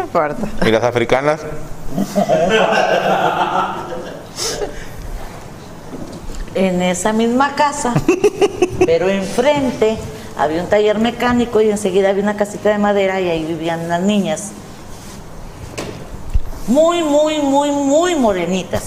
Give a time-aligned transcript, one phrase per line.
[0.00, 0.48] No importa.
[0.66, 1.40] ¿Y las africanas?
[6.54, 7.92] En esa misma casa,
[8.86, 9.98] pero enfrente
[10.38, 14.00] había un taller mecánico y enseguida había una casita de madera y ahí vivían las
[14.00, 14.52] niñas.
[16.66, 18.84] Muy, muy, muy, muy morenitas.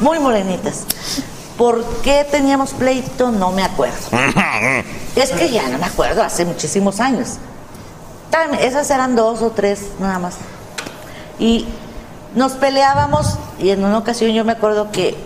[0.00, 0.86] Muy morenitas.
[1.58, 3.30] ¿Por qué teníamos pleito?
[3.30, 3.96] No me acuerdo.
[5.14, 7.38] Es que ya no me acuerdo, hace muchísimos años.
[8.60, 10.36] Esas eran dos o tres nada más.
[11.38, 11.66] Y
[12.34, 15.16] nos peleábamos y en una ocasión yo me acuerdo que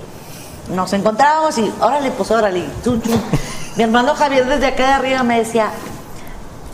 [0.74, 3.20] nos encontrábamos y órale, pues órale, chun, chun.
[3.76, 5.70] Mi hermano Javier desde acá de arriba me decía,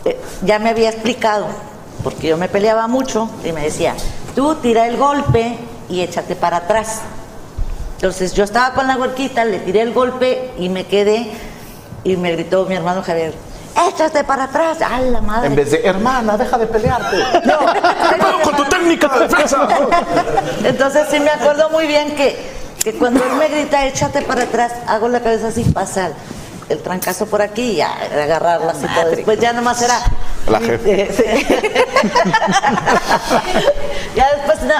[0.05, 1.47] eh, ya me había explicado,
[2.03, 3.95] porque yo me peleaba mucho y me decía,
[4.35, 5.57] tú tira el golpe
[5.89, 7.01] y échate para atrás.
[7.95, 11.31] Entonces yo estaba con la huerquita, le tiré el golpe y me quedé
[12.03, 13.33] y me gritó mi hermano Javier,
[13.87, 15.47] échate para atrás, ¡a la madre!
[15.47, 17.17] En vez de, hermana, deja de pelearte.
[17.45, 17.59] No,
[18.43, 19.67] con tu técnica de defensa.
[20.63, 22.37] Entonces sí me acuerdo muy bien que,
[22.83, 26.13] que cuando él me grita échate para atrás, hago la cabeza así, pasa el,
[26.69, 29.09] el trancazo por aquí y ya, agarrarla así todo.
[29.11, 29.99] Después ya nomás era...
[30.47, 31.09] La jefe.
[31.17, 31.23] Sí.
[34.15, 34.75] ya después no,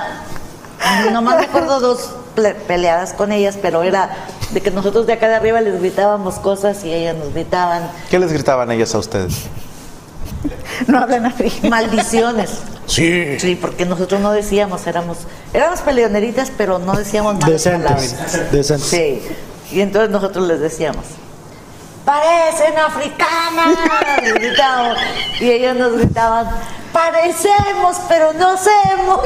[1.12, 2.12] nomás me acuerdo dos
[2.68, 4.16] peleadas con ellas, pero era
[4.52, 8.20] de que nosotros de acá de arriba les gritábamos cosas y ellas nos gritaban ¿Qué
[8.20, 9.44] les gritaban ellas a ustedes?
[10.88, 11.52] No hablan así.
[11.68, 12.52] maldiciones.
[12.86, 13.40] Sí.
[13.40, 15.18] Sí, porque nosotros no decíamos, éramos,
[15.54, 17.64] éramos peleoneritas, pero no decíamos palabras.
[17.64, 18.52] Decentes.
[18.52, 18.88] Decentes.
[18.88, 19.22] Sí.
[19.72, 21.04] Y entonces nosotros les decíamos,
[22.08, 23.78] parecen africanas.
[25.42, 26.48] Y ellos nos gritaban,
[26.94, 29.20] parecemos, pero no hacemos.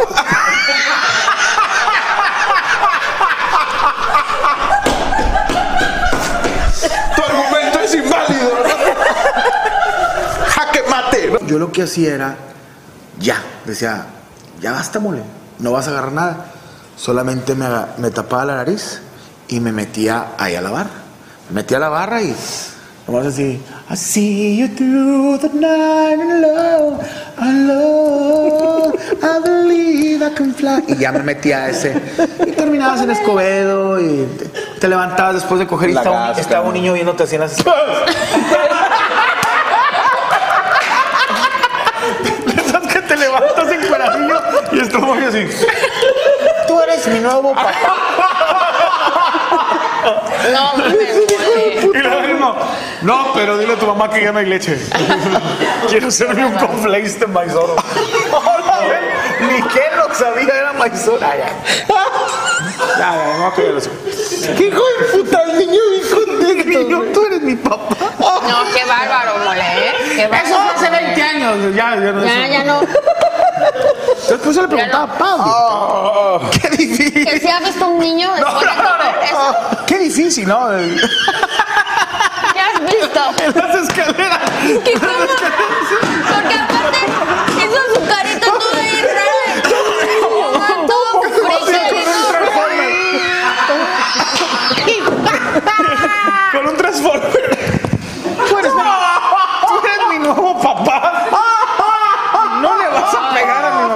[7.16, 8.64] Tu argumento es inválido.
[10.48, 11.32] Jaque mate.
[11.44, 12.36] Yo lo que hacía era,
[13.20, 14.08] ya, decía,
[14.60, 15.22] ya basta, mole,
[15.60, 16.46] no vas a agarrar nada.
[16.98, 19.02] Solamente me, me tapaba la nariz
[19.48, 21.01] y me metía ahí a la
[21.52, 21.58] barra.
[21.58, 22.36] Me metía a la barra y
[23.08, 27.02] nomás así, I see you through the night and love,
[27.38, 30.84] I love, I believe I can fly.
[30.88, 31.94] Y ya me metía a ese.
[32.46, 34.46] Y terminabas en Escobedo y te,
[34.80, 36.68] te levantabas después de coger y La estaba, gasca, estaba ¿no?
[36.70, 37.56] un niño viéndote así en las.
[42.46, 44.40] Pensás que te levantas en cuadradillo
[44.72, 45.48] y estuvo así.
[46.68, 47.72] Tú eres mi nuevo papá.
[50.54, 50.96] No, me
[51.94, 52.56] Y luego mismo,
[53.02, 54.78] no, pero dile a tu mamá que ya no hay leche.
[55.90, 57.76] Quiero serme un conflace de maizoro.
[59.42, 61.20] Ni que lo sabía, era maizoro.
[61.20, 61.36] Ya.
[61.38, 63.90] Ya, ya, no va a creer eso.
[64.58, 65.42] ¿Qué hijo de puta?
[65.44, 67.04] El niño bien contento.
[67.14, 67.96] Tú eres mi papá.
[68.20, 69.94] No, qué bárbaro, mole, ¿eh?
[70.16, 70.56] Qué Eso bárbaro.
[70.78, 71.76] fue hace 20 años.
[71.76, 72.26] Ya, ya no.
[72.26, 72.82] Ya, ya no.
[74.32, 76.50] Después se le preguntaba a Pablo.
[76.52, 77.26] Qué difícil.
[77.26, 79.56] Que si ha visto un niño después de comer eso.
[79.86, 80.72] Qué difícil, ¿no?
[80.72, 80.96] En
[82.54, 83.20] ¿Qué has visto?
[83.60, 84.40] las escaleras.
[84.86, 85.28] ¿Qué cómo?
[86.34, 87.00] Porque aparte
[87.58, 89.64] hizo su carita toda ahí rara.
[90.88, 91.22] Todo
[96.54, 97.32] Con un transformer.
[98.48, 98.82] Tú eres, mi,
[99.68, 101.28] tú eres mi nuevo papá.
[102.62, 103.90] No le vas a pegar a mi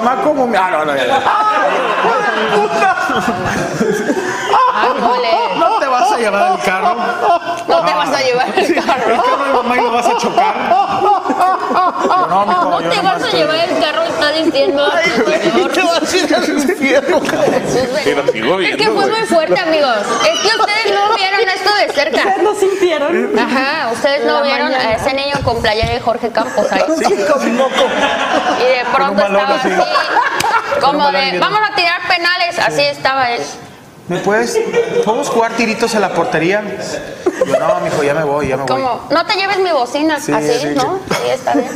[0.57, 1.21] Ah, no, no, ya, ya.
[4.73, 5.55] Ay, mole.
[5.57, 6.95] No te vas a llevar el carro.
[7.67, 9.23] No te vas a llevar el El carro.
[9.23, 10.55] carro de mamá y lo vas a chocar.
[12.35, 14.91] Yo, no, No te vas a llevar el carro, está diciendo.
[15.73, 17.21] Te vas a ir al infierno.
[18.61, 19.97] Es que fue muy fuerte, amigos.
[20.23, 22.17] Es que ustedes no vieron esto de cerca.
[22.17, 23.39] ¿Ustedes lo sintieron?
[23.39, 24.89] Ajá, ustedes no La vieron mañana.
[24.89, 26.81] a ese niño con playera de Jorge Campos ahí.
[26.97, 27.85] Sí, con moco.
[28.59, 29.69] Y de pronto estaba así.
[30.81, 32.59] como de, vamos a tirar penales.
[32.59, 33.41] Así estaba él.
[34.07, 34.57] ¿Me puedes?
[35.03, 36.63] ¿Podemos jugar tiritos en la portería?
[37.45, 38.71] Yo, no, mijo, ya me voy, ya me voy.
[38.81, 40.19] Como, no te lleves mi bocina.
[40.19, 40.99] Sí, así, sí, ¿no?
[41.09, 41.69] Sí, está bien.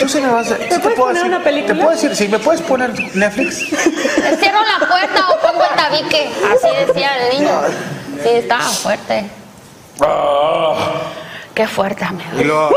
[0.00, 0.56] Tú se me vas a...
[0.56, 1.74] ¿sí te puedes puedo poner decir- una película?
[1.74, 2.16] ¿Te puedo decir?
[2.16, 3.56] Sí, ¿me puedes poner Netflix?
[3.58, 6.30] Cierro la puerta o pongo el tabique.
[6.52, 7.50] Así decía el niño.
[8.22, 9.30] Sí, estaba fuerte.
[11.54, 12.30] Qué fuerte, amigo.
[12.40, 12.70] Y luego...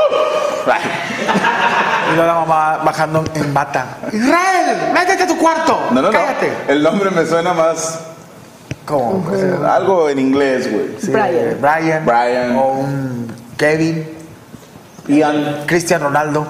[2.12, 3.98] Y luego la mamá bajando en bata.
[4.12, 5.80] Israel, métete a tu cuarto.
[5.92, 6.12] No, no, no.
[6.12, 6.52] Cállate.
[6.68, 8.00] El nombre me suena más.
[8.90, 9.22] ¿Cómo?
[9.24, 10.88] Pues, eh, Algo en inglés, güey.
[11.00, 11.30] sí, Brian.
[11.36, 12.04] eh, Brian.
[12.06, 12.56] Brian.
[12.58, 14.04] O un Kevin.
[15.08, 15.64] Ian.
[15.68, 16.48] Cristian Ronaldo.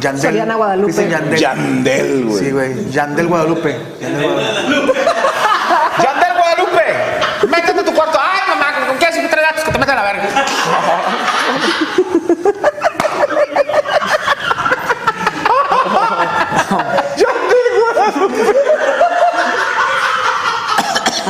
[0.00, 0.20] Yandel.
[0.20, 0.92] Soriana Guadalupe.
[0.92, 1.38] Cristian Yandel.
[1.40, 2.38] Yandel, güey.
[2.44, 2.90] Sí, güey.
[2.90, 3.76] Yandel Guadalupe.
[4.00, 4.98] Yandel Guadalupe.
[6.02, 7.46] Yandel Guadalupe.
[7.48, 8.18] Métete a tu cuarto.
[8.20, 10.28] Ay, mamá, ¿con qué haces tres datos que te meten a la verga?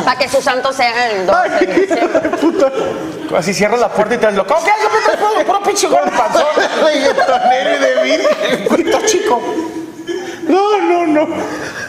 [0.05, 2.31] Para que su santo sea el 12 de diciembre.
[3.37, 4.47] Así cierras la puerta y te das lo.
[4.47, 5.19] ¿Cómo que haces?
[5.19, 6.45] Fuego, puro pinche gordo panzón.
[6.85, 8.65] Reggaetonero de vir.
[8.69, 9.41] Cuito chico.
[10.49, 11.29] No, no, no.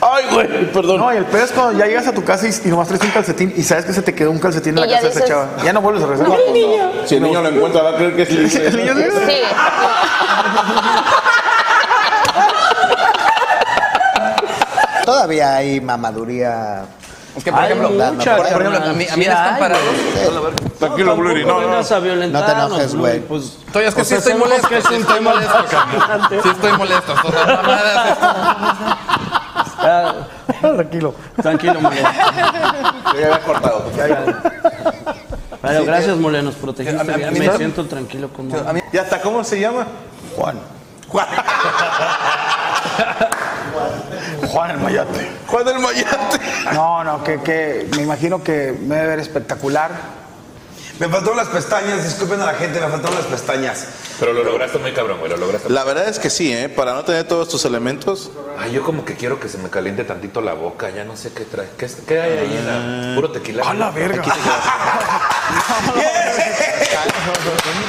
[0.01, 0.99] Ay, güey, perdón.
[0.99, 3.03] No, y el pedo es cuando ya llegas a tu casa y, y nomás traes
[3.03, 5.13] un calcetín y sabes que se te quedó un calcetín en la ya casa de
[5.15, 5.47] esa chava.
[5.63, 6.37] Ya no vuelves a regresar.
[7.05, 8.67] Si el niño lo encuentra, va a creer que es libre.
[8.67, 9.41] El niño dice, Sí.
[15.05, 16.85] Todavía hay mamaduría.
[17.35, 19.83] Es que, por ejemplo, muchas, por, ejemplo, a mí, a mí Sí las hay, camparadas.
[20.77, 21.45] Tranquilo, Bluri.
[21.45, 21.59] No, no.
[21.67, 23.19] vengas a No te enojes, Bluri, güey.
[23.21, 24.69] Pues, Estoy, es que o sí sea, estoy sabemos molesto.
[24.69, 26.41] que es sí un estoy tema molesto, cabrón.
[26.43, 27.13] Sí estoy molesto.
[27.23, 28.27] Todas las mamadas, esto.
[29.85, 30.13] Ah,
[30.61, 31.15] Tranquilo.
[31.41, 32.09] tranquilo, Moreno.
[32.13, 33.83] Ya había cortado.
[35.61, 37.01] Pero gracias, Moreno, nos protegiste.
[37.01, 39.59] A mí- a mí Me no- siento tranquilo con A mí- ¿Y hasta cómo se
[39.59, 39.87] llama?
[40.35, 40.59] Juan.
[41.07, 41.27] Juan.
[44.53, 45.27] Juan el Mayate.
[45.47, 46.39] Juan del Mayate.
[46.73, 49.91] No, no, que, que me imagino que me debe ver espectacular.
[50.99, 53.87] Me faltaron las pestañas, disculpen a la gente, me faltaron las pestañas.
[54.19, 55.71] Pero lo lograste muy cabrón, güey, lo lograste.
[55.71, 56.69] La verdad es que sí, ¿eh?
[56.69, 58.29] Para no tener todos tus elementos.
[58.59, 61.31] Ay, yo como que quiero que se me caliente tantito la boca, ya no sé
[61.33, 61.67] qué trae.
[61.79, 63.67] ¿Qué, es- qué hay ahí en la puro tequila?
[63.67, 64.23] A la verga.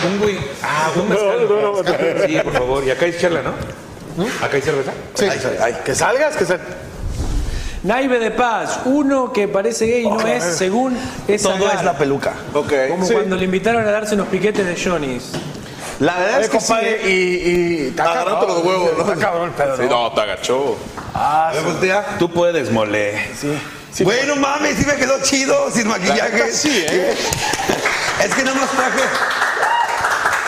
[0.06, 0.38] Un güey.
[0.62, 2.26] Ah, un mezcal.
[2.26, 2.84] Sí, por favor.
[2.84, 3.52] Y acá hay charla, ¿no?
[4.42, 4.92] ¿Acá hay cerveza?
[5.14, 5.26] Sí.
[5.84, 6.58] Que salgas, que se...
[7.82, 10.96] Naive de Paz, uno que parece gay y no es, según
[11.28, 12.32] esa Todo es la peluca.
[12.54, 12.72] Ok.
[12.88, 15.32] Como cuando le invitaron a darse unos piquetes de Johnny's.
[16.00, 16.66] La verdad es que sí.
[16.66, 17.10] compadre, ¿eh?
[17.10, 17.84] y...
[17.84, 19.12] y está Agarrándote cabrón, los huevos, ¿no?
[19.12, 19.88] Está cabrón el pedo, Sí, ¿no?
[20.02, 20.76] no, te agachó.
[21.12, 22.06] A ver, voltea.
[22.18, 23.20] Tú puedes, mole.
[23.38, 24.02] Sí.
[24.02, 26.52] Bueno, mames, sí me quedó chido, sin maquillaje.
[26.52, 27.14] sí, ¿eh?
[28.24, 29.02] Es que nada más traje.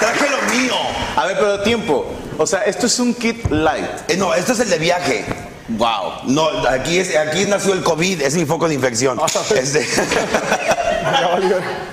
[0.00, 0.74] Traje lo mío.
[1.16, 2.12] A ver, pero tiempo.
[2.38, 3.86] O sea, esto es un kit light.
[4.08, 5.24] Eh, no, esto es el de viaje.
[5.68, 6.12] Wow.
[6.26, 9.18] No, aquí, es, aquí nació el COVID, es mi foco de infección.
[9.54, 9.80] Este-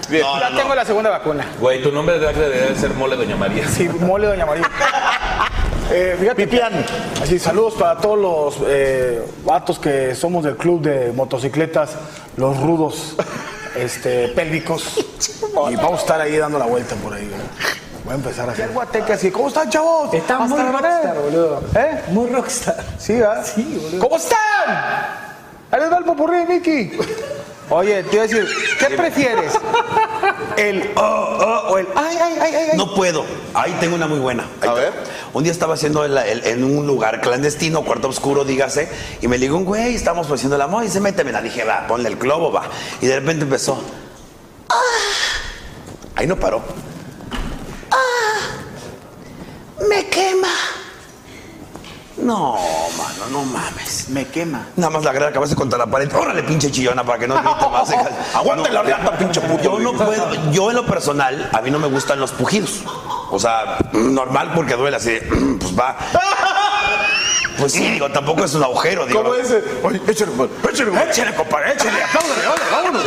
[0.09, 0.21] Bien.
[0.23, 0.57] No, no, Ya no.
[0.57, 1.47] tengo la segunda vacuna.
[1.59, 3.67] Güey, tu nombre de debe ser mole Doña María.
[3.75, 4.69] Sí, mole Doña María.
[5.91, 6.85] Eh, fíjate, Pipián.
[7.21, 11.91] Así, saludos para todos los eh, vatos que somos del club de motocicletas,
[12.37, 13.15] los rudos
[13.75, 15.05] este, pélvicos.
[15.69, 17.27] Y vamos a estar ahí dando la vuelta por ahí.
[17.27, 17.41] güey.
[18.03, 19.31] Voy a empezar a hacer guateque así.
[19.31, 20.13] ¿Cómo están, chavos?
[20.13, 21.63] Está muy rockstar, boludo.
[21.75, 22.01] ¿Eh?
[22.09, 22.83] Muy rockstar.
[22.99, 23.45] Sí, ¿verdad?
[23.45, 23.99] Sí, boludo.
[24.01, 24.37] ¿Cómo están?
[25.71, 26.97] Ahí les va el popurrí, Mickey.
[27.69, 28.47] Oye, te iba a decir,
[28.77, 29.53] ¿qué prefieres?
[30.57, 32.77] ¿El oh, oh o el ay, ay, ay, ay?
[32.77, 33.25] No puedo.
[33.53, 34.45] Ahí tengo una muy buena.
[34.61, 34.93] Ahí A ver.
[35.31, 38.89] Un día estaba haciendo el- el- en un lugar clandestino, cuarto oscuro, dígase,
[39.21, 41.63] y me ligó un güey, estábamos haciendo el amor y se mete, me la dije,
[41.63, 42.63] va, ponle el globo, va.
[43.01, 43.81] Y de repente empezó.
[44.69, 44.75] "Ah".
[46.15, 46.61] Ahí no paró.
[47.89, 47.95] "Ah,
[49.93, 50.47] me quema.
[52.17, 52.57] No,
[52.97, 54.09] mano, no mames.
[54.09, 54.67] Me quema.
[54.75, 56.13] Nada más la agarré la cabeza contra la pared.
[56.13, 57.89] Órale, pinche chillona, para que no grite más.
[58.35, 59.63] Aguante la riata, pinche puto.
[59.63, 62.81] Yo no puedo, yo en lo personal, a mí no me gustan los pujidos.
[63.31, 65.17] O sea, normal porque duele así,
[65.59, 65.97] pues va.
[67.57, 69.23] Pues sí, digo, tampoco es un agujero, digo.
[69.23, 69.63] ¿Cómo ese?
[69.83, 70.91] Oye, échale, pues, échale.
[71.09, 73.03] Échale, compadre, échale, apláudale, órale, vámonos.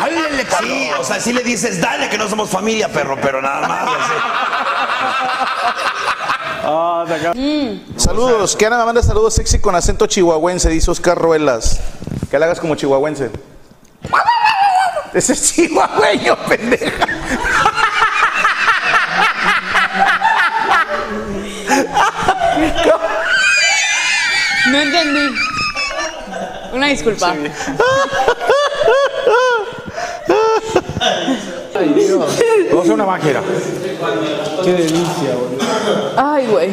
[0.00, 3.42] Ay, ay, Sí, o sea, sí le dices, dale que no somos familia, perro, pero
[3.42, 3.82] nada más.
[3.82, 4.73] así.
[7.96, 8.56] Saludos.
[8.56, 11.80] Que Ana me manda saludos sexy con acento chihuahuense, dice Oscar Ruelas.
[12.30, 13.30] Que la hagas como chihuahuense.
[15.12, 17.06] Ese es chihuahueño, pendeja.
[24.70, 25.34] No entendí.
[26.72, 27.34] Una disculpa.
[31.74, 33.40] Vamos a hacer una magia.
[34.62, 36.12] Qué delicia, boludo.
[36.16, 36.70] Ay, güey.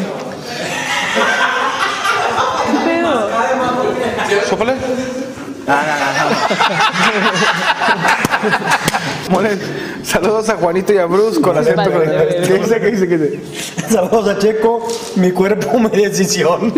[2.68, 3.30] ¿Qué pedo?
[4.48, 4.74] Sópale.
[9.30, 9.58] Mole,
[10.04, 11.84] saludos a Juanito y a Bruce con acento.
[11.92, 12.80] con- ¿Qué dice?
[12.80, 13.08] ¿Qué dice?
[13.08, 13.40] ¿Qué dice?
[13.90, 16.74] Saludos a Checo, mi cuerpo, mi decisión.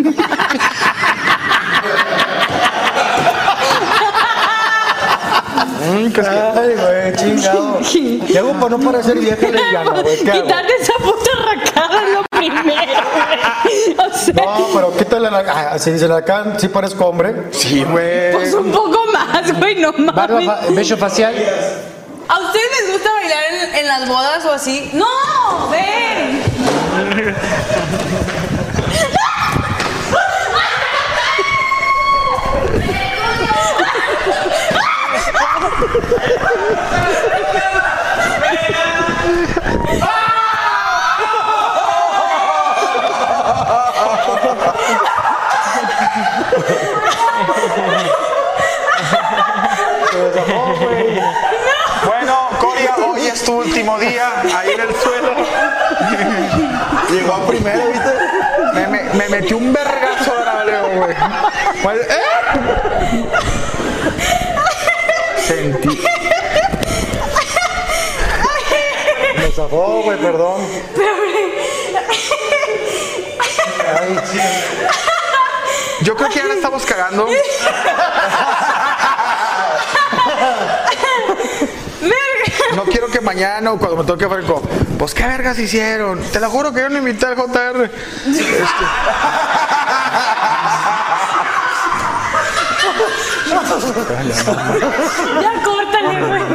[5.98, 7.80] Ay, güey, chingado.
[8.28, 10.18] ¿Qué hago para no parecer vieja lesbiana, güey?
[10.18, 14.12] Quitarte esa puta racada es lo primero, güey.
[14.14, 14.34] sé.
[14.34, 15.40] No, pero quítale la.
[15.74, 17.50] Ah, si dice la can, sí parezco hombre.
[17.52, 18.32] Sí, güey.
[18.34, 20.46] Pues un poco más, güey, no Barba, mames.
[20.48, 21.36] fa- bello facial.
[22.28, 24.90] ¿A ustedes les gusta bailar en, en las bodas o así?
[24.94, 25.70] ¡No!
[25.70, 26.42] ¡Ven!
[52.06, 55.32] Bueno, Coria, hoy es tu último día ahí en el suelo.
[57.10, 58.10] Llegó primero, ¿viste?
[58.74, 61.16] Me, me, me metió un vergazo de la güey.
[61.84, 62.22] Pues, ¿eh?
[65.38, 66.04] Sentí.
[69.38, 70.62] Me zafó, güey, perdón.
[74.00, 74.20] Ay.
[76.02, 77.28] Yo creo que ya la estamos cagando.
[82.84, 84.62] No quiero que mañana o cuando me toque Franco,
[85.00, 86.20] pues qué vergas hicieron.
[86.20, 87.86] Te lo juro que yo no invité al JR.
[87.86, 87.94] Este,
[95.42, 96.44] Ya córtale, güey.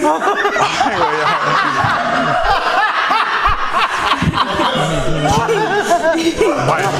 [0.00, 0.20] No
[6.66, 6.90] Bueno,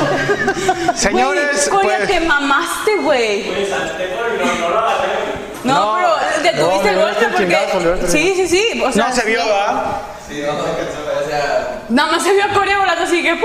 [0.95, 3.67] señores, Güey, pues- te mamaste, güey.
[5.65, 5.99] No, No,
[6.43, 8.09] pero te no, tuviste el golpe chingazo, porque.
[8.09, 8.83] Sí, sí, sí.
[8.83, 9.85] O sea, no se vio, ¿verdad?
[11.89, 13.35] Nada más se vio a Corea volando así que.
[13.35, 13.39] ¡uh!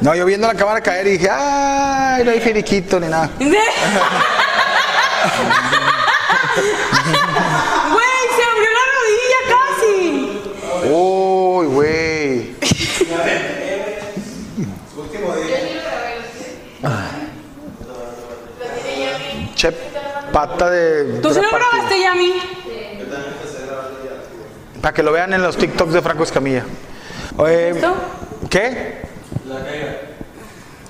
[0.00, 3.30] No, yo viendo la cámara caer y dije, ay, no hay finiquito ni nada.
[6.56, 10.00] Güey, se abrió la rodilla casi.
[10.90, 12.56] Uy, güey.
[19.54, 19.72] Che,
[20.36, 21.20] pata de.
[21.22, 22.34] ¿Tú se lo grabaste, Yami?
[24.82, 26.62] Para que lo vean en los TikToks de Franco Escamilla.
[27.38, 27.94] Oye, ¿Esto?
[28.50, 29.00] ¿Qué?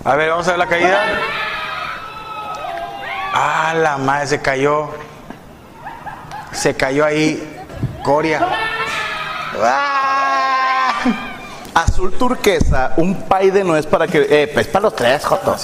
[0.05, 1.00] A ver, vamos a ver la caída.
[3.33, 4.88] Ah, la madre, se cayó.
[6.50, 7.65] Se cayó ahí.
[8.03, 8.41] Coria.
[9.62, 10.93] Ah.
[11.73, 14.26] Azul turquesa, un pay de nuez para que.
[14.29, 15.57] Eh, pues para los tres, Joto.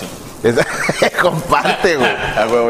[1.23, 2.11] Comparte, güey.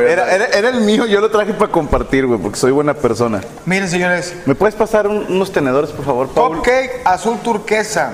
[0.07, 3.41] Era, era- era el mío, yo lo traje para compartir, güey, porque soy buena persona.
[3.65, 4.35] Miren, señores.
[4.47, 6.57] ¿Me puedes pasar un- unos tenedores, por favor, Paul?
[6.59, 8.13] Cupcake azul turquesa.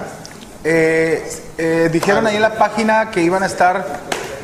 [0.65, 3.85] Eh, eh, dijeron ahí en la página que iban a estar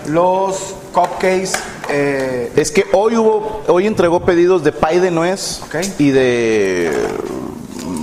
[0.07, 1.53] los cupcakes.
[1.89, 5.61] eh, Es que hoy hubo, hoy entregó pedidos de pay de nuez
[5.99, 6.93] y de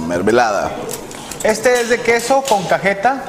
[0.08, 0.72] mermelada.
[1.44, 3.24] este es de queso con cajeta.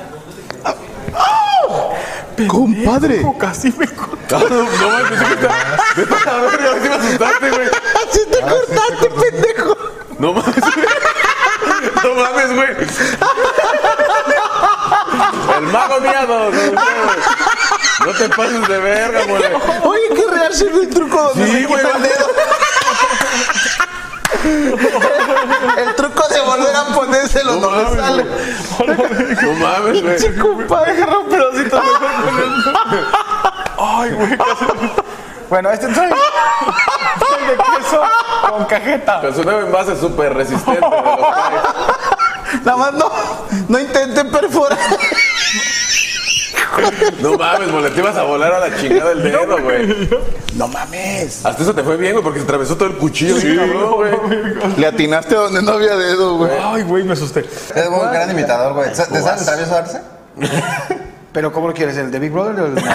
[2.48, 3.22] Compadre.
[3.38, 3.86] Casi me
[4.30, 5.56] No, no, pensé que estaba.
[5.96, 7.68] Vete a la verga, a ver si me asustaste, güey.
[7.68, 9.76] Así te cortaste, pendejo.
[10.18, 10.56] No mames.
[12.04, 12.70] No mames, güey.
[15.56, 16.50] El mago miado.
[16.50, 19.42] No, no te pases de verga, güey.
[19.84, 21.82] Oye, qué real se ve el truco donde Sí, güey.
[21.84, 22.26] quita el dedo.
[24.44, 28.24] El truco de volver a ponérselo no, le sale.
[29.42, 30.16] No mames, güey.
[30.16, 31.82] Pinche compadre, agarra un pedacito de
[33.78, 34.36] Ay, güey.
[34.38, 34.92] casi-
[35.48, 38.00] Bueno, este trae trae de queso
[38.48, 39.20] con cajeta.
[39.20, 40.80] Pero su nuevo envase es súper resistente.
[40.84, 41.20] de los.
[42.64, 43.10] Nada más no,
[43.68, 44.78] no intenten perforar.
[47.20, 50.08] No mames, mole, te ibas a volar a la chingada del dedo, güey.
[50.56, 51.44] No mames.
[51.44, 53.38] Hasta eso te fue bien, güey, porque se atravesó todo el cuchillo.
[53.38, 54.12] Sí, cabrón, güey.
[54.76, 56.50] Le atinaste donde no había dedo, güey.
[56.62, 57.40] Ay, güey, me asusté.
[57.40, 58.88] Es un gran imitador, güey.
[58.90, 60.00] ¿Te sabes el travieso Arce?
[61.32, 61.96] Pero ¿cómo lo quieres?
[61.96, 62.82] ¿El de Big Brother o el de...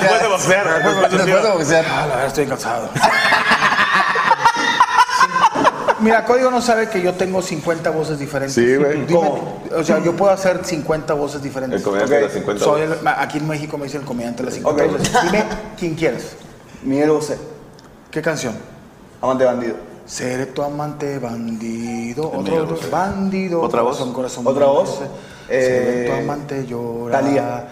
[0.00, 0.82] Después de boxear.
[1.10, 1.84] Después de boxear.
[1.88, 2.88] Ah, la verdad estoy cansado.
[6.02, 8.54] Mira, Código no sabe que yo tengo 50 voces diferentes.
[8.54, 9.06] Sí, güey.
[9.06, 9.30] Dime,
[9.76, 11.78] O sea, yo puedo hacer 50 voces diferentes.
[11.80, 14.46] El comediante de las 50 Soy el- aquí en México me dice el comediante de
[14.46, 14.92] las 50 Ok.
[14.92, 15.12] voces.
[15.22, 15.44] Dime
[15.78, 16.36] quién quieres.
[16.82, 17.38] Miguel Bosé.
[18.10, 18.54] ¿Qué canción?
[19.20, 19.76] Amante bandido.
[20.04, 22.30] Seré tu amante bandido.
[22.32, 22.78] Otro, otro.
[22.90, 23.60] Bandido.
[23.62, 23.96] ¿Otra voz?
[23.98, 24.46] Corazón, corazón.
[24.46, 24.98] ¿Otra voz?
[25.48, 27.20] Seré Eh, tu amante llora.
[27.20, 27.68] Thalía.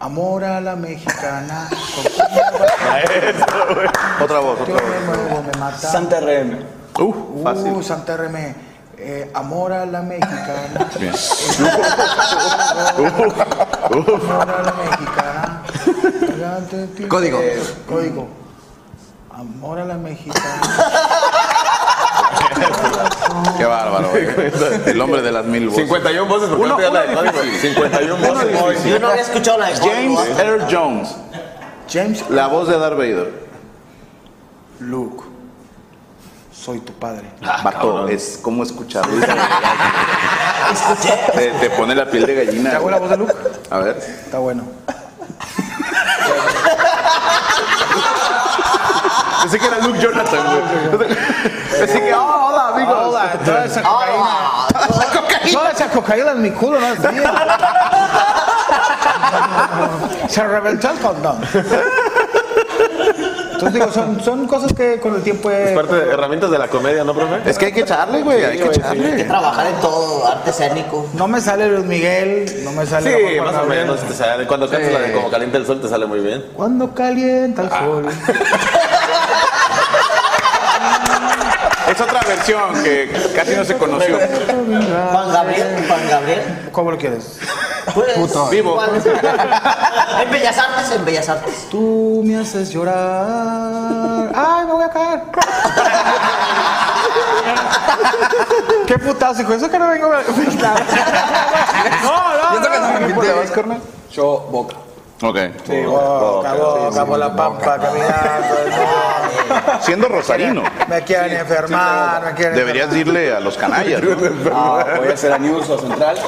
[0.00, 1.68] Amor a la mexicana.
[4.22, 4.82] Otra voz, Yo otra voz.
[4.90, 5.76] me muevo, me mata.
[5.78, 6.77] Santa RM.
[6.98, 7.84] Uh, Uh, fácil.
[7.84, 8.54] Santa RM.
[9.00, 10.90] Eh, amor a la mexicana.
[10.98, 11.14] Bien.
[13.88, 15.62] Amor a la mexicana.
[17.08, 17.38] Código.
[17.40, 18.28] Eh, código.
[19.32, 20.60] Amor a la mexicana.
[23.56, 24.26] Qué bárbaro, güey.
[24.86, 25.84] El hombre de las mil voces.
[25.84, 27.40] 51 voces porque Uno- no la de código.
[27.42, 27.74] difícil.
[27.74, 28.28] 51 Uno
[28.62, 28.84] voces.
[28.84, 30.38] Yo no había escuchado la de James código.
[30.40, 31.14] Earl Jones.
[31.88, 33.46] James, La voz de Darth Vader.
[34.80, 35.24] Luke,
[36.64, 37.30] soy tu padre.
[37.62, 39.24] Vato, es como escucharlo.
[41.34, 42.70] te, te pone la piel de gallina.
[42.70, 43.34] ¿Te hago la voz de Luke?
[43.70, 43.96] A ver.
[43.96, 44.64] Está bueno.
[49.42, 50.46] Pensé que era Luke Jonathan,
[50.90, 51.08] güey.
[51.78, 52.96] Pensé que, oh, hola, amigos.
[53.06, 55.52] Hola, toda esa cocaína.
[55.52, 57.32] Toda esa cocaína en mi culo no es mía.
[60.28, 61.40] Se reventó el condón.
[63.58, 66.68] Entonces digo, son, son cosas que con el tiempo Es parte de herramientas de la
[66.68, 67.48] comedia, ¿no, profe?
[67.48, 68.44] Es que hay que echarle, güey.
[68.44, 69.24] Hay que Hay que echarle.
[69.24, 71.08] trabajar en todo, arte escénico.
[71.14, 73.34] No me sale Luis Miguel, no me sale...
[73.34, 74.46] Sí, más o menos te sale.
[74.46, 76.44] Cuando cantas la de Como calienta el sol te sale muy bien.
[76.54, 78.06] Cuando calienta el sol.
[81.90, 84.18] Es otra versión que casi no se conoció.
[84.18, 86.68] Juan Gabriel, Juan Gabriel.
[86.72, 87.38] ¿Cómo lo quieres?
[87.94, 88.48] Pues, Puto.
[88.50, 88.78] Vivo.
[88.84, 91.68] en Bellas Artes, en Bellas Artes.
[91.70, 94.30] Tú me haces llorar.
[94.34, 95.22] Ay, me voy a caer.
[98.86, 99.54] Qué putazo, hijo.
[99.54, 100.22] Eso que no vengo a.
[100.22, 100.28] No, no.
[102.54, 103.32] ¿Y eso que no me ¿Qué pinté?
[103.32, 103.80] vas, carnal?
[104.12, 104.76] Yo, boca.
[105.20, 105.38] Ok.
[105.66, 108.54] Sí, boca, boca, por la pampa, caminando.
[109.80, 114.00] Siendo rosarino, Me quieren enfermar, me quieren deberías irle a los canallas.
[114.02, 114.10] ¿no?
[114.54, 116.18] Ah, voy a hacer a News o Central.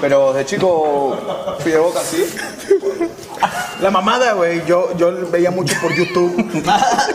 [0.00, 1.18] Pero de chico
[1.58, 2.24] fui de boca así.
[3.80, 6.34] La mamada, güey, yo, yo veía mucho por YouTube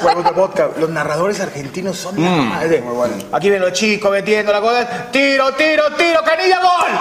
[0.01, 0.69] juegos de vodka.
[0.77, 2.83] Los narradores argentinos son la madre.
[3.31, 5.07] Aquí ven los chicos metiendo la cosa.
[5.11, 6.91] Tiro, tiro, tiro, canilla, gol.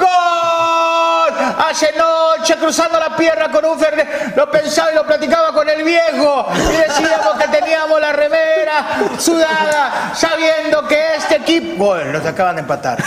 [0.00, 1.21] ¡Gol!
[1.68, 4.36] Hace noche cruzando la pierna con un Fernet.
[4.36, 6.46] Lo pensaba y lo platicaba con el viejo.
[6.54, 8.86] Y decíamos que teníamos la remera
[9.18, 11.84] sudada, sabiendo que este equipo.
[11.84, 12.98] Gol, nos acaban de empatar.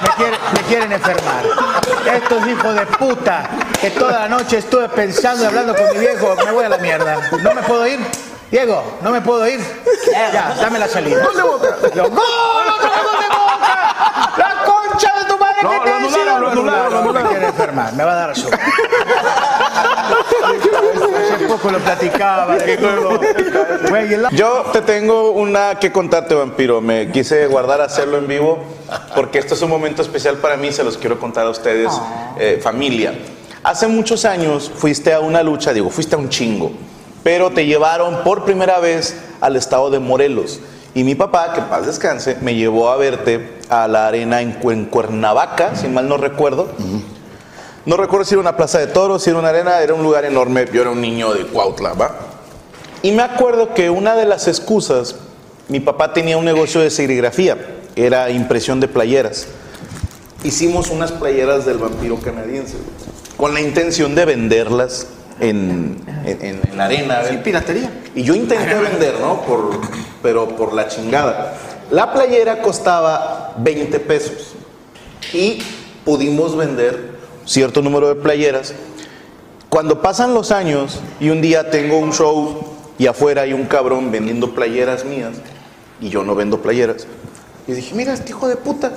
[0.00, 1.44] Me quieren, me quieren enfermar.
[2.12, 3.48] Estos hijos de puta
[3.80, 6.78] que toda la noche estuve pensando y hablando con mi viejo, me voy a la
[6.78, 7.16] mierda.
[7.42, 8.00] No me puedo ir.
[8.50, 9.60] Diego, no me puedo ir.
[10.10, 11.22] Ya, dame la salida.
[11.22, 12.79] ¡Gol!
[15.62, 17.28] Madre No, que lo te anularon, lo anularon, lo Me anularon.
[17.30, 18.60] quiere enfermar, me va a dar azúcar.
[21.34, 22.56] Hace poco lo platicaba.
[22.56, 23.20] de todo.
[24.32, 26.80] Yo te tengo una que contarte, vampiro.
[26.80, 28.58] Me quise guardar hacerlo en vivo
[29.14, 30.72] porque esto es un momento especial para mí.
[30.72, 31.92] Se los quiero contar a ustedes,
[32.38, 33.14] eh, familia.
[33.62, 36.72] Hace muchos años fuiste a una lucha, digo, fuiste a un chingo,
[37.22, 40.60] pero te llevaron por primera vez al estado de Morelos.
[40.94, 44.72] Y mi papá, que paz descanse, me llevó a verte a la arena en, Cu-
[44.72, 46.68] en Cuernavaca, si mal no recuerdo.
[47.86, 50.24] No recuerdo si era una plaza de toros, si era una arena, era un lugar
[50.24, 50.66] enorme.
[50.72, 52.10] Yo era un niño de Cuautla, ¿va?
[53.02, 55.16] Y me acuerdo que una de las excusas,
[55.68, 57.56] mi papá tenía un negocio de serigrafía,
[57.96, 59.46] era impresión de playeras.
[60.44, 62.76] Hicimos unas playeras del vampiro canadiense,
[63.36, 65.06] con la intención de venderlas
[65.38, 67.20] en, en, la arena.
[67.24, 67.42] Sí, ¿ven?
[67.42, 67.90] piratería.
[68.14, 69.40] Y yo intenté vender, ¿no?
[69.42, 69.70] Por,
[70.22, 71.54] pero por la chingada.
[71.90, 74.54] La playera costaba 20 pesos
[75.32, 75.58] y
[76.04, 78.74] pudimos vender cierto número de playeras.
[79.68, 82.64] Cuando pasan los años y un día tengo un show
[82.98, 85.36] y afuera hay un cabrón vendiendo playeras mías
[86.00, 87.06] y yo no vendo playeras,
[87.66, 88.92] y dije, mira, este hijo de puta.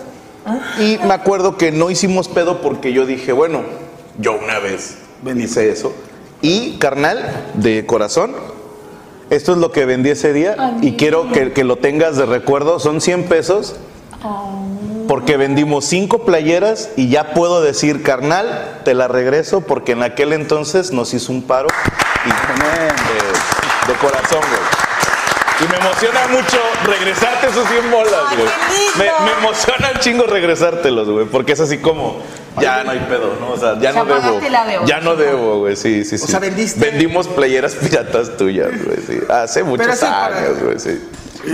[0.80, 3.62] Y me acuerdo que no hicimos pedo porque yo dije, bueno,
[4.18, 4.98] yo una vez
[5.38, 5.94] hice eso.
[6.42, 8.34] Y carnal, de corazón,
[9.36, 12.80] esto es lo que vendí ese día y quiero que, que lo tengas de recuerdo.
[12.80, 13.76] Son 100 pesos
[15.08, 20.34] porque vendimos cinco playeras y ya puedo decir, carnal, te la regreso porque en aquel
[20.34, 21.68] entonces nos hizo un paro
[22.26, 24.84] y de, de corazón, güey.
[25.60, 29.10] Y me emociona mucho regresarte esos 100 bolas, güey.
[29.26, 32.18] me emociona un chingo regresártelos, güey, porque es así como,
[32.62, 33.52] ya no hay pedo, ¿no?
[33.52, 34.86] O sea, ya O sea, no debo.
[34.86, 36.28] Ya no debo, güey, sí, sí, sí.
[36.28, 39.20] sea, vendiste- Vendimos playeras piratas tuyas, güey, sí.
[39.30, 41.02] Hace muchos años, güey, sí.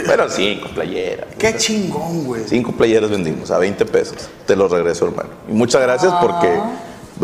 [0.05, 1.27] Pero cinco playeras.
[1.38, 2.43] Qué chingón, güey.
[2.47, 4.29] Cinco playeras vendimos a 20 pesos.
[4.45, 5.29] Te los regreso, hermano.
[5.47, 6.59] Y muchas gracias porque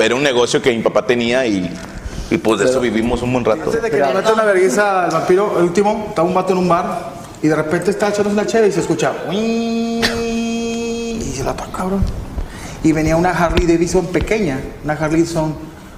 [0.04, 1.72] era un negocio que mi papá tenía y,
[2.32, 3.66] y pues de eso vivimos un buen rato.
[3.66, 6.58] Antes de que le meta una vergüenza al vampiro, el último, estaba un vato en
[6.60, 9.12] un bar y de repente está echándose una chévere y se escucha.
[9.30, 10.02] "Uii",
[11.22, 12.04] Y se la toca, cabrón.
[12.86, 15.56] Y venía una Harley Davidson pequeña, una Harley Davidson,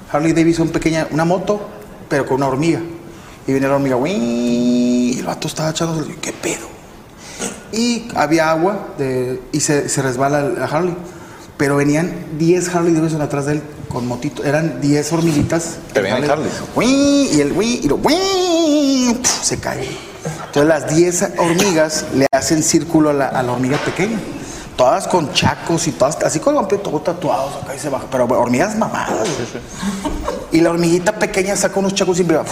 [0.09, 1.59] Harley Davidson pequeña, una moto,
[2.07, 2.79] pero con una hormiga.
[3.45, 6.65] Y venía la hormiga, "Uii", y el vato estaba echándose, ¿qué pedo?
[7.73, 10.95] Y había agua de, y se, se resbala la Harley.
[11.57, 14.45] Pero venían 10 Harley Davidson atrás de él con motito.
[14.45, 15.79] Eran 10 hormiguitas.
[15.91, 16.53] Te venían Harleys.
[16.73, 19.89] Uii, y el uii, y lo pf, se cae.
[19.89, 24.17] Entonces Entonces las 10 hormigas le hacen círculo a la, a la hormiga pequeña.
[24.77, 28.05] Todas con chacos y todas, así con el vampiro todos tatuados acá y se baja.
[28.11, 29.27] Pero hormigas mamadas.
[30.51, 32.45] Y la hormiguita pequeña saca unos chacos y empieza.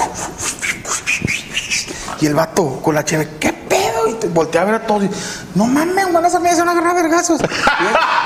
[2.20, 4.08] Y el vato con la cheve, ¿qué pedo?
[4.10, 5.04] Y te voltea a ver a todos.
[5.04, 5.10] y,
[5.54, 7.40] no mames, van a hormigas se van a agarrar a vergazos.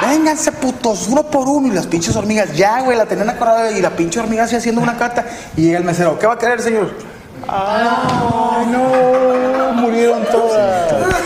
[0.02, 1.68] Vénganse, putos, uno por uno.
[1.68, 3.72] Y las pinches hormigas, ya, güey, la tenían acorralada.
[3.72, 5.26] Y la pinche hormiga así haciendo una cata.
[5.58, 6.94] Y llega el mesero, ¿qué va a querer, señor?
[7.48, 11.19] Ay, no, murieron todas.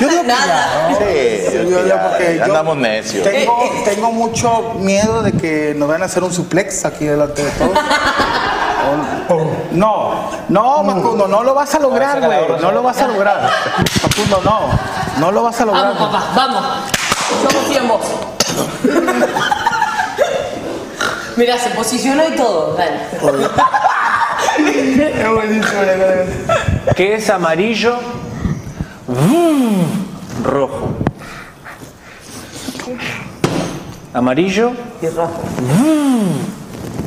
[0.00, 0.96] Yo digo que ya, ¿no?
[0.96, 3.24] Sí, yo digo ya, porque ya yo andamos necios.
[3.24, 7.50] Tengo, tengo mucho miedo de que nos van a hacer un suplex aquí delante de
[7.52, 7.78] todos.
[9.72, 12.60] No, no, Macundo, no lo vas a lograr, güey.
[12.60, 13.50] No lo vas a lograr.
[14.02, 14.60] Macundo, no.
[15.18, 15.94] No lo vas a lograr.
[15.94, 16.64] Vamos, papá, vamos.
[17.42, 18.00] Somos 100 vos.
[21.36, 22.74] Mira, se posicionó y todo.
[22.74, 23.00] Dale.
[24.58, 25.80] Es buenísimo.
[26.96, 27.98] ¿Qué es amarillo?
[30.44, 30.88] Rojo.
[34.12, 34.72] Amarillo.
[35.00, 35.40] Y rojo.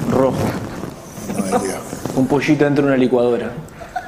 [0.10, 0.38] rojo.
[2.16, 3.52] Un pollito dentro de una licuadora.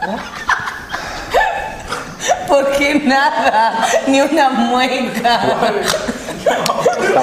[2.48, 3.86] ¿Por qué nada?
[4.08, 5.40] Ni una mueca.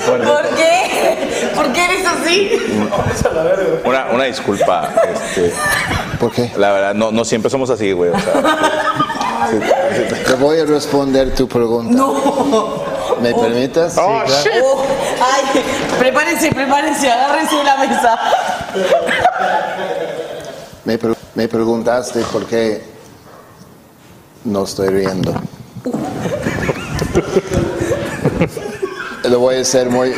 [0.07, 1.51] ¿Por qué?
[1.55, 2.51] ¿Por qué eres así?
[3.85, 4.89] Una, una disculpa.
[5.13, 5.53] Este,
[6.21, 6.53] ¿Por qué?
[6.57, 8.11] La verdad, no, no siempre somos así, güey.
[8.11, 8.33] O sea,
[10.27, 11.93] Te voy a responder tu pregunta.
[11.97, 12.85] No.
[13.21, 13.97] ¿Me permitas?
[13.99, 14.67] Oh, Sí, claro.
[14.67, 14.83] Oh,
[15.21, 15.63] ay,
[15.99, 18.19] prepárense, prepárense, agárrense de la mesa.
[20.85, 22.83] Me, pre- me preguntaste por qué
[24.45, 25.35] no estoy riendo.
[29.25, 30.13] Le voy a ser muy.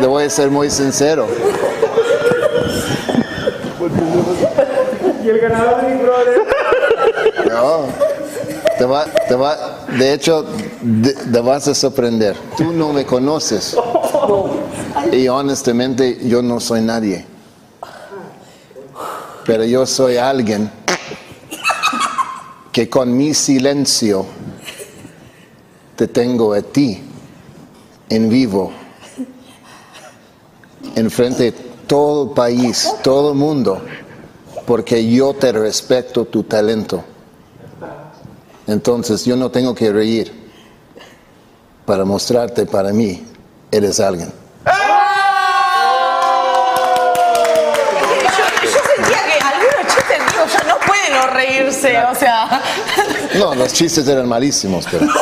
[0.00, 1.26] Le voy a ser muy sincero.
[5.24, 6.38] De.
[7.50, 7.86] No.
[8.78, 10.44] Te va, te va, de hecho,
[11.32, 12.36] te vas a sorprender.
[12.56, 13.76] Tú no me conoces.
[15.12, 17.24] Y honestamente, yo no soy nadie.
[19.44, 20.70] Pero yo soy alguien
[22.72, 24.26] que con mi silencio
[25.94, 27.00] te tengo a ti
[28.08, 28.72] en vivo,
[30.96, 31.52] enfrente de
[31.86, 33.80] todo el país, todo el mundo,
[34.66, 37.04] porque yo te respeto tu talento.
[38.66, 40.32] Entonces yo no tengo que reír
[41.84, 43.22] para mostrarte para mí,
[43.70, 44.32] eres alguien.
[48.36, 52.62] Yo, yo sentía que algunos chistes míos ya no pueden no reírse, o sea.
[53.34, 55.06] No, los chistes eran malísimos, pero...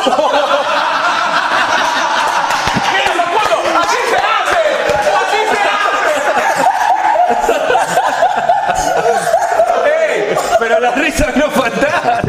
[9.85, 10.37] ¡Ey!
[10.59, 12.21] Pero la risa no faltaba.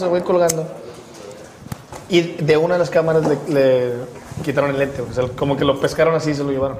[0.00, 0.66] Se voy colgando.
[2.08, 3.92] Y de una de las cámaras le, le
[4.44, 5.02] quitaron el lente.
[5.02, 6.78] O sea, como que lo pescaron así y se lo llevaron.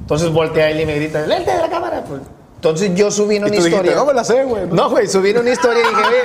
[0.00, 2.04] Entonces voltea él y me grita, ¡el lente de la cámara!
[2.06, 2.20] Pues,
[2.56, 3.96] entonces yo subí en una tú dijiste, historia.
[3.96, 4.66] "No me la sé, güey".
[4.66, 6.22] No, güey, subí en una historia y dije, "Ve,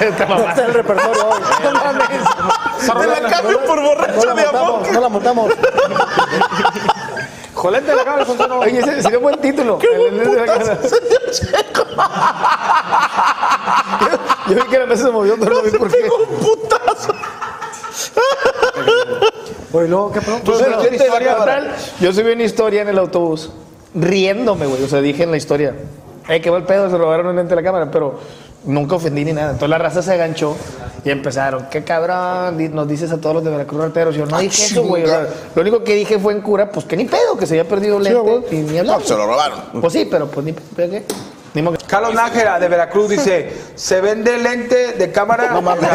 [0.00, 0.12] güey.
[0.18, 1.40] te mamaste el repertorio hoy.
[1.62, 3.16] No mames.
[3.16, 4.92] Te la cambio por borracho de amor.
[4.92, 5.52] No la montamos.
[7.54, 8.58] Jolente de la cámara funcionó.
[8.58, 9.78] Oye, ese sería un buen título.
[9.80, 10.78] El lente de la cámara.
[14.48, 16.04] Yo vi que la mesa se movió, pero no vi por qué.
[16.04, 17.12] un putazo.
[19.72, 20.40] Oye, luego, ¿qué pasó?
[20.44, 20.66] Pues, Yo
[22.00, 23.50] Yo subí una historia en el autobús,
[23.94, 24.82] riéndome, güey.
[24.82, 25.74] O sea, dije en la historia,
[26.28, 28.18] eh, qué mal pedo, se robaron el lente de la cámara, pero
[28.64, 29.52] nunca ofendí ni nada.
[29.52, 30.56] Entonces la raza se aganchó
[31.04, 34.14] y empezaron, qué cabrón, nos dices a todos los de Veracruz rateros.
[34.14, 35.04] Yo no dije eso, güey.
[35.04, 37.58] o sea, lo único que dije fue en cura, pues que ni pedo, que se
[37.58, 39.00] había perdido el lente y ni hablar.
[39.00, 39.58] No, se lo robaron.
[39.80, 41.04] Pues sí, pero pues ni pedo, ¿qué?
[41.86, 45.50] Carlos Nájera de Veracruz dice, ¿se vende lente de cámara?
[45.50, 45.90] No mames.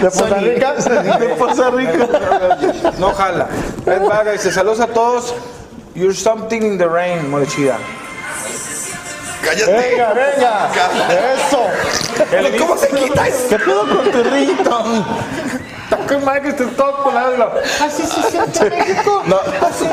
[0.00, 0.72] ¿De Costa Rica?
[1.18, 2.08] De Costa Rica.
[2.98, 3.48] No jala.
[3.84, 5.34] Ed Vaga dice, saludos a todos.
[5.94, 7.76] You're something in the rain, molechida.
[9.44, 9.72] Cállate.
[9.72, 10.70] Venga, venga.
[11.34, 11.66] Eso.
[12.58, 13.48] ¿Cómo se quita eso?
[13.48, 15.04] ¿Qué pedo con tu ringtone?
[16.08, 17.52] Qué mal que estés todo colado.
[17.80, 19.22] Ah, sí, sí, sí, sí, México.
[19.26, 19.36] no,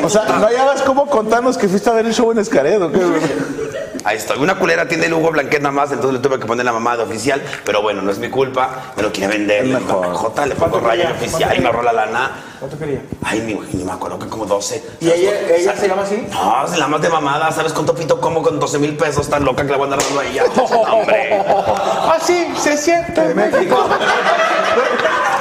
[0.04, 2.92] o sea, no hayabas cómo contarnos que fuiste a ver el show en Escaredo.
[4.06, 4.38] Ahí estoy.
[4.38, 6.96] Una culera tiene el Hugo Blanquet nada más, entonces le tuve que poner la mamá
[6.96, 7.42] de oficial.
[7.66, 8.94] Pero bueno, no es mi culpa.
[8.96, 9.66] Me lo quiere vender.
[9.66, 12.32] Le Jota, le pongo raya de oficial y me ahorro la lana.
[12.60, 13.02] ¿Cuánto quería?
[13.24, 14.84] Ay, ni, ni me acuerdo que como 12.
[15.02, 16.28] ¿Y ella, ella se llama así?
[16.32, 17.52] No, se la más de mamada.
[17.52, 19.28] ¿Sabes cuánto pito como con 12 mil pesos?
[19.28, 20.44] Tan loca que la voy a andar dando a ella.
[20.92, 21.44] Hombre.
[21.48, 23.90] Ah, sí, se siente en México.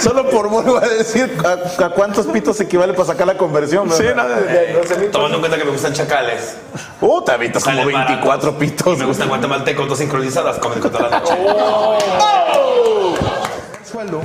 [0.00, 3.90] Solo por vuelvo a decir a, a cuántos pitos equivale para sacar la conversión.
[3.90, 4.28] Sí, ¿verdad?
[4.28, 5.10] no, de- de- de 12 mil.
[5.10, 6.56] Tomando en cuenta que me gustan chacales.
[7.00, 8.54] Uh, te avientas como Salen 24 baratos.
[8.54, 8.94] pitos.
[8.96, 11.32] Y me gustan guatemaltecos, dos sincronizadas, comen con toda la noche.
[13.90, 14.20] sueldo.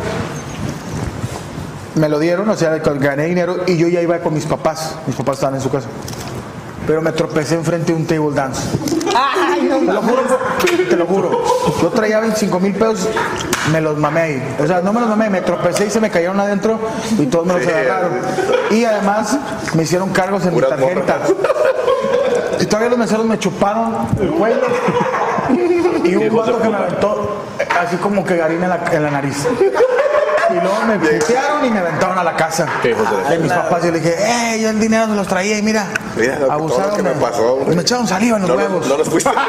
[1.95, 4.95] Me lo dieron, o sea, gané dinero y yo ya iba con mis papás.
[5.07, 5.87] Mis papás estaban en su casa.
[6.87, 8.61] Pero me tropecé enfrente de un table dance.
[9.15, 10.21] Ay, no Te lo juro,
[10.89, 11.43] te lo juro.
[11.81, 13.07] Yo traía 25 mil pesos,
[13.71, 14.55] me los mamé ahí.
[14.61, 16.79] O sea, no me los mamé, me tropecé y se me cayeron adentro
[17.17, 18.11] y todos me los agarraron.
[18.71, 19.37] Y además
[19.73, 21.19] me hicieron cargos en mi tarjeta.
[22.59, 24.61] Y todavía los meseros me chuparon el cuello.
[26.03, 27.43] Y un vato que me aventó
[27.79, 29.47] así como que harina en la, en la nariz.
[30.51, 33.83] Y luego me putearon y me aventaron a la casa de mis papás.
[33.85, 34.59] Y le dije, ¡eh!
[34.61, 35.85] Yo el dinero se los traía y mira,
[36.15, 36.83] Mira lo que- abusaron.
[36.83, 37.75] todo lo que me de- pasó, hombre.
[37.75, 38.87] me echaron saliva en los No huevos.
[38.87, 39.29] no los fuiste.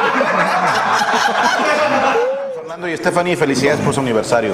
[2.57, 4.53] Fernando y Stephanie, felicidades por su aniversario.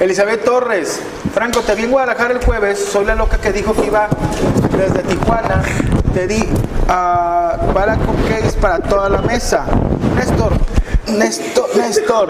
[0.00, 1.00] Elizabeth Torres,
[1.32, 4.08] Franco, te vi en Guadalajara el jueves, soy la loca que dijo que iba
[4.76, 5.62] desde Tijuana,
[6.12, 6.48] te di
[6.88, 9.64] ah, para cupcakes para toda la mesa.
[10.16, 10.52] Néstor,
[11.08, 12.28] Néstor, Néstor.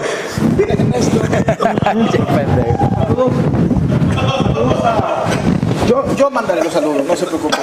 [5.87, 7.59] Yo, yo mandaré los saludos, no se preocupen.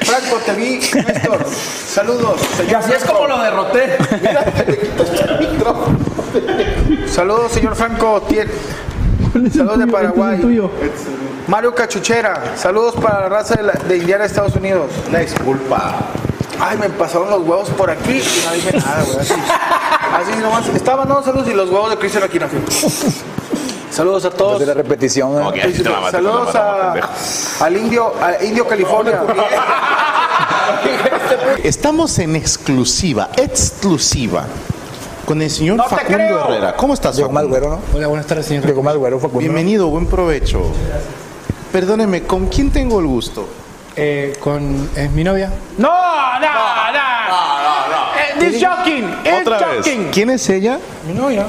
[0.00, 1.46] Franco, te vi, Néstor.
[1.88, 2.40] Saludos.
[2.68, 3.96] Y así es como lo derroté.
[7.06, 8.22] Saludos, señor Franco.
[9.52, 10.60] Saludos de Paraguay.
[11.48, 12.42] Mario Cachuchera.
[12.56, 14.90] Saludos para la raza de, la- de Indiana, Estados Unidos.
[15.08, 15.94] Una disculpa.
[16.60, 19.18] Ay, me pasaron los huevos por aquí y no dije nada, güey.
[19.18, 20.66] Así, así nomás.
[20.68, 22.38] Estaban dando saludos y los huevos de Cristian aquí.
[23.90, 24.60] Saludos a todos.
[24.60, 25.34] De la repetición.
[25.34, 25.48] ¿no?
[25.48, 26.94] Ok, así te mamaste, Saludos a,
[27.60, 29.22] al indio, a Indio California.
[31.62, 34.44] Estamos en exclusiva, exclusiva,
[35.24, 36.44] con el señor No Facundo creo.
[36.44, 36.76] Herrera.
[36.76, 37.68] ¿Cómo estás, Llegó más Facundo?
[37.68, 37.96] güero, ¿no?
[37.96, 38.64] Hola, buenas tardes, señor.
[38.66, 39.40] Llegó más güero, Facundo.
[39.40, 40.60] Bienvenido, buen provecho.
[41.72, 43.48] Perdóneme, ¿con quién tengo el gusto?
[43.96, 45.50] Eh, con eh, mi novia.
[45.78, 48.18] No, no, no.
[48.18, 49.04] Eh, This joking.
[49.24, 49.76] It's Otra vez.
[49.78, 50.10] joking.
[50.12, 50.78] ¿Quién es ella?
[51.06, 51.46] Mi novia.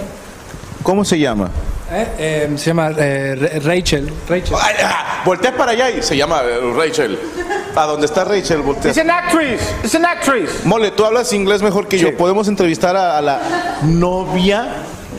[0.83, 1.49] ¿Cómo se llama?
[1.91, 4.11] Eh, eh, se llama eh, Ra- Rachel.
[4.29, 4.55] Rachel.
[4.61, 7.19] Ay, ah, voltea para allá y se llama eh, Rachel.
[7.75, 8.63] ¿A dónde está Rachel?
[8.85, 9.61] It's an actress.
[9.83, 10.63] It's an actress.
[10.65, 12.15] Mole, tú hablas inglés mejor que yo.
[12.15, 13.39] ¿Podemos entrevistar a, a la
[13.83, 14.67] novia?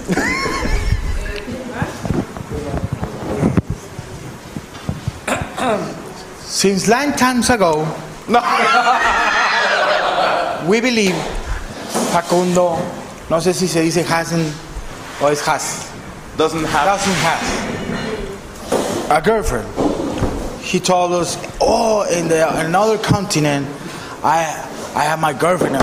[6.48, 7.84] Since long times ago,
[8.26, 8.40] no.
[10.66, 11.14] we believe
[12.10, 12.76] Facundo,
[13.28, 14.50] no sé si se dice hasn't
[15.20, 15.92] o es has,
[16.38, 16.86] Doesn't have.
[16.86, 17.42] doesn't have
[19.10, 19.68] a girlfriend.
[20.62, 23.66] He told us, oh, in the another continent,
[24.24, 24.44] I
[24.96, 25.74] I have my girlfriend.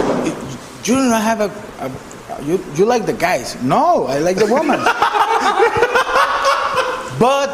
[0.84, 1.92] You don't have a, a
[2.44, 3.56] you you like the guys?
[3.62, 4.80] No, I like the woman.
[7.26, 7.50] But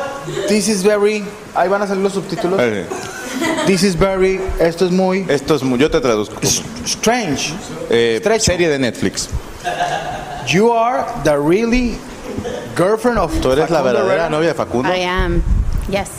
[0.49, 1.23] this is very.
[1.55, 2.59] Ahí van a salir los subtítulos.
[2.59, 2.85] Eh,
[3.65, 4.39] This is very.
[4.59, 5.79] Esto es muy Esto es muy.
[5.79, 6.35] Yo te traduzco.
[6.85, 7.53] strange.
[7.89, 9.29] Eh, serie de Netflix.
[10.47, 11.97] You are the really
[12.75, 13.31] girlfriend of.
[13.41, 14.29] Tú eres la Facundo verdadera Herrera?
[14.29, 14.89] novia de Facundo.
[14.89, 15.41] I am.
[15.89, 16.09] Yes.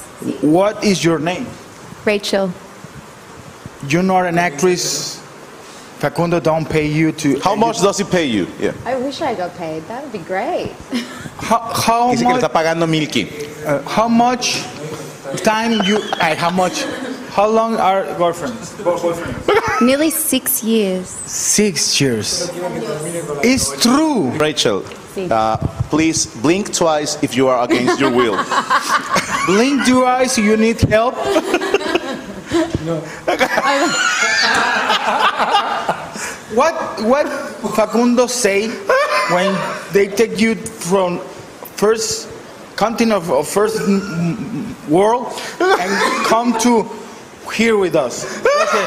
[0.41, 1.47] What is your name?
[2.07, 2.51] Rachel.
[3.88, 5.21] You're not an actress.
[6.03, 7.38] Facundo don't pay you to.
[7.38, 8.49] How much does he pay you?
[8.59, 8.73] Yeah.
[8.85, 9.85] I wish I got paid.
[9.87, 10.73] That would be great.
[11.38, 12.43] How, how Dice que le much?
[12.43, 13.29] está pagando Milky.
[13.67, 14.62] uh, how much
[15.43, 15.97] time you?
[16.21, 16.85] Uh, how much?
[17.35, 18.75] How long are girlfriends?
[19.81, 21.09] Nearly six years.
[21.27, 22.51] Six years.
[23.43, 24.31] It's true.
[24.38, 24.85] Rachel,
[25.31, 25.57] uh,
[25.91, 28.37] please blink twice if you are against your will.
[29.47, 30.38] Blink your eyes.
[30.38, 31.17] You need help.
[36.55, 37.27] What what
[37.75, 38.69] Facundo say
[39.33, 39.55] when
[39.93, 41.19] they take you from
[41.77, 42.29] first
[42.77, 45.27] continent of, of first m- m- world
[45.61, 46.88] and come to
[47.55, 48.25] here with us?
[48.43, 48.87] They say,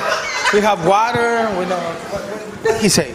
[0.54, 1.48] we have water.
[1.60, 1.78] We know.
[2.12, 3.14] What did he say?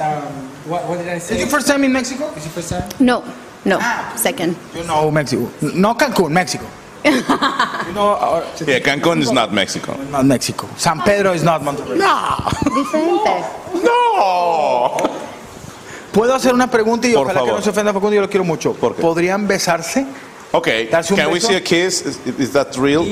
[0.00, 0.22] Um,
[0.66, 1.34] what, what did I say?
[1.36, 2.26] Is your first time in Mexico?
[2.34, 2.88] Is your first time?
[2.98, 3.24] No,
[3.64, 3.78] no.
[4.16, 4.56] Second.
[4.74, 5.48] You know Mexico.
[5.74, 6.66] No Cancun, Mexico.
[7.04, 9.96] You know, uh, Yeah, Cancun is not Mexico.
[10.10, 10.66] not Mexico.
[10.76, 11.98] San Pedro is not Monterrey.
[12.74, 13.44] Diferente.
[13.82, 14.96] No.
[16.12, 17.58] Puedo hacer una pregunta y Por ojalá que favor.
[17.58, 18.72] no se ofenda Facundo, yo lo quiero mucho.
[18.74, 19.02] ¿Por qué?
[19.02, 20.06] ¿Podrían besarse?
[20.54, 20.86] Okay.
[20.88, 21.48] Darse un Can we beso?
[21.48, 22.02] see a kiss?
[22.02, 23.04] Is, is that real?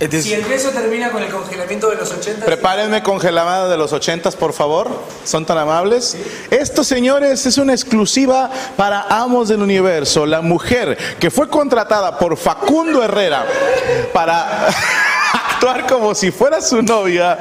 [0.00, 2.44] It is- Si el beso termina con el congelamiento de los 80.
[2.44, 4.88] Prepárenme congelada de los ochentas, por favor.
[5.24, 6.16] Son tan amables.
[6.50, 10.26] Esto, señores, es una exclusiva para Amos del Universo.
[10.26, 13.46] La mujer que fue contratada por Facundo Herrera
[14.12, 14.66] para
[15.52, 17.38] actuar como si fuera su novia,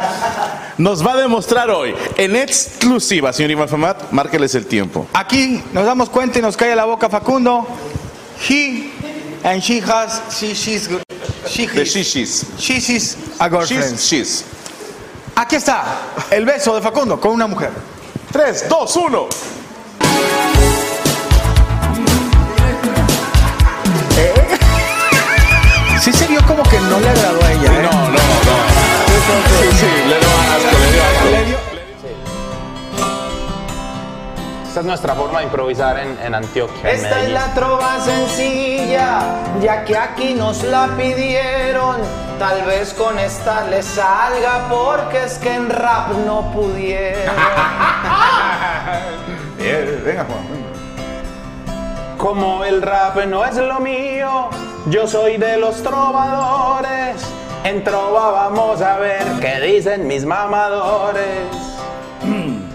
[0.77, 5.07] nos va a demostrar hoy, en exclusiva, señor Iván Famat, márqueles el tiempo.
[5.13, 7.67] Aquí nos damos cuenta y nos cae la boca Facundo.
[8.49, 8.91] He
[9.43, 10.87] and she has she she's
[11.47, 12.59] she The shishis.
[12.59, 13.97] She's is a girlfriend.
[13.99, 14.43] She's, she's.
[15.35, 15.83] Aquí está
[16.31, 17.71] el beso de Facundo con una mujer.
[18.31, 19.29] 3, 2, 1.
[26.01, 27.73] Sí se vio como que no le agradó a ella.
[27.73, 27.83] ¿eh?
[27.83, 28.87] No, no, no.
[29.59, 30.76] Sí, sí, le dio
[34.77, 36.91] Esta es nuestra forma de improvisar en, en Antioquia.
[36.91, 39.21] en Esta es la trova sencilla,
[39.59, 41.95] ya que aquí nos la pidieron.
[42.37, 47.33] Tal vez con esta le salga, porque es que en rap no pudieron.
[50.05, 50.45] venga, Juan.
[52.19, 54.49] Como el rap no es lo mío,
[54.91, 57.15] yo soy de los trovadores.
[57.63, 61.47] En trova vamos a ver qué dicen mis mamadores.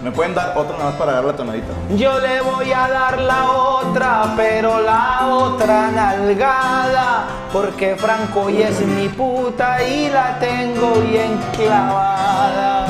[0.03, 1.73] ¿Me pueden dar otra nada más para dar la tonadita?
[1.95, 8.81] Yo le voy a dar la otra, pero la otra nalgada, porque Franco y es
[8.81, 12.87] mi puta y la tengo bien clavada.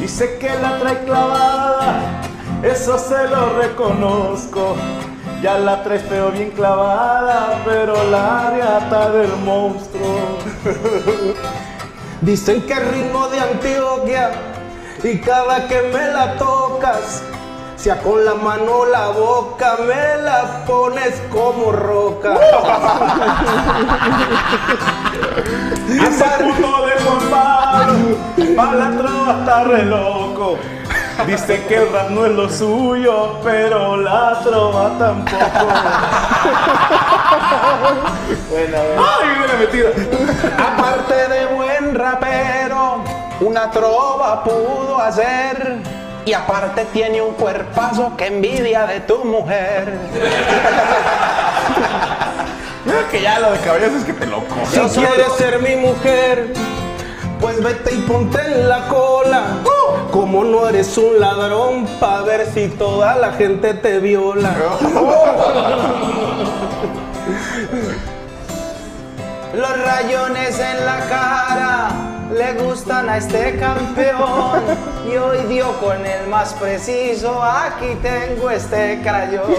[0.00, 2.00] Dice que la trae clavada,
[2.64, 4.74] eso se lo reconozco.
[5.40, 10.38] Ya la traes pero bien clavada, pero la riata del monstruo.
[12.22, 14.32] Dicen que es ritmo de Antioquia
[15.04, 17.22] y cada que me la tocas,
[17.76, 22.34] sea con la mano o la boca, me la pones como roca.
[26.38, 28.16] Puto de Juan Pablo,
[28.56, 30.58] pa' la trova está re loco.
[31.26, 35.44] Dice que el rap no es lo suyo, pero la trova tampoco.
[38.50, 39.90] buena, ¡Ay, buena metida!
[40.58, 42.63] Aparte de buen rapero,
[43.44, 45.76] una trova pudo hacer.
[46.26, 49.92] Y aparte tiene un cuerpazo que envidia de tu mujer.
[52.86, 54.54] Mira que ya lo de caballos es que te loco.
[54.70, 56.54] Si quieres ser mi mujer,
[57.40, 59.42] pues vete y ponte en la cola.
[60.10, 64.54] Como no eres un ladrón, pa' ver si toda la gente te viola.
[69.54, 74.62] Los rayones en la cara le gustan a este campeón.
[75.10, 77.42] Y hoy dio con el más preciso.
[77.42, 79.54] Aquí tengo este crayón.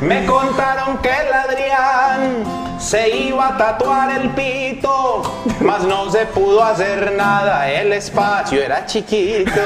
[0.00, 2.44] Me contaron que el Adrián
[2.78, 8.86] se iba a tatuar el pito, mas no se pudo hacer nada, el espacio era
[8.86, 9.60] chiquito.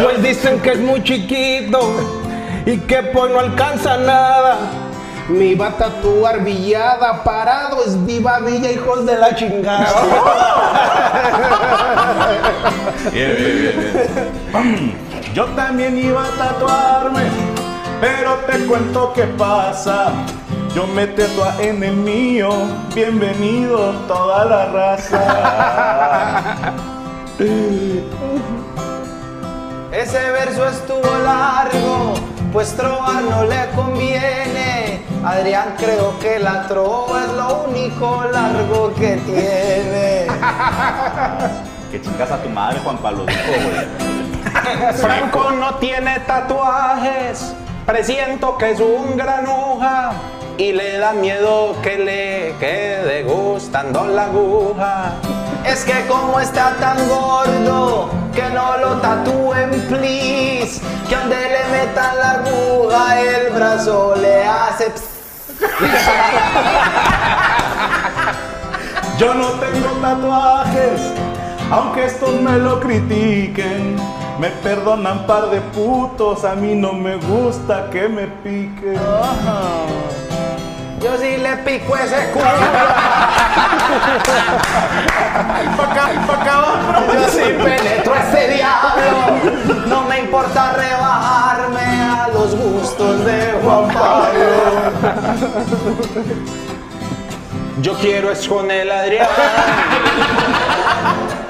[0.00, 2.27] Pues dicen que es muy chiquito
[2.68, 4.58] y que pues no alcanza nada.
[5.30, 9.88] Me iba a tatuar villada, parado es viva villa, hijos de la chingada.
[13.12, 13.76] Bien, bien, bien,
[14.52, 15.08] bien.
[15.34, 17.22] Yo también iba a tatuarme,
[18.00, 20.12] pero te cuento qué pasa.
[20.74, 22.50] Yo me tatúa en el mío,
[22.94, 25.22] bienvenido toda la raza.
[29.92, 32.14] Ese verso estuvo largo,
[32.52, 35.02] pues trova no le conviene.
[35.24, 40.26] Adrián creo que la trova es lo único largo que tiene.
[41.90, 43.24] Que chingas a tu madre, Juan Pablo.
[45.00, 47.54] Franco no tiene tatuajes,
[47.86, 50.12] presiento que es un granuja
[50.58, 55.12] y le da miedo que le quede gustando la aguja.
[55.64, 60.80] Es que como está tan gordo, que no lo tatúen, please.
[61.08, 64.92] Que donde le metan la aguja, el brazo le hace.
[69.18, 71.00] Yo no tengo tatuajes,
[71.70, 73.96] aunque estos me lo critiquen.
[74.38, 78.96] Me perdonan par de putos, a mí no me gusta que me piquen.
[81.00, 82.44] Yo sí le pico ese culo.
[87.14, 89.86] Yo sí penetro a ese diablo.
[89.86, 94.48] No me importa rebajarme a los gustos de Juan Pablo.
[97.80, 99.28] Yo quiero es con el Adrián,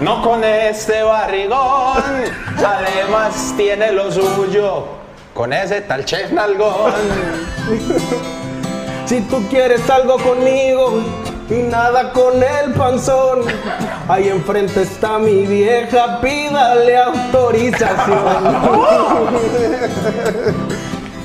[0.01, 2.03] no con este barrigón.
[2.59, 4.89] Además tiene lo suyo
[5.33, 6.93] con ese tal chef nalgón.
[9.09, 11.03] Si tú quieres algo conmigo,
[11.51, 13.41] y nada con el panzón.
[14.07, 18.19] Ahí enfrente está mi vieja, pídale autorización.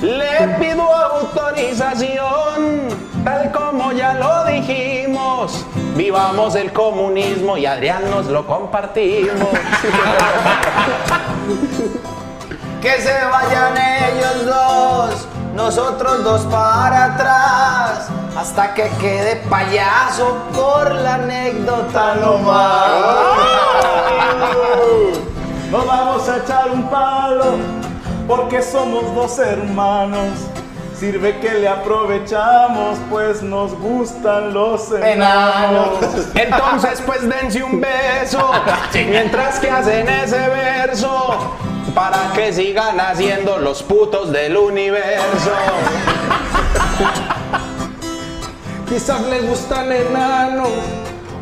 [0.00, 2.88] Le pido autorización,
[3.22, 5.64] tal como ya lo dijimos.
[5.94, 9.30] Vivamos el comunismo y Adrián nos lo compartimos.
[12.80, 21.14] Que se vayan ellos dos, nosotros dos para atrás, hasta que quede payaso por la
[21.14, 22.90] anécdota nomás.
[25.70, 27.56] Nos vamos a echar un palo
[28.26, 30.30] porque somos dos hermanos.
[30.98, 35.98] Sirve que le aprovechamos, pues nos gustan los enanos.
[36.34, 38.50] Entonces pues dense un beso
[38.94, 41.56] mientras que hacen ese verso
[41.92, 45.50] para que sigan haciendo los putos del universo.
[48.88, 50.68] Quizás les gustan enanos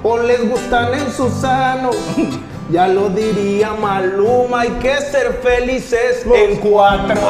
[0.03, 1.91] o les gustan en Susano.
[2.71, 7.17] Ya lo diría Maluma, hay que ser felices en cuatro.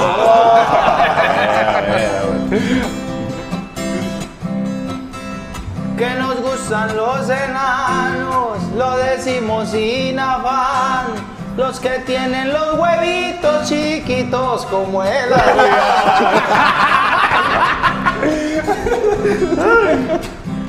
[5.98, 11.31] Que nos gustan los enanos, lo decimos sin afán.
[11.56, 15.30] Los que tienen los huevitos chiquitos como el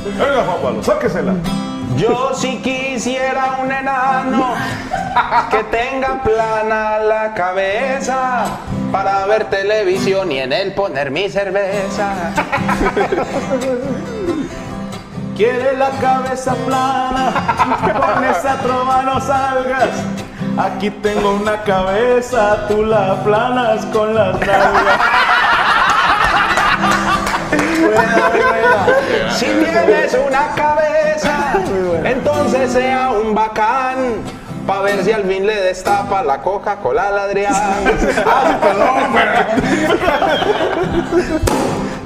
[0.06, 1.34] Venga, Juan Pablo, sáquesela.
[1.96, 4.56] Yo si quisiera un enano
[5.52, 8.46] que tenga plana la cabeza
[8.92, 12.34] para ver televisión y en él poner mi cerveza.
[15.38, 17.32] Quiere la cabeza plana,
[18.00, 19.90] con esa trova no salgas.
[20.58, 25.02] Aquí tengo una cabeza, tú la planas con las nalgas.
[29.32, 31.56] Si tienes una cabeza,
[32.04, 34.22] entonces sea un bacán.
[34.68, 37.54] Pa' ver si al fin le destapa la Coca-Cola al Adrián.
[38.26, 39.12] Ah, perdón,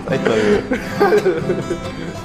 [0.10, 0.32] Ahí está.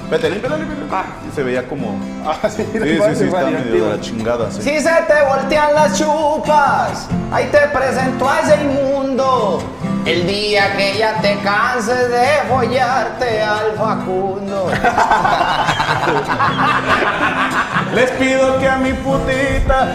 [0.09, 0.85] Vete, límpiala, límpiala.
[0.91, 1.97] Ah, se veía como.
[2.25, 4.51] Ah, sí, Sí, sí, sí, está medio de la chingada.
[4.51, 4.61] Sí.
[4.61, 9.63] Si se te voltean las chupas, ahí te presento a ese inmundo.
[10.05, 14.69] El día que ya te canses de follarte al Facundo.
[17.95, 19.93] Les pido que a mi putita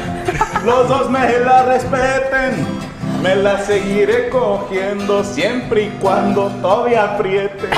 [0.64, 2.88] los dos me la respeten.
[3.22, 7.68] Me la seguiré cogiendo siempre y cuando todavía apriete.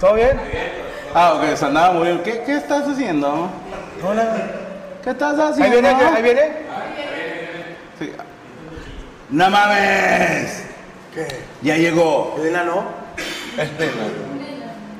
[0.00, 0.40] ¿Todo bien?
[1.14, 2.22] Ah, ok, se andaba muriendo.
[2.22, 3.48] ¿Qué, qué estás haciendo?
[4.02, 4.36] Hola.
[5.04, 5.64] ¿Qué estás haciendo?
[5.64, 6.52] Ahí viene, ahí viene.
[7.98, 8.12] Sí.
[9.28, 10.64] ¡No mames!
[11.14, 11.28] ¿Qué?
[11.60, 12.34] Ya llegó.
[12.38, 12.84] ¿El enano?
[13.58, 13.90] Este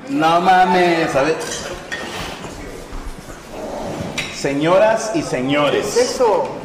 [0.09, 1.35] No mames, a ver.
[4.35, 5.91] Señoras y señores.
[5.93, 6.62] ¿Qué es eso?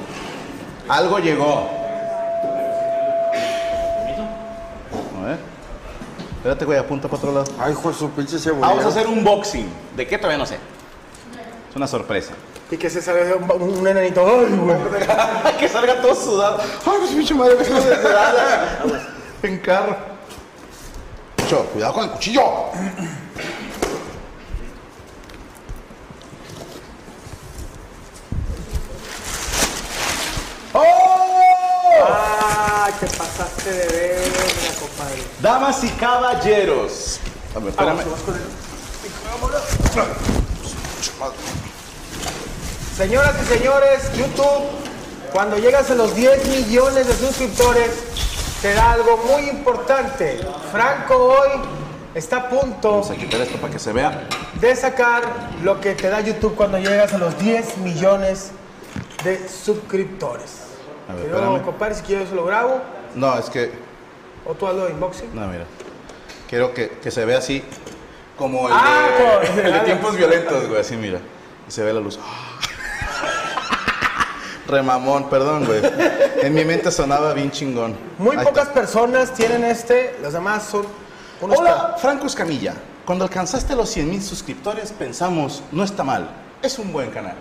[0.89, 1.69] Algo llegó.
[5.21, 5.39] A ver.
[6.37, 7.47] Espérate, güey, apunta para otro lado.
[7.59, 8.69] Ay, hijo de su pinche cebolla.
[8.69, 9.69] Vamos a hacer un boxing.
[9.97, 10.55] ¿De qué todavía no sé?
[11.71, 12.33] Es una sorpresa.
[12.71, 14.27] Y que se salga un, un enanito.
[14.27, 14.79] Ay, güey.
[15.59, 16.59] que salga todo sudado.
[16.61, 18.79] Ay, pues pinche madre, me estoy desesperada.
[19.43, 19.97] En carro.
[21.49, 22.43] Cho, cuidado con el cuchillo.
[30.73, 32.05] ¡Oh!
[32.11, 35.23] Ah, te pasaste de verga, compadre.
[35.49, 37.21] Damas y caballeros.
[37.55, 38.01] Ver, espérame.
[42.95, 44.67] Señoras y señores, YouTube,
[45.33, 47.93] cuando llegas a los 10 millones de suscriptores,
[48.61, 50.39] te da algo muy importante.
[50.71, 51.63] Franco hoy
[52.15, 54.29] está a punto Vamos a quitar esto para que se vea.
[54.61, 55.23] de sacar
[55.63, 58.51] lo que te da YouTube cuando llegas a los 10 millones
[59.25, 60.65] de suscriptores.
[61.09, 61.63] A ver, espérame.
[61.63, 62.83] compadre, si quieres lo grabo.
[63.15, 63.88] No, es que.
[64.47, 65.35] O tú hazlo de unboxing.
[65.35, 65.65] No, mira.
[66.49, 67.63] Quiero que, que se vea así.
[68.37, 70.81] Como el, Ah, de, el de tiempos violentos, güey.
[70.81, 71.19] Así, mira.
[71.69, 72.19] Y se ve la luz.
[74.67, 75.81] Remamón, perdón, güey.
[76.43, 77.97] En mi mente sonaba bien chingón.
[78.19, 80.87] Muy Ahí pocas personas tienen este, los demás son
[81.41, 82.75] unos Hola, Franco Escamilla.
[83.07, 86.29] Cuando alcanzaste los 100 mil suscriptores, pensamos, no está mal,
[86.61, 87.37] es un buen canal.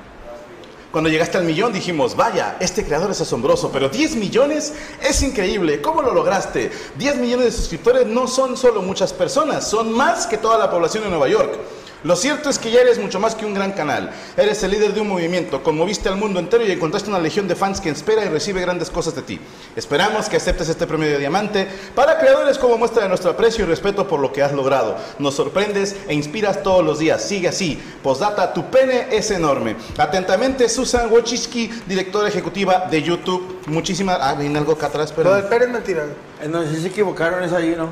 [0.91, 5.81] Cuando llegaste al millón dijimos, vaya, este creador es asombroso, pero 10 millones es increíble.
[5.81, 6.71] ¿Cómo lo lograste?
[6.97, 11.03] 10 millones de suscriptores no son solo muchas personas, son más que toda la población
[11.03, 11.59] de Nueva York.
[12.03, 14.11] Lo cierto es que ya eres mucho más que un gran canal.
[14.37, 17.55] Eres el líder de un movimiento, conmoviste al mundo entero y encontraste una legión de
[17.55, 19.39] fans que espera y recibe grandes cosas de ti.
[19.75, 23.67] Esperamos que aceptes este premio de diamante para creadores como muestra de nuestro aprecio y
[23.67, 24.95] respeto por lo que has logrado.
[25.17, 27.23] Nos sorprendes e inspiras todos los días.
[27.23, 27.81] Sigue así.
[28.03, 29.75] Postdata, tu pene es enorme.
[29.97, 33.61] Atentamente, Susan Wojcicki, directora ejecutiva de YouTube.
[33.65, 34.19] Muchísimas...
[34.21, 35.31] Ah, viene algo acá atrás, pero...
[35.31, 36.05] Lo del Pérez es mentira.
[36.47, 37.89] No, si se equivocaron es ahí, ¿no?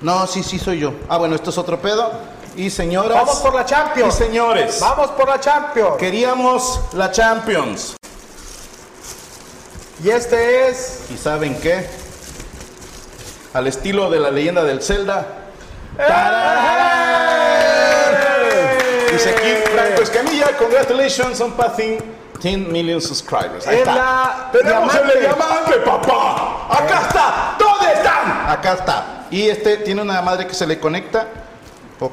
[0.00, 0.92] No, sí, sí soy yo.
[1.08, 2.12] Ah, bueno, esto es otro pedo.
[2.56, 3.12] Y señoras...
[3.18, 4.14] Vamos por la Champions.
[4.14, 4.80] Y señores.
[4.80, 5.96] Vamos por la Champions.
[5.98, 7.96] Queríamos la Champions.
[10.02, 11.04] Y este es...
[11.12, 11.88] ¿Y saben qué?
[13.52, 15.26] Al estilo de la leyenda del Zelda.
[19.12, 21.98] Dice aquí Franco Escamilla, congratulations on passing
[22.40, 23.66] 10 million subscribers.
[23.66, 23.94] Ahí Es está.
[23.94, 25.20] la Tenemos el diamante.
[25.20, 26.66] diamante, papá.
[26.70, 27.56] Acá está.
[27.58, 28.50] ¿Dónde están?
[28.50, 29.04] Acá está.
[29.30, 31.26] Y este tiene una madre que se le conecta.
[32.00, 32.10] Oh,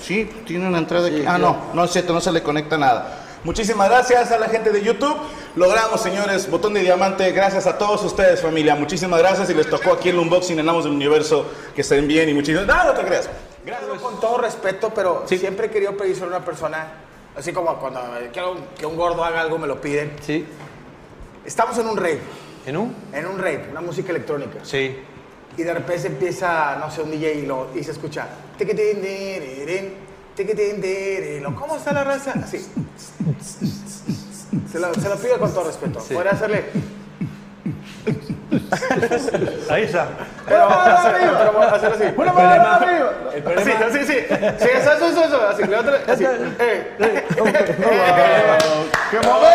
[0.00, 1.24] sí, tiene una entrada aquí.
[1.26, 3.26] ah, no, no es cierto, no se le conecta nada.
[3.42, 5.16] Muchísimas gracias a la gente de YouTube.
[5.56, 7.32] Logramos, señores, botón de diamante.
[7.32, 8.74] Gracias a todos ustedes, familia.
[8.74, 9.48] Muchísimas gracias.
[9.48, 11.46] Y les tocó aquí el unboxing en Amos del Universo.
[11.74, 12.66] Que estén bien y muchísimas.
[12.66, 13.30] No, no te creas.
[13.64, 13.98] Gracias.
[13.98, 16.86] Con todo respeto, pero siempre he querido pedirle a una persona,
[17.34, 20.12] así como cuando quiero que un gordo haga algo, me lo piden.
[20.20, 20.44] Sí.
[21.44, 22.20] Estamos en un rave.
[22.66, 22.94] ¿En un?
[23.12, 24.58] En un rave, una música electrónica.
[24.62, 24.98] Sí.
[25.56, 28.26] Y de repente empieza, no sé, un DJ y, lo, y se escucha.
[31.16, 31.54] dirirín.
[31.54, 32.32] ¿Cómo está la raza?
[32.42, 32.66] Así.
[34.70, 36.00] Se lo, se lo pido con todo respeto.
[36.00, 36.14] Sí.
[36.14, 36.64] Podría hacerle.
[39.70, 40.08] Ahí está.
[40.46, 42.04] Pero hacer, pero voy a hacer así.
[42.16, 43.12] Una mano arriba.
[43.34, 44.18] El problema- Sí, sí, sí.
[44.58, 45.48] Sí, eso, eso, eso, eso.
[45.48, 46.24] Así, levanta- así.
[46.58, 46.96] Eh.
[49.10, 49.50] ¡Qué momento!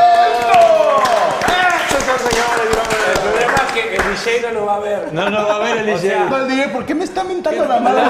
[1.47, 1.74] Estos
[2.05, 2.75] señores,
[3.13, 5.13] El problema es que el DJ no lo va a ver.
[5.13, 5.85] No, no va a ver el
[6.47, 8.03] DJ, ¿por qué me está mentando la madre?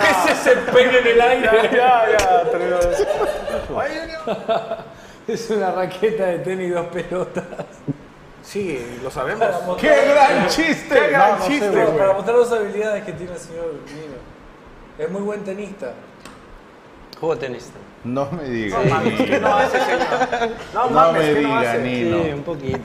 [0.00, 1.70] ¿Qué es ese pene en el aire?
[1.72, 2.42] Ya, ya,
[5.26, 7.44] Es una raqueta de tenis y dos pelotas.
[8.42, 9.46] Sí, lo sabemos.
[9.78, 10.94] ¡Qué gran chiste!
[10.94, 11.86] ¡Qué gran chiste!
[11.96, 14.16] Para mostrar las habilidades que tiene el señor Nino.
[14.98, 15.92] Es muy buen tenista.
[17.20, 17.78] Juego tenista.
[18.04, 18.82] No me digas.
[18.84, 19.98] No mames, ¿qué no hace, señor?
[20.74, 21.82] No No mames, me ¿qué no diga, hace?
[21.82, 22.22] Nino.
[22.24, 22.78] Sí, un poquito.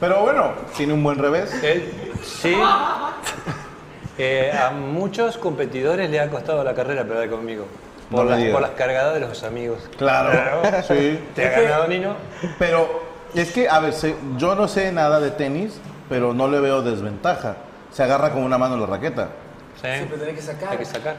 [0.00, 1.50] Pero bueno, tiene un buen revés.
[2.24, 2.56] sí.
[4.22, 7.64] Eh, a muchos competidores le ha costado la carrera perder conmigo.
[8.10, 8.52] No Por, me las, digas.
[8.52, 9.78] por las cargadas de los amigos.
[9.96, 11.18] Claro, sí.
[11.34, 12.16] ¿Te ha ganado, Nino?
[12.58, 13.02] Pero
[13.34, 16.82] es que, a ver, se- yo no sé nada de tenis, pero no le veo
[16.82, 17.56] desventaja.
[17.92, 19.28] Se agarra con una mano en la raqueta.
[19.80, 19.88] Sí.
[19.90, 20.68] Siempre tenés que sacar.
[20.72, 21.14] Hay que sacar.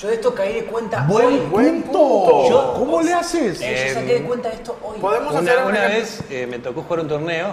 [0.00, 1.38] Yo de esto caí de cuenta ¡Buen hoy.
[1.82, 2.48] punto!
[2.48, 3.60] Yo- ¿Cómo le haces?
[3.60, 4.98] Eh, yo saqué de cuenta esto hoy.
[4.98, 7.48] ¿Podemos Una, hacer un una vez eh, me tocó jugar un torneo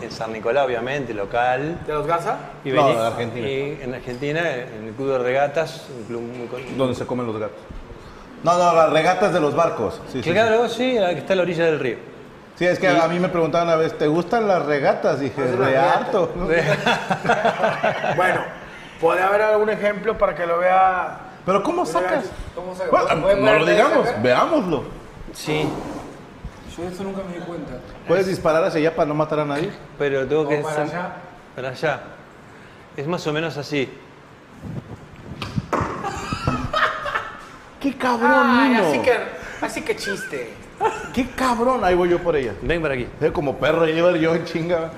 [0.00, 1.78] en San Nicolás, obviamente, local.
[1.86, 2.36] ¿De los Garza?
[2.64, 3.46] Y No, de Argentina.
[3.48, 7.26] y en Argentina, en el club de regatas, un club muy con- Donde se comen
[7.26, 7.58] los gatos.
[8.44, 10.00] No, no, las regatas de los barcos.
[10.06, 11.96] Sí, sí, Que claro, sí, la que está a la orilla del río.
[12.56, 15.20] Sí, es que a mí me preguntaban una vez, ¿te gustan las regatas?
[15.20, 16.30] Dije, re harto.
[18.16, 18.40] Bueno,
[19.00, 21.26] ¿puede haber algún ejemplo para que lo vea?
[21.50, 22.26] Pero ¿cómo sacas?
[22.54, 22.90] ¿Cómo saca?
[22.92, 24.22] Bueno, ¿Pueden no lo digamos, sacar?
[24.22, 24.84] veámoslo.
[25.32, 25.68] Sí,
[26.76, 27.72] Yo de esto nunca me di cuenta.
[28.06, 29.72] ¿Puedes disparar hacia allá para no matar a nadie?
[29.98, 30.58] pero tengo que...
[30.58, 31.12] Para allá.
[31.56, 32.00] Para allá.
[32.96, 33.92] Es más o menos así.
[37.80, 38.86] ¡Qué cabrón, Ay, Nino!
[38.86, 39.12] así que,
[39.60, 40.54] así que chiste.
[41.12, 41.82] ¡Qué cabrón!
[41.82, 42.54] Ahí voy yo por ella.
[42.62, 43.08] Ven para aquí.
[43.32, 44.92] Como perro lleva yo en chinga.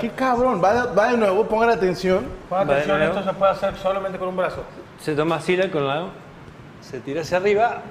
[0.00, 0.62] ¡Qué cabrón!
[0.62, 2.26] Va de, va de nuevo, pongan atención.
[2.48, 4.62] Pon Vale, atención, esto se puede hacer solamente con un brazo.
[5.04, 6.06] Se toma así la- con la...
[6.80, 7.82] Se tira hacia arriba.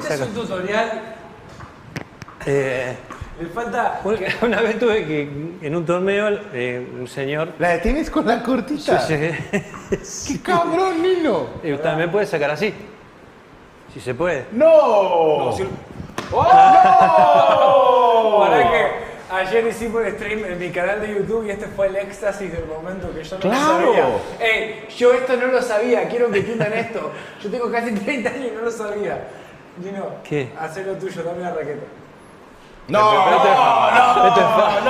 [0.00, 1.16] Este es un tutorial.
[2.46, 2.96] Eh,
[3.40, 4.00] Le falta.
[4.04, 5.22] una, una vez tuve que,
[5.62, 7.54] en un torneo, eh, un señor...
[7.58, 9.00] La detienes con la cortita.
[9.00, 9.14] Sí,
[10.28, 11.46] ¡Qué cabrón, Nino!
[11.64, 12.72] Y usted me puede sacar así.
[13.92, 14.46] Si se puede.
[14.52, 15.56] ¡No!
[18.38, 21.96] Para que ayer hicimos un stream en mi canal de YouTube y este fue el
[21.96, 23.80] éxtasis del momento que yo no ¡Claro!
[23.80, 24.06] lo sabía.
[24.40, 27.12] Ey, yo esto no lo sabía, quiero que entiendan esto.
[27.42, 29.28] Yo tengo casi 30 años y no lo sabía.
[29.82, 30.52] Gino, ¿Qué?
[30.58, 31.84] haz lo tuyo, dame la raqueta.
[32.88, 33.10] ¡No!
[33.10, 34.80] Esto es fa-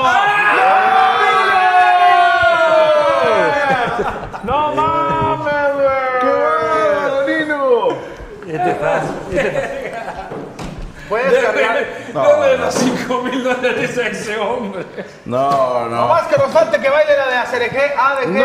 [4.44, 6.20] ¡No mames, güey!
[6.20, 7.88] ¡Qué bárbaro, Nino!
[8.46, 9.38] Esto es fácil.
[9.38, 10.36] Esto es fácil.
[11.08, 11.86] Puedes cargar.
[12.22, 14.84] Dame los 5 mil dólares a ese hombre.
[15.24, 16.08] No, No no.
[16.08, 18.44] más que nos falte que baile la de ACRG, ADG.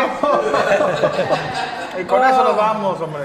[2.00, 3.22] Y con eso nos vamos, hombre.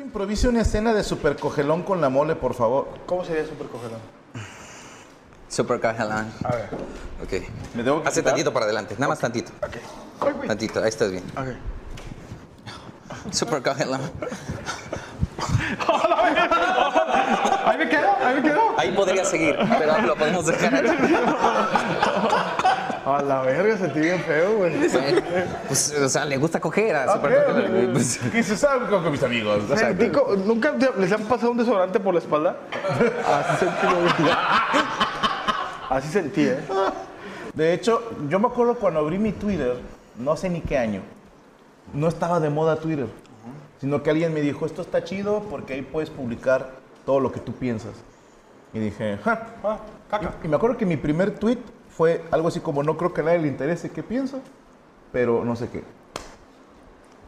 [0.00, 2.88] Improvise una escena de super cogelón con la mole, por favor.
[3.06, 3.98] ¿Cómo sería super cogelón?
[5.48, 6.32] Super Cajalán.
[6.44, 6.68] A ver.
[7.22, 7.32] Ok.
[7.74, 8.32] ¿Me tengo que Hace quitar?
[8.32, 9.50] tantito para adelante, nada más tantito.
[10.46, 11.24] Tantito, ahí estás bien.
[11.36, 11.48] Ok.
[13.32, 14.00] Super Cajalán.
[17.64, 18.60] Ahí me quedo, ahí me quedo.
[18.76, 21.14] Ahí podría seguir, pero lo podemos dejar aquí.
[23.06, 24.76] A la verga, sentí bien feo, güey.
[25.66, 27.92] Pues, o sea, le gusta coger a Super ok.
[27.92, 29.62] pues, ¿Qué se sabe con mis amigos?
[29.74, 32.56] Sentí co- ¿Nunca les han pasado un desodorante por la espalda?
[33.26, 34.30] Así sentí, güey.
[35.88, 36.58] Así sentí, ¿eh?
[37.54, 39.76] De hecho, yo me acuerdo cuando abrí mi Twitter,
[40.16, 41.00] no sé ni qué año,
[41.92, 43.06] no estaba de moda Twitter,
[43.80, 46.72] sino que alguien me dijo, esto está chido porque ahí puedes publicar
[47.06, 47.94] todo lo que tú piensas.
[48.72, 49.78] Y dije, ja, ah,
[50.10, 50.34] caca.
[50.42, 51.58] Y, y me acuerdo que mi primer tweet
[51.88, 54.40] fue algo así como, no creo que a nadie le interese qué pienso,
[55.12, 55.82] pero no sé qué.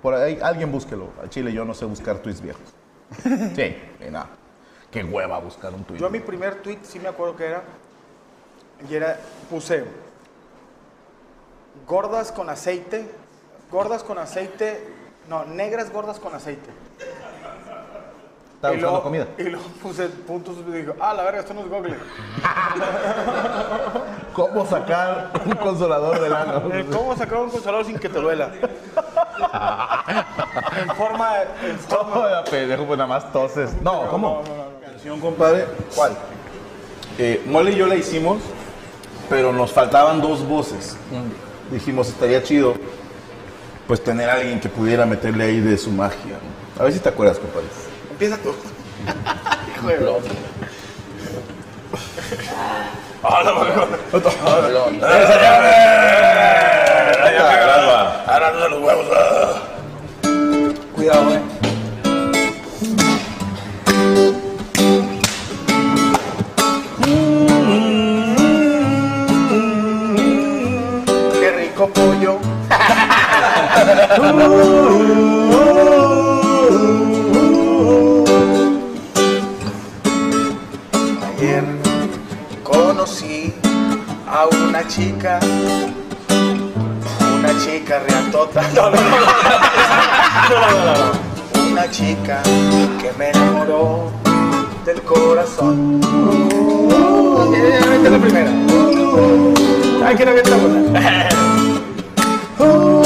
[0.02, 1.10] Por ahí alguien búsquelo.
[1.22, 2.74] A Chile yo no sé buscar tweets viejos.
[3.54, 3.76] Sí,
[4.06, 4.30] y nada.
[4.90, 5.98] Qué hueva buscar un tweet.
[5.98, 7.62] Yo mi primer tweet sí me acuerdo que era,
[8.88, 9.84] y era, puse,
[11.86, 13.08] gordas con aceite,
[13.70, 14.91] gordas con aceite,
[15.28, 16.70] no, negras gordas con aceite.
[18.54, 19.26] Estaba Y buscando luego- comida.
[19.38, 21.96] Y luego puse puntos y digo, ah, la verga, esto no es Google.
[24.34, 26.62] ¿Cómo sacar un consolador del ano?
[26.72, 28.50] Eh, ¿Cómo sacar un consolador sin que te duela?
[30.80, 31.32] en forma,
[31.64, 32.12] en forma...
[32.12, 33.70] Joder, pendejo, pues nada más toses.
[33.82, 34.42] No, ¿cómo?
[34.84, 35.66] Canción, compadre.
[35.94, 36.12] ¿Cuál?
[37.18, 38.38] Eh, Mole y yo la hicimos,
[39.28, 40.96] pero nos faltaban dos voces.
[41.70, 42.74] Dijimos, estaría chido,
[43.86, 46.38] pues tener a alguien que pudiera meterle ahí de su magia.
[46.76, 46.80] ¿no?
[46.80, 47.66] A ver si te acuerdas, compadre.
[48.10, 48.50] Empieza tú.
[49.76, 49.96] Hijo de
[58.26, 59.06] Ahora no los huevos.
[60.94, 61.61] Cuidado, eh.
[74.12, 74.20] Ayer
[82.62, 83.54] conocí
[84.28, 85.40] a una chica,
[86.28, 88.60] una chica reatota.
[88.74, 88.96] No, no,
[90.60, 91.70] no.
[91.70, 92.42] Una chica
[93.00, 94.10] que me enamoró
[94.84, 96.00] del corazón.
[97.50, 98.50] Vete la primera.
[100.04, 101.28] Ay, que no la buena.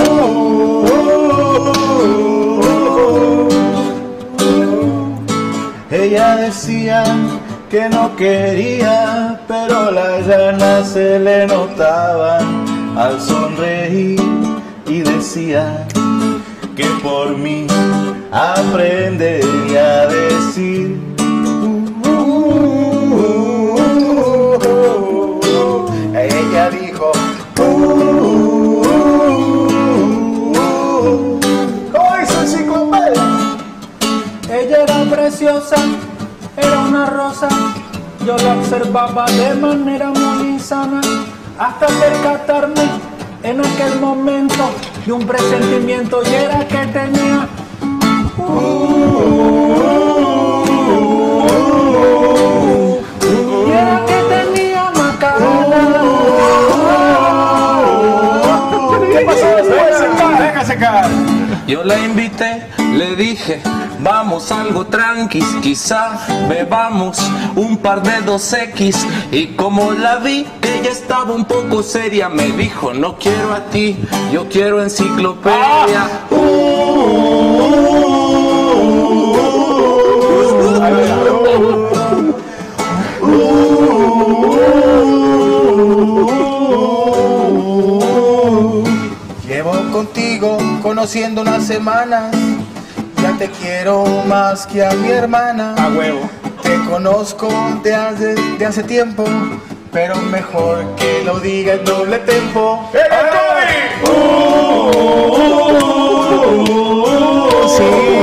[6.07, 7.03] Ella decía
[7.69, 14.21] que no quería, pero las ganas se le notaban al sonreír
[14.87, 15.85] y decía
[16.77, 17.67] que por mí
[18.31, 20.96] aprendería a decir.
[35.37, 35.77] Preciosa,
[36.57, 37.49] era una rosa.
[38.25, 41.03] Yo la observaba de manera muy sana
[41.59, 42.83] hasta percatarme
[43.43, 44.71] en aquel momento
[45.05, 47.49] de un presentimiento y era que tenía.
[53.67, 56.03] Y era que tenía macana.
[59.13, 60.39] ¿Qué pasó después?
[60.39, 61.11] Déjase caer.
[61.67, 63.61] Yo la invité, le dije,
[64.01, 66.19] vamos algo tranquis, quizá
[66.49, 67.19] bebamos
[67.55, 68.97] un par de 2X.
[69.33, 73.65] Y como la vi, que ella estaba un poco seria, me dijo, no quiero a
[73.67, 73.97] ti,
[74.33, 76.09] yo quiero enciclopedia.
[89.47, 92.35] Llevo contigo conociendo unas semanas.
[93.39, 95.75] Te quiero más que a mi hermana.
[95.77, 96.29] A huevo.
[96.63, 97.49] Te conozco
[97.83, 99.25] de hace, de hace tiempo.
[99.93, 102.91] Pero mejor que lo diga en doble tempo.
[107.77, 108.16] Sí,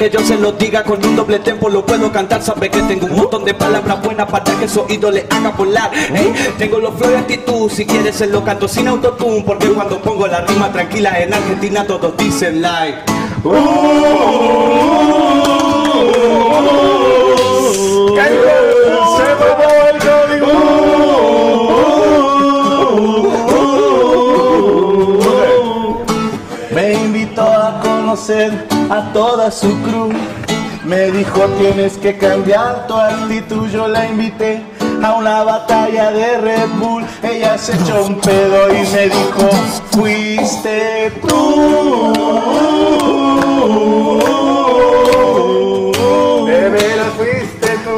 [0.00, 2.40] que yo se lo diga con un doble tempo, lo puedo cantar.
[2.42, 5.90] Sabe que tengo un montón de palabras buenas para que su oído le haga volar.
[5.92, 9.42] Ey, tengo los flow de actitud, si quieres se lo canto sin autotune.
[9.44, 12.98] Porque cuando pongo la rima tranquila en Argentina todos dicen like.
[26.74, 30.10] Me invitó a conocer a toda su crew.
[30.84, 33.68] Me dijo tienes que cambiar tu actitud.
[33.68, 34.62] Yo la invité
[35.02, 37.04] a una batalla de Red Bull.
[37.22, 39.48] Ella se echó un pedo y me dijo,
[39.92, 41.62] fuiste tú.
[46.46, 47.94] De veras fuiste tú.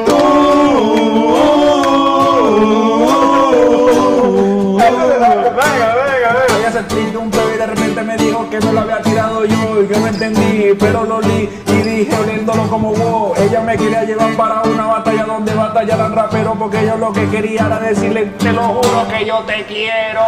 [4.76, 6.58] Venga, venga, venga.
[6.58, 7.31] Ella se tiró un
[8.04, 11.48] me dijo que me lo había tirado yo y que no entendí, pero lo li
[11.68, 13.34] y dije oliéndolo como wow.
[13.36, 17.66] Ella me quería llevar para una batalla donde batallaran raperos porque yo lo que quería
[17.66, 20.22] era decirle, te lo juro que yo te quiero.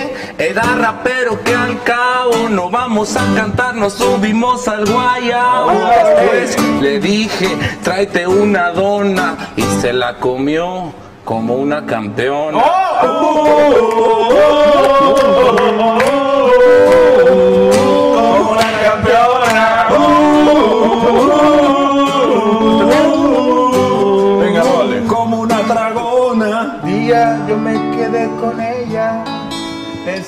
[0.49, 5.71] era rapero, que al cabo no vamos a cantar, nos subimos al guayabo.
[5.71, 10.91] Después le dije, tráete una dona y se la comió
[11.23, 12.63] como una campeona.
[12.99, 13.59] Como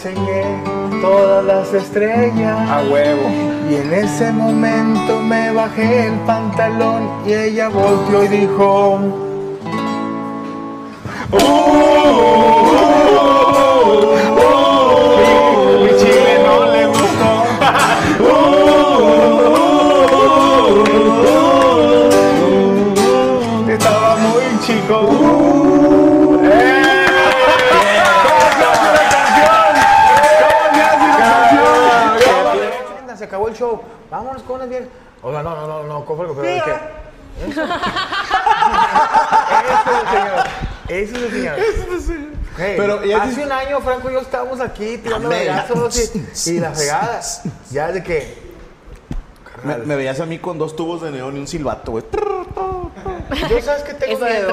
[0.04, 0.44] enseñé
[1.02, 2.70] todas las estrellas.
[2.70, 3.30] A huevo.
[3.70, 9.00] Y en ese momento me bajé el pantalón y ella volteó y dijo.
[15.84, 17.44] Mi chile no le gustó.
[23.72, 25.41] Estaba muy chico.
[33.32, 33.82] Acabó el show.
[34.10, 34.90] Vámonos con unas bien.
[35.24, 37.62] Oiga, no, no, no, no, ¿cómo fue lo que pero es que- Eso.
[40.90, 41.60] Ese es el señor.
[41.60, 42.30] Ese es el señor.
[42.58, 46.12] Hey, Pero ya hace un año Franco y yo estábamos aquí tirando vergazos
[46.46, 47.22] y, y la fregada.
[47.72, 48.52] Ya de que
[49.64, 52.04] Me, me veías a mí con dos tubos de neón y un silbato, güey.
[53.50, 54.52] yo sabes que tengo Eso de miedo.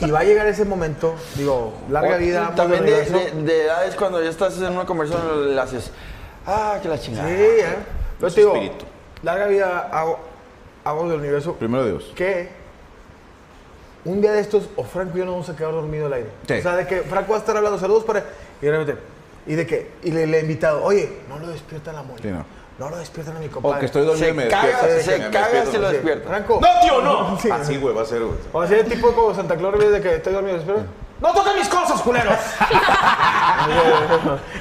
[0.00, 2.52] Y va a llegar ese momento, digo, larga O- vida.
[2.56, 5.92] También de, de, de edades cuando ya estás en una conversación le haces.
[6.46, 7.28] Ah, que la chingada.
[7.28, 7.76] Sí, ¿eh?
[8.20, 8.54] Yo te digo,
[9.22, 10.18] larga vida hago,
[10.84, 11.54] hago del universo.
[11.54, 12.12] Primero Dios.
[12.16, 12.48] Que
[14.04, 16.30] un día de estos, o Franco y yo nos vamos a quedar dormidos al aire.
[16.48, 16.54] Sí.
[16.54, 18.24] O sea, de que Franco va a estar hablando saludos para.
[18.60, 19.00] Y de repente,
[19.46, 22.20] y de que, y le, le he invitado, oye, no lo despiertan a Moni.
[22.22, 22.44] Sí, no.
[22.78, 23.76] No lo despiertan a mi compadre.
[23.76, 25.24] O que estoy dormido y me caga- despierto.
[25.24, 25.88] se caga si lo ¿no?
[25.90, 26.28] despierta.
[26.28, 26.58] Franco.
[26.60, 27.38] ¡No, tío, no!
[27.38, 27.50] Sí.
[27.50, 28.34] Así, güey, va a ser, güey.
[28.52, 30.84] O sea, el tipo como Santa Claus de que estoy dormido, espera.
[31.22, 32.34] ¡No toquen mis cosas, culeros!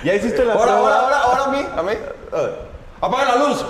[0.03, 0.99] ¿Ya hiciste la Ahora, prueba?
[0.99, 1.91] ahora, ahora, ahora a mí, a mí.
[3.01, 3.65] Apaga la luz.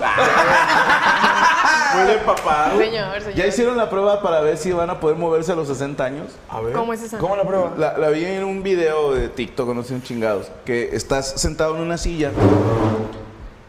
[1.96, 2.72] Muy papá.
[2.78, 3.34] Señor, señor.
[3.36, 6.28] ¿Ya hicieron la prueba para ver si van a poder moverse a los 60 años?
[6.50, 6.74] A ver.
[6.74, 7.18] ¿Cómo es esa?
[7.18, 7.72] ¿Cómo la prueba?
[7.78, 11.76] La, la vi en un video de TikTok, no sé, un chingados, que estás sentado
[11.76, 12.32] en una silla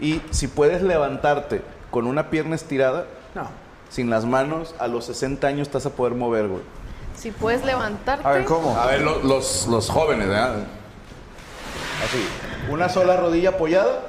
[0.00, 1.62] y si puedes levantarte
[1.92, 3.04] con una pierna estirada,
[3.36, 3.46] No.
[3.88, 6.62] sin las manos, a los 60 años estás a poder mover, güey.
[7.22, 8.26] Si puedes levantarte.
[8.26, 8.76] A ver, ¿cómo?
[8.76, 10.56] A ver, lo- los, los jóvenes, ¿verdad?
[12.04, 12.26] Así,
[12.68, 14.00] una sola rodilla apoyada.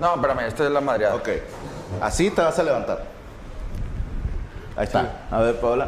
[0.00, 1.14] No, espérame, esta es la madreada.
[1.14, 1.28] Ok.
[2.02, 3.04] Así te vas a levantar.
[4.76, 5.12] Ahí está.
[5.30, 5.86] A ver, Paola.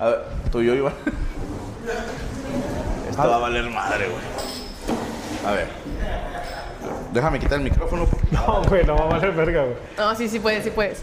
[0.00, 0.94] A ver, tú y yo, Iván.
[3.10, 4.22] Esto va a valer madre, güey.
[5.46, 5.68] A ver.
[7.12, 8.06] Déjame quitar el micrófono.
[8.30, 9.76] No, güey, no va a valer verga, güey.
[9.98, 11.02] No, sí, sí puedes, sí puedes.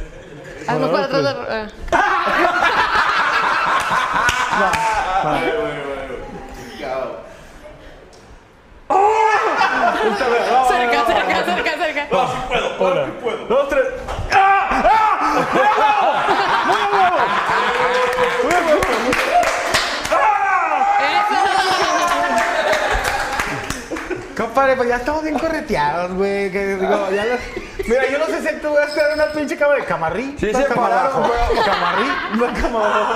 [0.67, 1.23] A lo No, mejor pues.
[1.25, 1.69] atrás de.
[1.93, 2.87] ah.
[10.67, 12.07] Cerca, cerca, cerca, cerca.
[12.79, 13.05] Una,
[13.47, 13.87] dos, tres.
[24.51, 26.51] Compadre, pues ya estamos bien correteados, güey.
[26.51, 27.39] que digo, ya los-
[27.87, 30.35] Mira, yo no sé si tú vas a en una pinche cama de camarrí.
[30.37, 31.63] Sí se pararon, güey.
[31.65, 33.13] Camarrí, no cama abajo.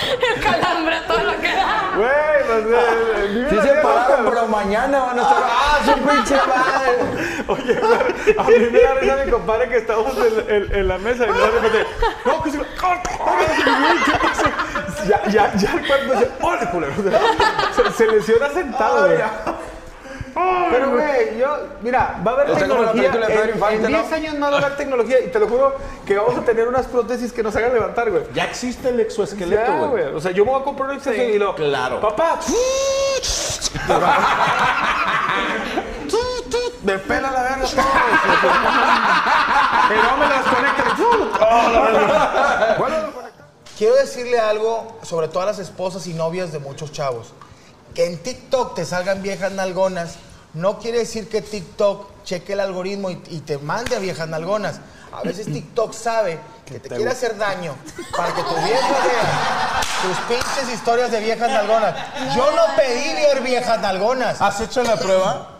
[0.36, 1.92] El calambre, todo lo que da.
[1.96, 2.64] Güey, pues.
[2.68, 5.42] eh, ni Sí se pararon, pero mañana van a estar.
[5.44, 7.44] ¡Ah, su pinche madre!
[7.48, 10.98] Oye, güey, a mí me da risa mi compadre que estábamos en, en- en la
[10.98, 11.86] mesa y de repente,
[12.24, 14.46] no, que se ¿qué pasó?
[15.06, 16.92] Ya, ya, ya el cuerpo dice, ¡hola, culero!
[17.74, 19.18] Se, se lesiona sentado, güey.
[20.70, 22.92] Pero, güey, yo, mira, va a haber la tecnología.
[23.10, 24.16] película de Pedro En, Infante, en 10 ¿no?
[24.16, 26.86] años más va a haber tecnología y te lo juro que vamos a tener unas
[26.86, 28.24] prótesis que nos hagan levantar, güey.
[28.34, 30.04] Ya existe el exoesqueleto, güey.
[30.14, 31.54] O sea, yo me voy a comprar un exoesqueleto y lo.
[31.54, 32.00] Claro.
[32.00, 32.38] Papá.
[36.82, 37.84] Me pela la verga todo.
[39.88, 40.84] Que no me las conecten.
[41.40, 43.32] Oh, conectar.
[43.76, 47.32] quiero decirle algo sobre todas las esposas y novias de muchos chavos.
[47.96, 50.16] Que en TikTok te salgan viejas nalgonas,
[50.54, 54.80] no quiere decir que TikTok cheque el algoritmo y, y te mande a viejas nalgonas.
[55.12, 57.74] A veces TikTok sabe que te quiere hacer daño
[58.14, 61.94] para que tu vieja vea tus pinches historias de viejas nalgonas.
[62.34, 64.42] Yo no pedí ver viejas nalgonas.
[64.42, 65.52] ¿Has hecho la prueba?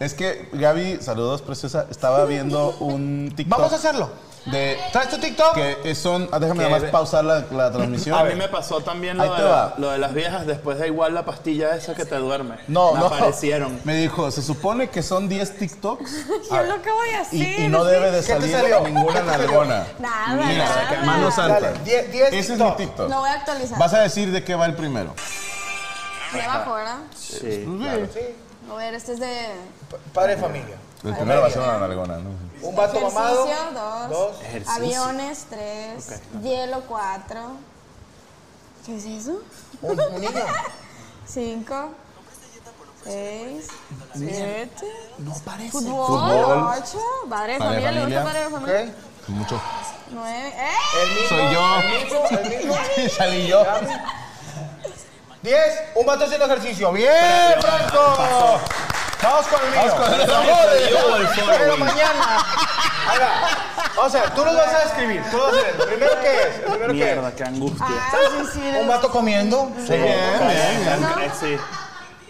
[0.00, 3.58] Es que Gaby, saludos preciosa, estaba viendo un TikTok.
[3.58, 4.10] Vamos a hacerlo.
[4.46, 5.54] De, ¿Traes tu TikTok?
[5.82, 8.18] que son, ah, déjame Que nada ve- más pausar la, la transmisión.
[8.18, 9.56] A mí me pasó también Ahí lo te de, va.
[9.56, 12.56] la- lo de las viejas, después de igual la pastilla esa que te duerme.
[12.66, 13.06] No, me no.
[13.06, 13.80] aparecieron.
[13.84, 16.10] Me dijo, se supone que son 10 TikToks
[16.50, 17.38] Yo lo acabo de hacer.
[17.38, 18.80] y, y no debe de ¿Qué te salir salió?
[18.88, 19.46] ninguna ¿Qué te salió?
[19.46, 19.86] nalgona.
[20.00, 21.02] Nada, Mira, nada.
[21.04, 21.60] mano santa.
[21.60, 22.78] Dale, die- diez Ese es TikTok.
[22.78, 23.10] mi TikTok.
[23.10, 23.78] Lo voy a actualizar.
[23.78, 25.14] Vas a decir de qué va el primero.
[26.32, 26.96] De abajo, ¿verdad?
[27.16, 27.64] Sí.
[27.78, 28.08] Claro.
[28.72, 29.48] A ver, este es de
[30.14, 30.76] Padre de familia.
[31.04, 32.30] El primero va a ser una nalgona, ¿no?
[32.62, 33.44] Un vato mamado.
[33.44, 34.10] ejercicio, dos.
[34.10, 34.42] Dos.
[34.42, 34.72] Ejercicio.
[34.74, 36.20] Aviones, tres.
[36.42, 37.40] Hielo, cuatro.
[38.86, 39.42] ¿Qué es eso?
[39.80, 40.30] Un, un niño.
[41.26, 41.90] Cinco.
[43.02, 43.66] Seis.
[44.14, 44.86] Siete.
[45.18, 45.70] No parece.
[45.72, 46.68] Fútbol, Fútbol.
[46.78, 47.00] ocho.
[47.28, 48.80] Padre de familia, le gusta padre de familia.
[48.82, 49.28] Ok.
[49.28, 49.60] Mucho.
[50.10, 50.52] Nueve.
[50.56, 51.02] ¡Eh!
[51.02, 51.28] El mismo.
[51.28, 51.80] Soy yo.
[51.80, 52.24] El mismo.
[52.38, 52.74] El mismo.
[53.16, 53.64] Salí yo.
[55.42, 55.80] Diez.
[55.96, 56.92] Un vato haciendo ejercicio.
[56.92, 57.10] ¡Bien,
[57.60, 58.60] Franco!
[59.22, 59.80] Vamos con el mío.
[59.80, 61.44] Vamos con el mío.
[61.58, 62.44] Pero mañana.
[63.96, 65.22] O sea, tú los vas a describir.
[65.30, 65.74] Tú los vas a hacer.
[65.80, 66.56] ¿El primero qué es?
[66.56, 67.86] ¿El primero qué Mierda, qué angustia.
[67.88, 68.68] Ah, sí, sí.
[68.68, 68.80] es?
[68.80, 69.70] Un vato comiendo.
[69.86, 71.20] Sí, bien, No.
[71.20, 71.58] Eh, sí.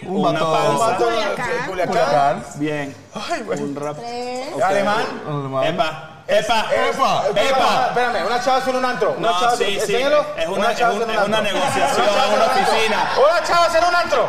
[0.04, 0.70] Un Una vato.
[0.72, 1.36] Un vato Culiacán.
[1.48, 1.94] de Culiacán.
[1.94, 2.44] Culiacán.
[2.56, 2.96] Bien.
[3.30, 3.60] Ay, güey.
[3.62, 3.96] Un rap.
[3.98, 4.62] Tres.
[4.62, 5.04] Alemán.
[5.64, 9.14] Epa, epa, Epa, Epa, espérame, una chava en un antro.
[9.16, 9.94] Una No, chava sí, sí.
[9.94, 13.10] Es una- es un- una negociación chava en una oficina.
[13.16, 14.28] Una chava en un antro.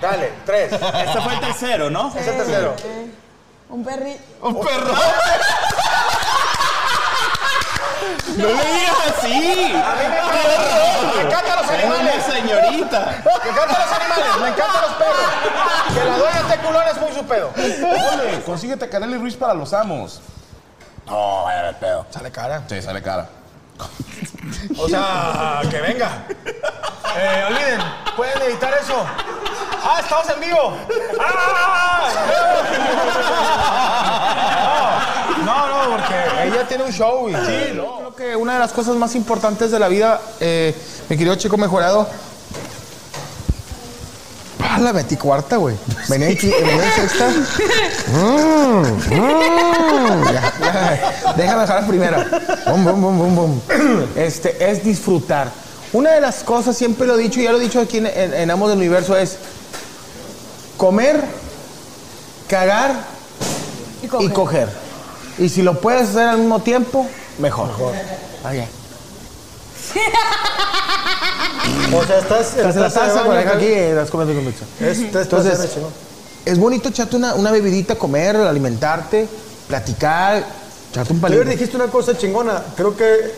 [0.00, 0.72] Dale, tres.
[0.72, 2.08] Este fue el tercero, ¿no?
[2.16, 2.74] Es el tercero.
[3.68, 4.22] Un perrito.
[4.42, 4.94] Un perro.
[8.36, 9.72] No le digas así.
[9.74, 12.24] A mí me encantan, me encantan los Es una animales.
[12.24, 13.00] señorita.
[13.44, 15.94] Me encantan los animales, me encantan los perros.
[15.94, 17.50] Que la dueña esté culón es muy su pedo.
[18.14, 20.20] Ole, consíguete Canelo y Ruiz para los amos.
[21.06, 22.06] No, vaya de pedo.
[22.10, 22.62] Sale cara.
[22.68, 23.28] Sí, sale cara.
[24.76, 26.26] O sea, que venga.
[27.16, 27.80] Eh, olviden,
[28.16, 29.04] pueden editar eso.
[29.82, 30.76] Ah, estamos en vivo.
[31.18, 32.00] ¡Ah!
[35.44, 36.14] No, no, porque
[36.44, 37.96] ella tiene un show y sí, no.
[37.96, 40.74] Creo que una de las cosas más importantes de la vida, eh,
[41.08, 42.08] mi querido chico mejorado.
[44.72, 45.76] Ah, la metí cuarta, güey.
[46.08, 47.28] Venía en, qui- venía en sexta.
[48.12, 48.82] Mm,
[49.14, 50.24] mm.
[50.32, 51.32] Ya, ya.
[51.36, 52.26] Déjame dejar la primera.
[52.68, 53.60] Bum, bum, bum, bum, bum.
[54.16, 55.50] Este, es disfrutar.
[55.92, 58.06] Una de las cosas, siempre lo he dicho y ya lo he dicho aquí en,
[58.06, 59.38] en- en Amos del Universo, es
[60.76, 61.20] comer,
[62.48, 62.92] cagar
[64.20, 64.68] y coger.
[65.38, 67.06] Y si lo puedes hacer al mismo tiempo,
[67.38, 67.70] mejor.
[67.70, 68.52] Ok.
[71.92, 74.88] O sea, estás Estás en la taza, con aquí y estás comiendo con.
[74.88, 75.78] Entonces,
[76.44, 79.28] es bonito echarte una, una bebidita, comer, alimentarte,
[79.68, 80.44] platicar,
[80.90, 81.50] echarte un Ayer palito.
[81.50, 82.62] dijiste una cosa chingona.
[82.76, 83.32] Creo que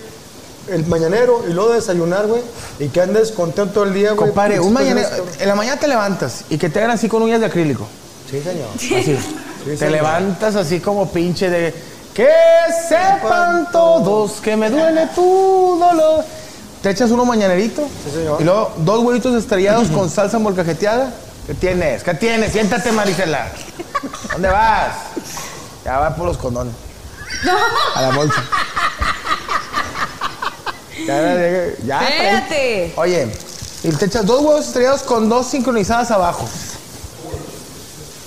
[0.69, 2.43] el mañanero y luego desayunar, güey.
[2.79, 4.29] Y que andes contento todo el día, güey.
[4.29, 7.23] Compadre, un mañana, pues, en la mañana te levantas y que te hagan así con
[7.23, 7.87] uñas de acrílico.
[8.31, 8.69] Sí, señor.
[8.75, 9.19] Así.
[9.65, 9.93] te señor.
[9.93, 11.75] levantas así como pinche de
[12.15, 12.29] que
[12.89, 16.25] sepan todos que me duele tu dolor.
[16.83, 17.89] Te echas uno mañanerito
[18.41, 21.13] y luego dos huevitos estrellados con salsa molcajeteada.
[21.47, 22.03] ¿Qué tienes?
[22.03, 22.53] ¿Qué tienes?
[22.53, 23.49] Siéntate, Marisela.
[24.33, 24.95] ¿Dónde vas?
[25.85, 26.75] Ya va por los condones.
[27.95, 28.43] A la bolsa.
[31.07, 32.93] Ya, ya, ya, Espérate.
[32.97, 33.33] Oye,
[33.83, 36.49] y te echas dos huevos estrellados con dos sincronizadas abajo.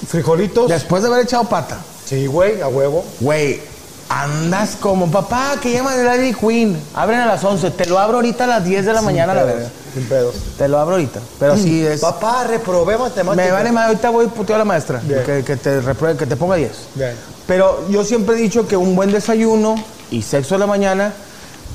[0.08, 0.70] Frijolitos.
[0.70, 1.78] Después de haber echado pata.
[2.06, 3.06] Sí, güey, a huevo.
[3.22, 3.62] Güey,
[4.10, 6.78] andas como papá que llama de Dairy Queen.
[6.94, 7.72] Abren a las 11.
[7.72, 9.72] Te lo abro ahorita a las 10 de la Sin mañana, la pedos, verdad.
[9.94, 10.36] Sin pedos.
[10.58, 11.20] Te lo abro ahorita.
[11.40, 12.02] Pero sí es.
[12.02, 13.36] Papá, reprobé matemáticas.
[13.36, 13.88] Me vale más.
[13.88, 15.00] Ahorita voy puteo a la maestra.
[15.00, 16.72] Que, que te repruebe, que te ponga 10.
[16.96, 17.16] Bien.
[17.48, 19.76] Pero yo siempre he dicho que un buen desayuno
[20.12, 21.14] y sexo de la mañana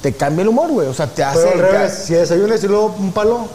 [0.02, 0.88] te cambia el humor, güey.
[0.88, 1.40] O sea, te hace.
[1.40, 3.48] Pero al revés, si desayunas y luego un palo.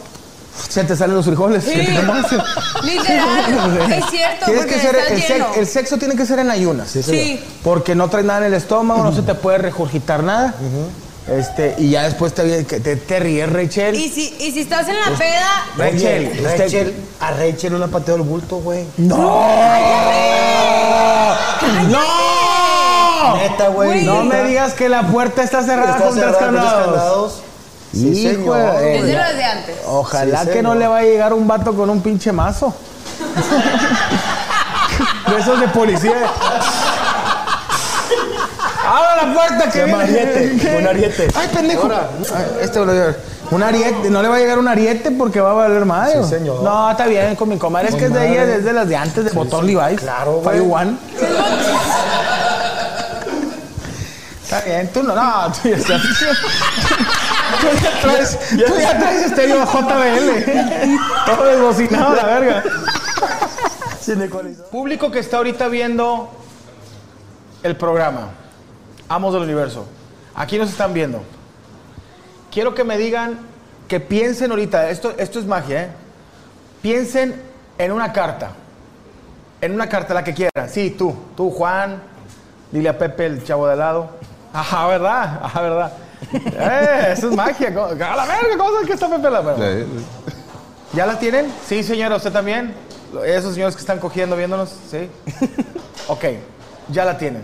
[0.68, 1.64] Se te salen los frijoles.
[1.64, 1.74] Sí.
[2.82, 6.90] Literal, es cierto, Tienes porque que ser, estás el, sexo tiene que ser en ayunas.
[6.90, 7.02] Sí.
[7.02, 7.44] Sí.
[7.62, 10.54] Porque no traes nada en el estómago, no se te puede regurgitar nada.
[11.28, 13.96] Este, y ya después te, te, te ríes, Rachel.
[13.96, 17.78] Y si, y si estás en la peda, Rachel, Oye, usted- Rachel, a Rachel no
[17.78, 18.84] le ha pateado el bulto, güey.
[18.96, 19.16] ¡No!
[21.88, 23.36] ¡No!
[23.38, 24.04] Neta, güey.
[24.04, 27.42] No me digas que la puerta está cerrada Está con tres cerrada con tres candados.
[27.92, 28.76] Sí, Hijo señor.
[28.78, 29.76] de- es de los de antes.
[29.86, 30.74] Ojalá Sí, que señor.
[30.74, 32.74] no le vaya a llegar un vato con un pinche mazo.
[35.28, 36.30] de esos de policía.
[38.88, 40.02] ¡Abra la puerta que viene!
[40.02, 41.28] ariete, un ariete.
[41.34, 41.88] ¡Ay, pendejo!
[41.92, 42.92] Ay, Este lo.
[43.48, 46.22] Un ariete, no le va a llegar un ariete porque va a valer madre.
[46.24, 46.62] Sí, señor.
[46.62, 47.88] No, está bien con mi comadre.
[47.88, 48.56] Es que es de ella, Comadre.
[48.58, 50.00] desde las de antes de botón Levi's.
[50.00, 50.82] Claro, Fire güey.
[50.82, 50.96] One.
[54.42, 56.00] Está bien, tú no, no, tú ya estás.
[57.60, 60.96] Tú ya traes, tú ya traes estéreo JBL.
[61.26, 62.64] Todo desbocinado, la verga.
[64.70, 66.30] Público que está ahorita viendo
[67.62, 68.30] el programa,
[69.08, 69.86] Amos del Universo.
[70.34, 71.22] Aquí nos están viendo.
[72.52, 73.38] Quiero que me digan,
[73.88, 75.88] que piensen ahorita, esto, esto es magia, ¿eh?
[76.82, 77.42] Piensen
[77.78, 78.50] en una carta.
[79.60, 80.68] En una carta, la que quieran.
[80.68, 82.00] Sí, tú, tú, Juan.
[82.70, 84.10] Dile a Pepe, el chavo de al lado.
[84.52, 85.40] Ajá, ¿verdad?
[85.42, 85.92] Ajá, ¿verdad?
[86.32, 87.74] Eh, eso es magia.
[87.74, 89.30] ¿cómo- A la verga, ¿cómo sabes que está Pepe?
[89.30, 89.84] La verga?
[90.92, 91.52] ¿Ya la tienen?
[91.66, 92.74] Sí, señora, ¿usted también?
[93.24, 95.08] Esos señores que están cogiendo, viéndonos, ¿sí?
[96.08, 96.24] ok,
[96.88, 97.42] ya la tienen.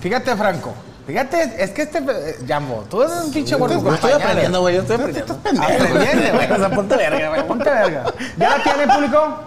[0.00, 0.72] Fíjate, Franco.
[1.06, 1.98] Fíjate, es que este...
[1.98, 3.80] eh, Jambo, tú eres un pinche gordo.
[3.82, 5.34] Yo estoy aprendiendo, güey, yo estoy aprendiendo.
[5.34, 6.50] Aprendiendo, güey.
[6.52, 7.46] O sea, ponte verga, güey.
[7.46, 8.04] Ponte verga.
[8.36, 9.38] ¿Ya la tiene, público?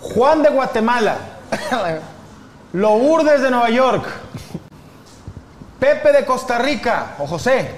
[0.00, 1.16] Juan de Guatemala.
[2.72, 4.04] Lourdes de Nueva York.
[5.80, 7.70] Pepe de Costa Rica, o José.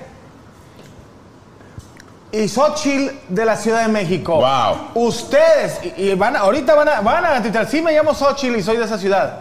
[2.33, 4.37] Y Xochitl de la Ciudad de México.
[4.37, 5.05] Wow.
[5.07, 8.57] Ustedes, y, y van a- ahorita van a, van a titular, sí me llamo Xochitl
[8.57, 9.41] y soy de esa ciudad.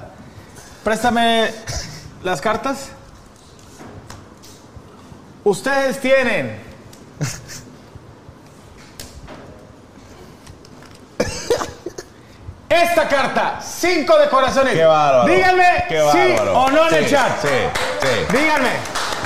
[0.84, 1.52] Préstame
[2.24, 2.90] las cartas.
[5.44, 6.60] Ustedes tienen
[12.72, 14.74] esta carta, cinco de corazones.
[14.74, 15.32] Qué bárbaro.
[15.34, 16.60] Díganme Qué sí bárbaro.
[16.60, 17.42] o no en el Sí, chat.
[17.42, 17.48] Sí,
[18.02, 18.38] sí.
[18.38, 18.70] Díganme.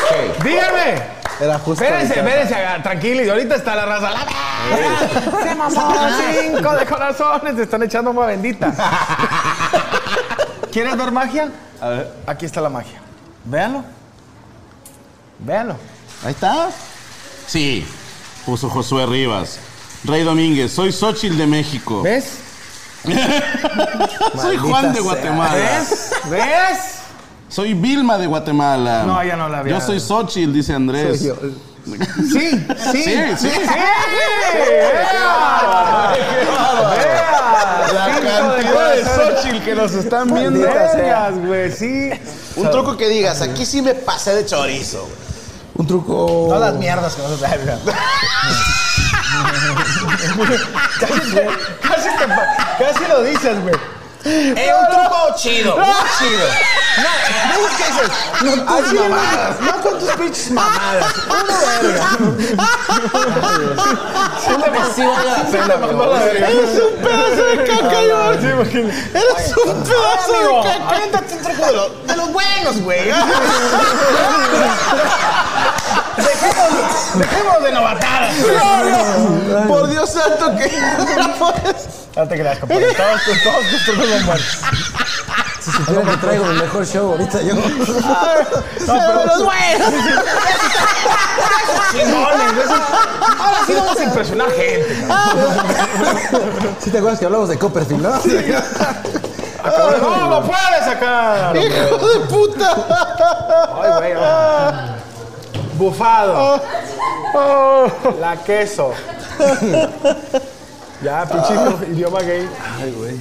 [0.10, 0.44] Sí.
[0.44, 1.16] Díganme.
[1.40, 1.84] Era justo.
[1.84, 2.30] Espérense, ahorita.
[2.30, 3.24] espérense, haga- tranquilo.
[3.24, 4.10] Y ahorita está la raza.
[4.12, 5.94] ¡La ¡Se mamó!
[6.42, 7.56] Cinco de corazones.
[7.56, 8.72] Te están echando agua bendita.
[10.72, 11.50] ¿Quieres ver magia?
[11.82, 12.14] A ver.
[12.28, 13.00] Aquí está la magia.
[13.44, 13.84] Véanlo.
[15.40, 15.76] Véanlo.
[16.24, 16.70] Ahí está.
[17.48, 17.86] Sí,
[18.46, 19.60] puso Josué Rivas.
[20.04, 22.02] Rey Domínguez, soy Xochitl de México.
[22.02, 22.40] ¿Ves?
[24.42, 25.54] soy Juan de Guatemala.
[25.54, 26.12] ¿Ves?
[26.30, 26.78] ¿Ves?
[27.50, 29.04] Soy Vilma de Guatemala.
[29.06, 29.80] No, ya no la había.
[29.80, 31.20] Yo soy Xochitl, dice Andrés.
[31.20, 31.36] Soy yo.
[31.86, 32.00] Sí,
[32.32, 32.64] sí.
[32.92, 33.38] Sí, sí.
[33.38, 33.50] sí.
[37.94, 40.60] La cantidad de Xochitl que nos están viendo.
[40.60, 42.10] Vergas, güey, sí.
[42.56, 45.02] Un truco que digas, aquí sí me pasé de chorizo.
[45.02, 45.26] güey.
[45.76, 46.48] Un truco.
[46.50, 47.46] No las mierdas que no se
[49.32, 50.62] saben.
[51.82, 53.76] casi, te- casi, lo dices, güey.
[54.28, 55.86] Eh, un truco chido, muy
[56.18, 56.48] chido.
[56.98, 57.12] No,
[57.62, 58.10] no, ¿qué dices?
[58.42, 58.52] No,
[58.82, 59.54] tus mamadas.
[59.62, 61.14] No con tus pinches mamadas.
[61.28, 62.08] Uno verga.
[64.44, 66.48] Siénteme sí vale la pena, verga.
[66.50, 68.36] Eres un pedazo de caca, Iván.
[68.42, 69.20] Sí, imagínate.
[69.20, 70.90] Eres un pedazo de caca.
[70.96, 73.10] Avéntate un truco de los, de los buenos, güey.
[76.18, 78.34] Dejemos, dejemos de novatadas.
[78.38, 79.68] No, no.
[79.68, 80.72] Por Dios santo que
[82.16, 82.94] no te creas, compadre.
[82.94, 84.58] Todos, tus- todos tus trucos son buenos.
[85.62, 87.56] Si supiera que traigo el mejor show ahorita yo.
[87.56, 87.62] No,
[88.86, 89.94] pero los buenos.
[91.92, 92.70] Chingones,
[93.40, 95.08] Ahora sí vamos a impresionar gente.
[96.80, 98.10] ¿Sí te acuerdas que hablamos de Copperfield, no?
[99.66, 101.56] No, no puedes sacar.
[101.58, 102.76] Hijo de puta.
[103.82, 104.14] Ay, güey.
[105.76, 105.78] Oh.
[105.78, 106.62] Bufado.
[108.20, 108.94] La queso.
[111.02, 111.54] Ya, pinche
[111.92, 112.50] idioma gay.
[112.82, 113.20] Ay, güey.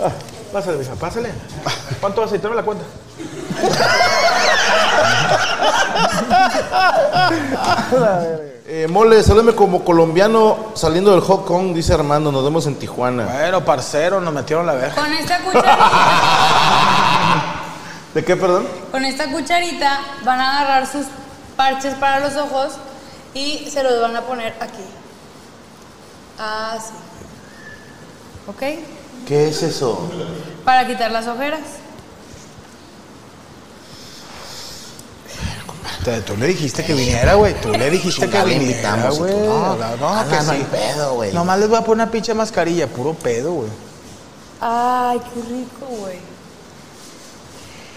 [0.00, 0.12] Ah,
[0.52, 1.30] Pásale, mija, pásale.
[2.00, 2.84] ¿Cuánto vas a echarme la cuenta?
[8.68, 12.32] Eh, mole, saludame como colombiano saliendo del Hong Kong, dice Armando.
[12.32, 13.24] Nos vemos en Tijuana.
[13.24, 14.94] Bueno, parcero, nos metieron la verga.
[14.96, 15.78] Con esta cucharita,
[18.14, 18.66] ¿De qué, perdón?
[18.90, 21.06] con esta cucharita van a agarrar sus
[21.56, 22.72] parches para los ojos
[23.34, 24.82] y se los van a poner aquí.
[26.38, 26.92] Así.
[28.48, 28.62] ¿Ok?
[29.26, 30.08] ¿Qué es eso?
[30.64, 31.60] Para quitar las ojeras.
[36.24, 37.54] Tú le dijiste que viniera, güey.
[37.60, 39.34] Tú le dijiste que viniera, güey.
[39.34, 39.76] no.
[39.76, 41.32] No, no, que no, hay pedo, güey.
[41.32, 43.68] Nomás les voy a poner una pinche mascarilla, puro pedo, güey.
[44.60, 46.18] Ay, qué rico, güey.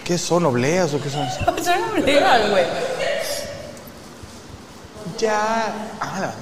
[0.04, 1.26] ¿Qué son, obleas o qué son?
[1.64, 2.64] Son obleas, güey.
[5.18, 5.72] Ya.
[6.00, 6.34] Ah, la-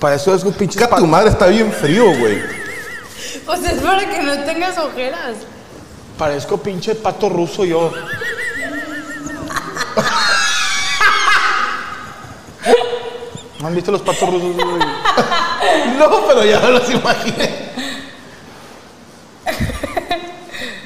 [0.00, 0.78] Para eso es un pinche.
[0.86, 2.42] Tu madre está bien frío, güey.
[3.46, 5.36] Pues es para que no tengas ojeras.
[6.18, 7.92] Parezco pinche pato ruso yo.
[13.60, 14.54] ¿No han visto los patos rusos?
[14.54, 14.66] güey?
[15.98, 17.68] No, pero ya no los imaginé.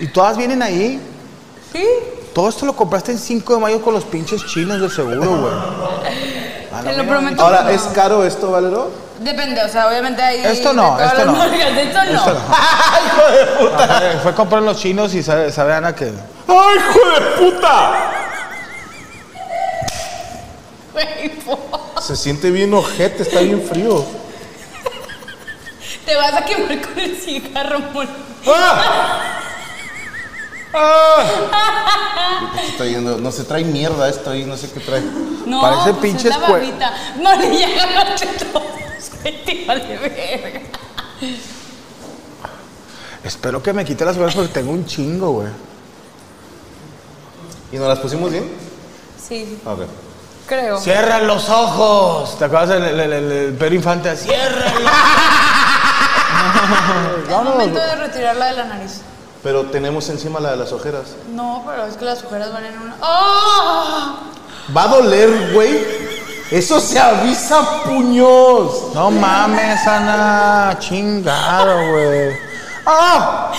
[0.00, 1.00] ¿Y todas vienen ahí?
[1.72, 1.86] Sí.
[2.34, 5.52] Todo esto lo compraste en 5 de mayo con los pinches chinos de seguro, güey.
[6.84, 7.42] Te lo prometo.
[7.44, 7.70] Ahora.
[7.70, 8.90] ¿es caro esto, Valero?
[9.20, 10.40] Depende, o sea, obviamente hay.
[10.44, 11.32] Esto no, de todas esto las no.
[11.38, 12.18] marcas, de esto no.
[12.18, 13.76] Esto no.
[13.76, 16.06] Ajá, Fue a comprar los chinos y sabe, sabe Ana que.
[16.06, 18.11] ¡Ay, hijo de puta!
[22.00, 24.04] Se siente bien ojete, está bien frío.
[26.04, 28.08] Te vas a quemar con el cigarro, mon.
[32.60, 35.02] Se está yendo- no se trae mierda esto ahí, no sé qué trae.
[35.46, 36.94] No, Parece pues pinches es la babita.
[37.20, 37.48] No le
[38.50, 38.62] todos.
[39.22, 40.60] güey, te vale verga.
[43.24, 45.48] Espero que me quite las cosas porque tengo un chingo, güey.
[47.70, 48.50] ¿Y nos las pusimos bien?
[49.28, 49.80] Sí, Ok.
[50.52, 50.78] Creo.
[50.78, 52.38] Cierran los ojos.
[52.38, 54.16] ¿Te acuerdas del el, el, el Pedro Infante?
[54.16, 54.66] Cierra
[57.28, 59.00] Es momento de retirarla de la nariz.
[59.42, 61.14] Pero tenemos encima la de las ojeras.
[61.32, 62.94] No, pero es que las ojeras van en una.
[63.00, 64.16] ¡Oh!
[64.76, 66.02] Va a doler, güey.
[66.50, 68.94] Eso se avisa, puños.
[68.94, 70.76] No mames, Ana.
[70.78, 72.36] Chingado, güey.
[72.86, 73.52] ¡Ah!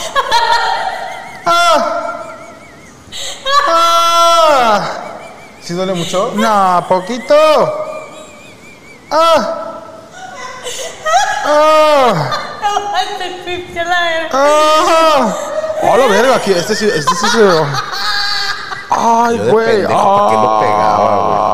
[1.46, 2.23] ¡Ah!
[5.64, 6.32] ¿Sí duele mucho?
[6.36, 7.34] No, poquito.
[9.10, 9.80] ¡Ah!
[11.46, 12.32] ¡Ah!
[14.34, 15.34] ¡Ah!
[15.84, 16.36] ¡Oh, la verga!
[16.36, 17.40] Aquí, este sí, este sí se...
[18.90, 19.66] ¡Ay, Yo de güey!
[19.66, 21.54] pendejo, ¿para qué lo pegaba,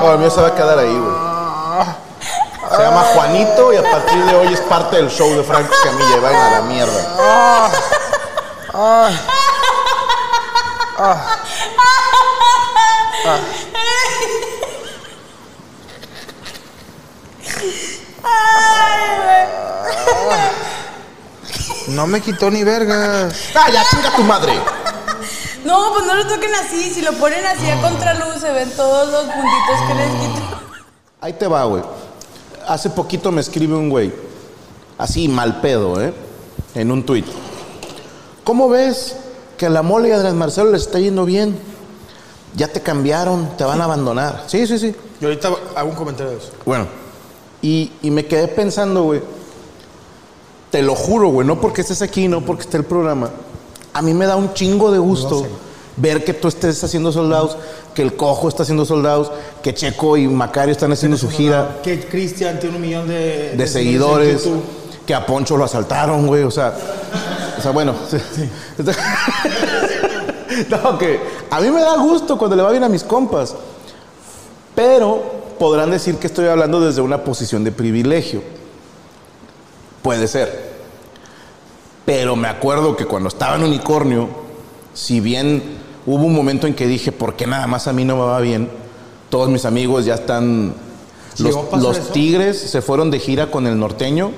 [0.00, 1.30] No, el mío se va a quedar ahí, güey.
[2.76, 6.20] Se llama Juanito y a partir de hoy es parte del show de Frank Camilla.
[6.22, 7.70] Vayan a la mierda.
[8.82, 9.10] ¡Ah!
[9.10, 9.16] ¡Ay!
[10.96, 11.36] ¡Ah!
[13.26, 13.38] ¡Ah!
[21.88, 23.34] No me quitó ni vergas.
[23.54, 24.58] ¡Ah, ya chinga tu madre!
[25.62, 26.90] No, pues no lo toquen así.
[26.90, 30.40] Si lo ponen así a contraluz, se ven todos los puntitos que les quito.
[31.20, 31.82] Ahí te va, güey.
[32.66, 34.10] Hace poquito me escribe un güey,
[34.96, 36.14] así mal pedo, ¿eh?
[36.74, 37.26] En un tuit.
[38.50, 39.14] ¿Cómo ves
[39.56, 41.56] que a la mole y a Andrés Marcelo les está yendo bien?
[42.56, 44.42] Ya te cambiaron, te van a abandonar.
[44.48, 44.92] Sí, sí, sí.
[45.20, 46.50] Yo ahorita hago un comentario de eso.
[46.66, 46.88] Bueno,
[47.62, 49.22] y, y me quedé pensando, güey.
[50.72, 53.30] Te lo juro, güey, no porque estés aquí, no porque esté el programa.
[53.92, 55.46] A mí me da un chingo de gusto
[55.96, 57.56] ver que tú estés haciendo soldados,
[57.94, 59.30] que el cojo está haciendo soldados,
[59.62, 63.66] que Checo y Macario están haciendo su gira Que Cristian tiene un millón de, de
[63.68, 64.60] seguidores, YouTube.
[65.06, 66.74] que a Poncho lo asaltaron, güey, o sea,
[67.60, 67.92] o sea, bueno,
[70.70, 73.54] no, que a mí me da gusto cuando le va bien a mis compas,
[74.74, 75.22] pero
[75.58, 78.42] podrán decir que estoy hablando desde una posición de privilegio,
[80.00, 80.70] puede ser,
[82.06, 84.30] pero me acuerdo que cuando estaba en Unicornio,
[84.94, 85.62] si bien
[86.06, 88.40] hubo un momento en que dije, ¿por qué nada más a mí no me va
[88.40, 88.70] bien?
[89.28, 90.72] Todos mis amigos ya están...
[91.38, 92.12] Los.
[92.12, 94.32] Tigres se fueron de gira con el norteño.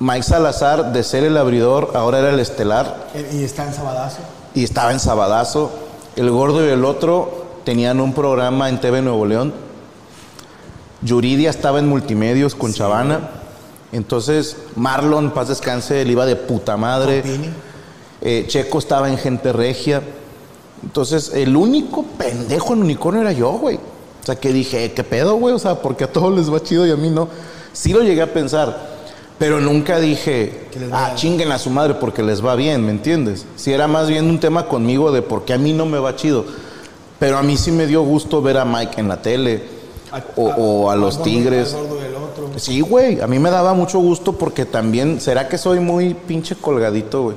[0.00, 4.18] Mike Salazar, de ser el abridor, ahora era el estelar Eh, Y está en Sabadazo.
[4.54, 5.70] y estaba en Sabadazo.
[6.16, 9.52] El gordo y el otro tenían un programa en TV Nuevo León.
[11.02, 13.20] Yuridia estaba en multimedios con Chavana.
[13.92, 17.22] Entonces, Marlon, paz descanse, él iba de puta madre.
[18.20, 20.02] Eh, Checo estaba en Gente Regia.
[20.82, 23.76] Entonces, el único pendejo en unicornio era yo, güey.
[23.76, 25.54] O sea, que dije, "Eh, ¿qué pedo, güey?
[25.54, 27.28] O sea, porque a todos les va chido y a mí no.
[27.72, 28.99] Sí lo llegué a pensar.
[29.40, 30.52] Pero nunca dije,
[30.92, 33.46] ah, chinguen a su madre porque les va bien, ¿me entiendes?
[33.56, 36.14] Si era más bien un tema conmigo de por qué a mí no me va
[36.14, 36.44] chido.
[37.18, 39.62] Pero a mí sí me dio gusto ver a Mike en la tele
[40.36, 41.74] o, o a los Tigres.
[42.56, 46.54] Sí, güey, a mí me daba mucho gusto porque también, ¿será que soy muy pinche
[46.54, 47.36] colgadito, güey?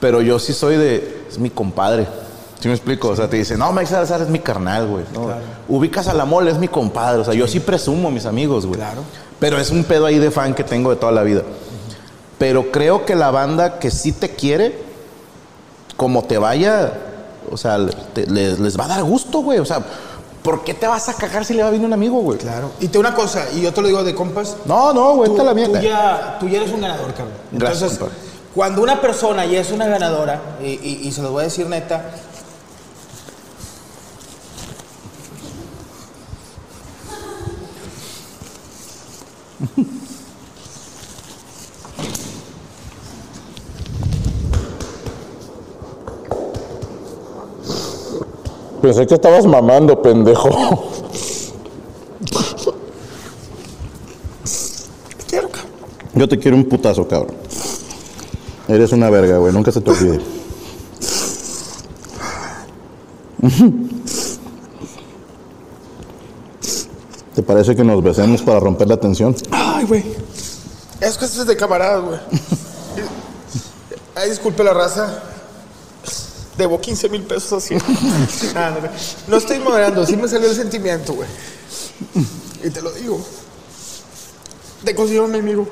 [0.00, 2.06] Pero yo sí soy de, es mi compadre.
[2.62, 3.08] ¿Sí me explico?
[3.08, 5.04] O sea, te dicen, no, Mike Salazar es mi carnal, güey.
[5.12, 5.26] ¿no?
[5.68, 7.20] Ubicas a la mole, es mi compadre.
[7.20, 8.78] O sea, yo sí presumo a mis amigos, güey.
[8.78, 9.00] Claro.
[9.40, 11.42] Pero es un pedo ahí de fan que tengo de toda la vida.
[12.38, 14.78] Pero creo que la banda que sí te quiere,
[15.96, 16.92] como te vaya,
[17.50, 17.78] o sea,
[18.14, 19.58] te- les, les va a dar gusto, güey.
[19.58, 19.80] O sea,
[20.42, 22.38] ¿por qué te vas a cagar si le va bien un amigo, güey?
[22.38, 22.70] Claro.
[22.80, 24.56] Y te una cosa, y yo te lo digo de compas.
[24.66, 25.80] No, no, güey, tú, esta la mierda.
[25.80, 27.34] Tú ya, tú ya eres un ganador, cabrón.
[27.50, 28.22] Gracias, Entonces, compadre.
[28.54, 31.66] cuando una persona ya es una ganadora, y, y- y se los voy a decir
[31.68, 32.10] neta,
[48.82, 50.50] Pensé que estabas mamando, pendejo.
[56.14, 57.36] Yo te quiero un putazo, cabrón.
[58.68, 59.52] Eres una verga, güey.
[59.52, 60.20] Nunca se te olvide.
[67.34, 69.34] ¿Te parece que nos besemos para romper la tensión?
[69.50, 70.04] Ay, güey.
[71.00, 72.18] Es que esto es de camaradas, güey.
[74.14, 75.22] Ay, disculpe la raza.
[76.58, 77.76] Debo 15 mil pesos así.
[79.26, 81.28] No, estoy moderando, sí me salió el sentimiento, güey.
[82.62, 83.18] Y te lo digo.
[84.84, 85.66] Te considero mi amigo.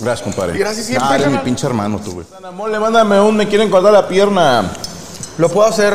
[0.00, 0.58] Gracias, compadre.
[0.58, 2.26] Gracias siempre, Ah, eres mi pinche hermano, tú, güey.
[2.54, 4.70] Mole, mándame un, me quieren cortar la pierna.
[5.38, 5.94] ¿Lo puedo hacer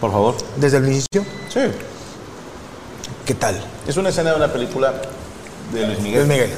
[0.00, 0.34] Por favor.
[0.56, 1.24] desde el inicio?
[1.48, 1.60] Sí.
[3.24, 3.58] ¿Qué tal?
[3.86, 4.92] Es una escena de una película
[5.72, 6.26] de Luis Miguel.
[6.26, 6.50] Luis Miguel.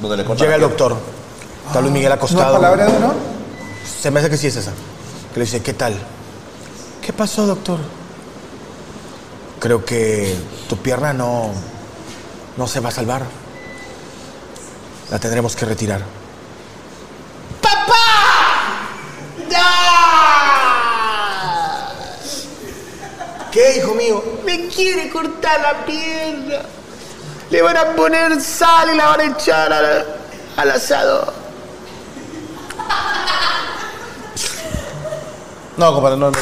[0.00, 0.96] Donde le cortan Llega el doctor.
[1.66, 2.46] Está Luis Miguel acostado.
[2.46, 3.14] ¿No palabra de honor?
[4.00, 4.72] Se me hace que sí es esa.
[5.32, 5.94] Que le dice, ¿qué tal?
[7.00, 7.78] ¿Qué pasó, doctor?
[9.58, 10.36] Creo que
[10.68, 11.50] tu pierna no,
[12.56, 13.22] no se va a salvar.
[15.10, 16.02] La tendremos que retirar.
[23.50, 24.22] ¿Qué, hijo mío?
[24.44, 26.60] Me quiere cortar la pierna.
[27.50, 30.06] Le van a poner sal y la van a echar al,
[30.56, 31.32] al asado.
[35.76, 36.38] No, compadre, no, no.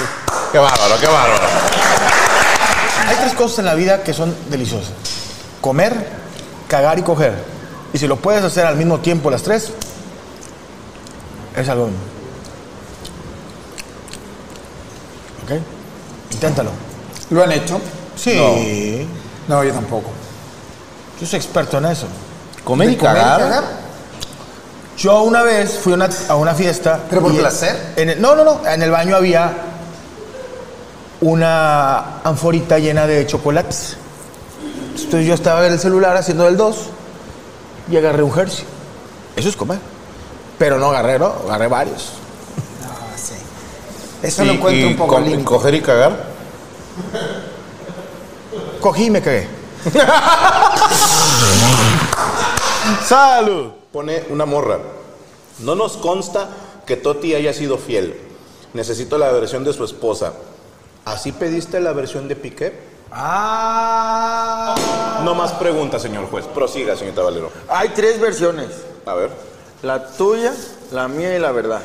[0.52, 1.46] Qué bárbaro, qué bárbaro.
[3.06, 4.92] Hay tres cosas en la vida que son deliciosas.
[5.62, 5.94] Comer,
[6.68, 7.42] cagar y coger.
[7.92, 9.72] Y si lo puedes hacer al mismo tiempo las tres,
[11.56, 11.84] es algo...
[15.44, 15.52] ¿Ok?
[16.32, 16.87] Inténtalo.
[17.30, 17.80] ¿Lo han hecho?
[18.16, 19.06] Sí.
[19.48, 20.10] No, yo tampoco.
[21.20, 22.06] Yo soy experto en eso.
[22.64, 23.64] ¿Comer y ¿De comer cagar?
[24.96, 27.00] Yo una vez fui a una, a una fiesta.
[27.08, 27.92] ¿Pero por y placer?
[27.96, 28.66] en el- no, no, no.
[28.68, 29.52] En el baño había
[31.20, 33.96] una anforita llena de chocolates.
[34.96, 36.76] Entonces yo estaba en el celular haciendo el 2
[37.90, 38.64] y agarré un Hershey.
[39.36, 39.78] Eso es comer.
[40.58, 41.32] Pero no agarré, ¿no?
[41.46, 42.12] Agarré varios.
[44.22, 45.44] Eso lo encuentro un poco co-.
[45.44, 46.37] ¿Coger y cagar?
[48.80, 49.48] Cogí y me cagué.
[53.04, 53.72] ¡Salud!
[53.92, 54.78] Pone una morra.
[55.60, 56.48] No nos consta
[56.86, 58.18] que Toti haya sido fiel.
[58.74, 60.32] Necesito la versión de su esposa.
[61.04, 62.78] ¿Así pediste la versión de Piqué?
[63.10, 64.74] Ah.
[65.24, 66.44] No más preguntas, señor juez.
[66.46, 67.50] Prosiga, señorita Valero.
[67.68, 68.68] Hay tres versiones.
[69.06, 69.30] A ver.
[69.82, 70.54] La tuya,
[70.92, 71.80] la mía y la verdad.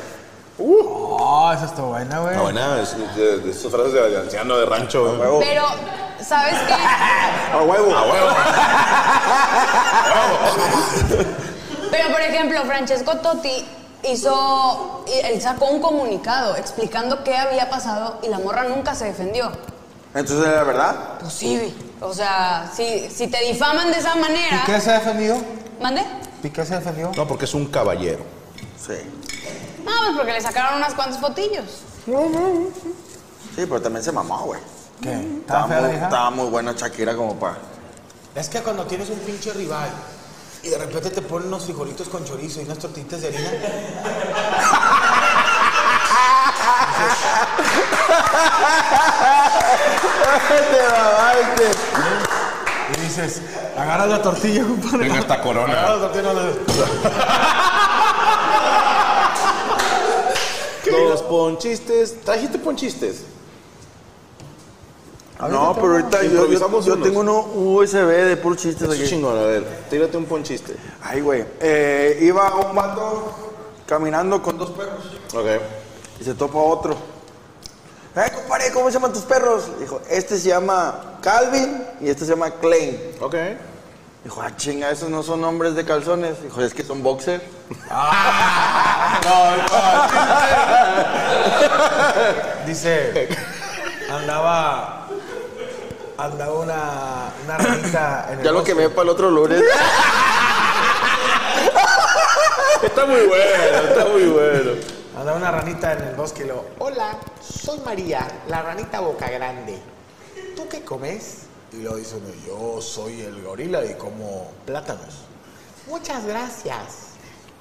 [0.58, 2.36] Oh, esa está buena, güey.
[2.36, 5.16] Ah, buena, es de, de esas frases de anciano de rancho.
[5.16, 5.48] güey.
[5.48, 5.64] Pero,
[6.24, 6.74] ¿sabes qué?
[6.74, 7.96] A huevo.
[7.96, 8.28] A huevo.
[11.90, 13.66] Pero, por ejemplo, Francesco Totti
[14.04, 19.50] hizo, él sacó un comunicado explicando qué había pasado y la morra nunca se defendió.
[20.14, 20.96] Entonces era verdad.
[21.20, 24.62] Pues sí, o sea, si, si te difaman de esa manera...
[24.66, 25.36] ¿Qué se ha defendido?
[25.80, 26.04] ¿Mande?
[26.42, 27.10] ¿Piqué se defendió?
[27.16, 28.22] No, porque es un caballero.
[28.78, 28.94] Sí.
[29.84, 31.64] No, pues porque le sacaron unas cuantas fotillos.
[32.06, 34.60] Sí, pero también se mamó, güey.
[35.02, 35.10] ¿Qué?
[35.12, 36.04] Estaba ¿Estaba fea la muy, vieja?
[36.06, 37.58] estaba muy buena Shakira como para...
[38.34, 39.88] Es que cuando tienes un pinche rival
[40.62, 43.50] y de repente te ponen unos frijolitos con chorizo y unas tortitas de harina.
[52.96, 53.40] Y dices,
[53.78, 54.98] agarras la tortilla, compadre.
[54.98, 55.72] Venga esta corona.
[55.72, 57.63] Agarras la tortilla, no la-
[61.14, 62.20] Los ponchistes.
[62.22, 63.22] ¿Trajiste ponchistes?
[65.38, 69.06] No, pero ahorita yo, yo, yo tengo uno USB de puros chistes aquí.
[69.06, 70.74] chingón, a ver, tírate un ponchiste.
[71.02, 71.44] Ay, güey.
[71.60, 73.32] Eh, iba un vato
[73.86, 75.04] caminando con dos perros.
[75.32, 75.62] Ok.
[76.20, 76.96] Y se topa otro.
[78.16, 79.70] Eh, compadre, ¿cómo se llaman tus perros?
[79.78, 82.98] Dijo, este se llama Calvin y este se llama Klein.
[83.20, 83.36] Ok.
[84.24, 86.42] Dijo, ah, chinga, esos no son nombres de calzones.
[86.42, 87.40] Dijo, es que son boxer.
[92.66, 93.28] Dice,
[94.10, 95.06] andaba,
[96.18, 98.72] andaba una, una ranita en el Ya lo bosque.
[98.72, 99.62] quemé para el otro lunes.
[102.82, 104.70] Está muy bueno, está muy bueno.
[105.18, 109.78] Andaba una ranita en el bosque y lo, Hola, soy María, la ranita boca grande.
[110.56, 111.38] ¿Tú qué comes?
[111.72, 115.22] y lo dice uno, yo soy el gorila y como plátanos.
[115.88, 116.78] Muchas gracias.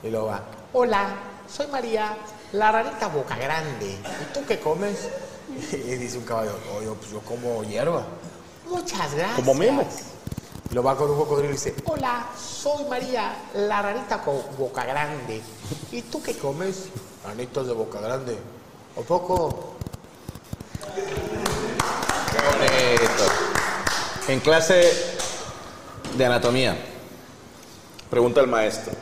[0.04, 0.42] Y luego va,
[0.72, 1.08] Hola,
[1.48, 2.18] soy María,
[2.52, 3.92] la ranita boca grande.
[3.92, 5.10] ¿y tú qué comes?
[5.72, 8.06] Y dice un caballo, no, yo, pues yo como hierba.
[8.70, 9.36] Muchas gracias.
[9.36, 9.88] Como Memo.
[10.72, 14.84] Y lo va con un cocodrilo y dice, Hola, soy María, la ranita con boca
[14.86, 15.42] grande.
[15.92, 16.88] ¿Y tú qué comes?
[17.26, 18.38] ranitos de boca grande.
[18.96, 19.76] ¿O poco?
[20.96, 23.26] Qué bonito.
[24.28, 24.92] En clase
[26.18, 26.78] de anatomía,
[28.10, 28.94] pregunta el maestro.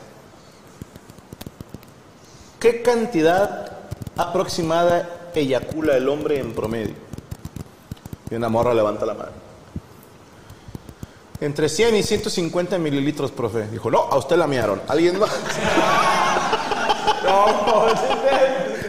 [2.61, 3.71] ¿Qué cantidad
[4.15, 6.93] aproximada eyacula el hombre en promedio?
[8.29, 9.31] Y una morra levanta la mano.
[11.41, 13.67] Entre 100 y 150 mililitros, profe.
[13.67, 14.79] Dijo, no, a usted la miaron.
[14.87, 15.31] ¿Alguien más?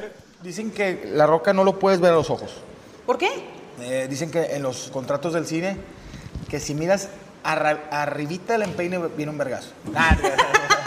[0.42, 2.50] Dicen que la roca no lo puedes ver a los ojos.
[3.06, 3.30] ¿Por qué?
[3.80, 5.78] Eh, dicen que en los contratos del cine,
[6.50, 7.08] que si miras
[7.42, 9.70] arra- arribita del empeine viene un vergazo.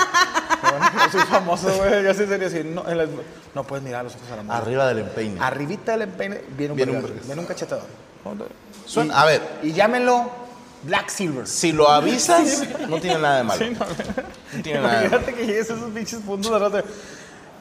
[0.80, 2.04] Yo soy famoso, güey.
[2.04, 2.64] Ya sé serio así.
[2.64, 3.10] No, las-
[3.54, 4.62] no puedes mirar los ojos a la mujer.
[4.62, 5.40] Arriba del empeine.
[5.42, 7.22] Arribita del empeine viene un Viene un.
[7.26, 7.86] Viene un cachetador.
[8.86, 9.42] Suena- Y- a ver.
[9.64, 10.30] Y llámenlo
[10.84, 11.48] Black Silver.
[11.48, 13.66] Si lo avisas, no tiene nada de malo.
[13.66, 13.86] Sí, no.
[14.58, 15.16] No tiene nada de malo.
[15.18, 16.88] Imagínate que llegues a esos pinches puntos de rato.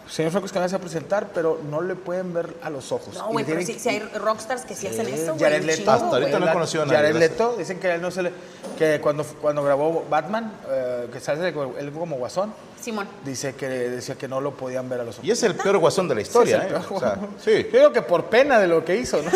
[0.09, 3.15] Señor Franco Escamilla se va a presentar, pero no le pueden ver a los ojos.
[3.15, 5.39] No, güey, pero sí, sí hay rockstars que sí, hacen eso, güey.
[5.41, 5.79] Jared Leto.
[5.79, 7.17] chingo, Hasta ahorita no he conocido a nadie, Jared.
[7.17, 8.33] Leto, dicen que él no se le.
[8.79, 13.09] que cuando, cuando grabó Batman, eh, que sale él como guasón, Simón.
[13.25, 15.27] dice que decía que no lo podían ver a los ojos.
[15.27, 16.87] Y es el peor guasón de la historia, Sí, es el ¿eh?
[16.91, 17.67] O sea, sí.
[17.73, 19.31] Yo digo que por pena de lo que hizo, ¿no?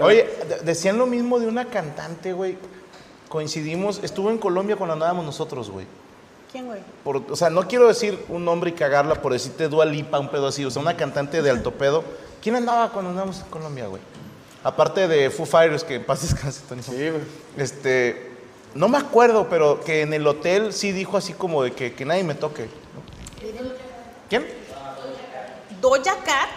[0.04, 2.56] Oye, de- decían lo mismo de una cantante, güey.
[3.28, 5.86] Coincidimos, estuvo en Colombia cuando andábamos nosotros, güey.
[6.56, 6.80] ¿Quién, güey?
[7.04, 10.30] Por- o sea, no quiero decir un nombre y cagarla por decirte Dua Lipa, un
[10.30, 10.64] pedo así.
[10.64, 12.02] O sea, una cantante de alto pedo.
[12.40, 14.00] ¿Quién andaba cuando andábamos en Colombia, güey?
[14.64, 16.82] Aparte de Foo Fighters, que en paz descanse, Tony.
[16.82, 17.20] Sí, güey.
[17.58, 18.32] Este,
[18.74, 22.06] no me acuerdo, pero que en el hotel sí dijo así como de que, que
[22.06, 22.70] nadie me toque.
[24.30, 24.46] ¿Quién?
[25.82, 26.48] Doja Cat.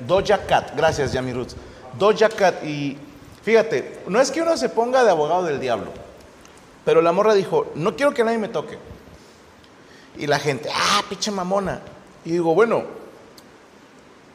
[0.00, 1.54] Doja Cat, gracias, Yami Roots.
[1.98, 2.96] Doja Cat, y
[3.42, 5.90] fíjate, no es que uno se ponga de abogado del diablo,
[6.86, 8.78] pero la morra dijo, no quiero que nadie me toque.
[10.16, 11.80] Y la gente, ah, pinche mamona.
[12.24, 12.84] Y digo, bueno,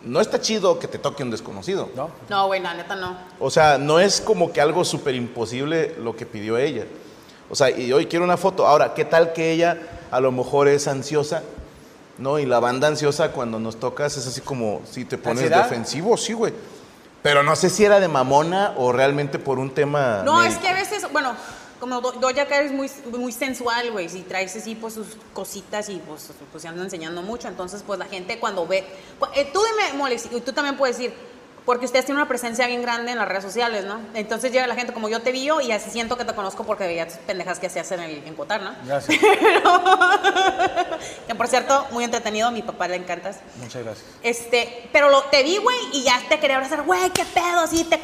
[0.03, 1.89] no está chido que te toque un desconocido.
[1.95, 2.09] No.
[2.29, 3.17] No, güey, la neta no.
[3.39, 6.85] O sea, no es como que algo súper imposible lo que pidió ella.
[7.49, 8.67] O sea, y hoy quiero una foto.
[8.67, 9.77] Ahora, ¿qué tal que ella
[10.11, 11.43] a lo mejor es ansiosa?
[12.17, 12.37] ¿No?
[12.39, 15.63] Y la banda ansiosa cuando nos tocas es así como si te pones ¿Ansiedad?
[15.63, 16.53] defensivo, sí, güey.
[17.21, 20.21] Pero no sé si era de mamona o realmente por un tema.
[20.25, 21.33] No, es que a veces, bueno,
[21.83, 24.07] como Do- Doja Cat es muy, muy sensual, güey.
[24.07, 27.49] Si traes así, pues sus cositas y pues, pues se anda enseñando mucho.
[27.49, 28.85] Entonces, pues la gente cuando ve.
[29.19, 31.13] cu- eh, tú dime, Molex, y tú también puedes decir,
[31.65, 33.99] porque ustedes tienen una presencia bien grande en las redes sociales, ¿no?
[34.13, 36.85] Entonces llega la gente como yo te vi y así siento que te conozco porque
[36.85, 38.73] veía tus pendejas que hacías en el en Cotar, ¿no?
[38.85, 39.19] Gracias.
[41.27, 43.37] Que por cierto, muy entretenido, a mi papá le encantas.
[43.57, 44.05] Muchas gracias.
[44.23, 47.83] Este, pero lo, te vi, güey, y ya te quería abrazar, güey, qué pedo, así
[47.85, 47.99] te.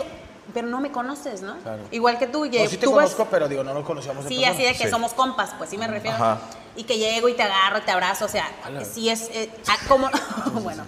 [0.54, 1.58] Pero no me conoces, ¿no?
[1.60, 1.84] Claro.
[1.92, 4.24] Igual que tú, No, Ye- sí te tú vas- conozco, pero digo, no nos conocíamos
[4.26, 4.54] en Sí, persona.
[4.56, 6.16] así de que somos compas, pues sí me refiero.
[6.16, 6.40] Ajá.
[6.76, 8.48] Y que llego y te agarro y te abrazo, o sea,
[8.92, 10.10] sí es eh, ah, como.
[10.62, 10.84] bueno,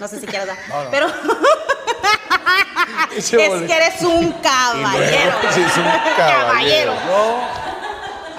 [0.00, 0.56] no sé si quieres dar.
[0.68, 0.90] No, no.
[0.90, 1.06] Pero.
[3.16, 5.32] es que eres un caballero.
[5.52, 5.84] Sí, es un
[6.16, 6.94] caballero.
[7.06, 7.40] Yo,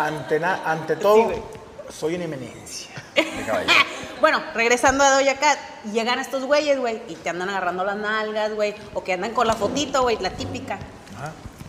[0.01, 1.31] ante, na- ante todo,
[1.89, 2.89] soy una eminencia.
[3.15, 3.73] de caballero.
[4.23, 5.59] Bueno, regresando a Doja Cat,
[5.91, 9.45] llegan estos güeyes, güey, y te andan agarrando las nalgas, güey, o que andan con
[9.45, 10.79] la fotito, güey, la típica.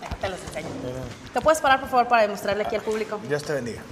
[0.01, 0.69] Déjate te los enseño.
[1.33, 3.19] ¿Te puedes parar, por favor, para demostrarle aquí al público?
[3.27, 3.83] Dios te bendiga.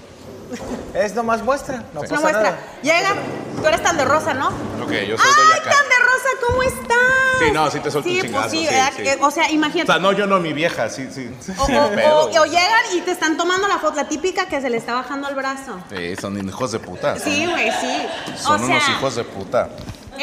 [0.95, 2.43] Es nomás muestra, no Es pasa una muestra.
[2.43, 2.59] nada.
[2.83, 3.15] Llega,
[3.61, 4.49] tú eres tan de rosa, ¿no?
[4.49, 6.29] Ok, yo soy ¡Ay, tan de rosa!
[6.47, 6.99] ¿Cómo estás?
[7.39, 8.51] Sí, no, sí te suelto Sí, un pues chingazo.
[8.51, 8.93] sí, sí, ¿verdad?
[8.97, 9.03] sí.
[9.03, 9.93] Que- O sea, O imagínate.
[9.93, 11.31] sea, no, yo no, mi vieja, sí, sí.
[11.59, 12.39] O, Sin o- pedo, o- güey.
[12.39, 15.29] o llegan y te están tomando la foto, la típica que se le está bajando
[15.29, 15.79] el brazo.
[15.91, 17.19] Sí, son hijos de puta.
[17.19, 18.07] Sí, güey, sí.
[18.37, 19.69] Son o sea, unos hijos de puta.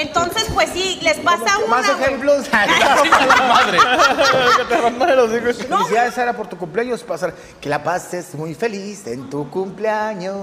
[0.01, 1.67] Entonces, pues sí, les pasa una.
[1.67, 2.01] Más güey.
[2.01, 2.49] ejemplos.
[2.51, 3.77] madre.
[4.57, 5.57] que te rompan los hijos.
[5.57, 7.03] Felicidades, Sara, por tu cumpleaños.
[7.03, 7.33] Pasar.
[7.59, 10.37] Que la pases muy feliz en tu cumpleaños.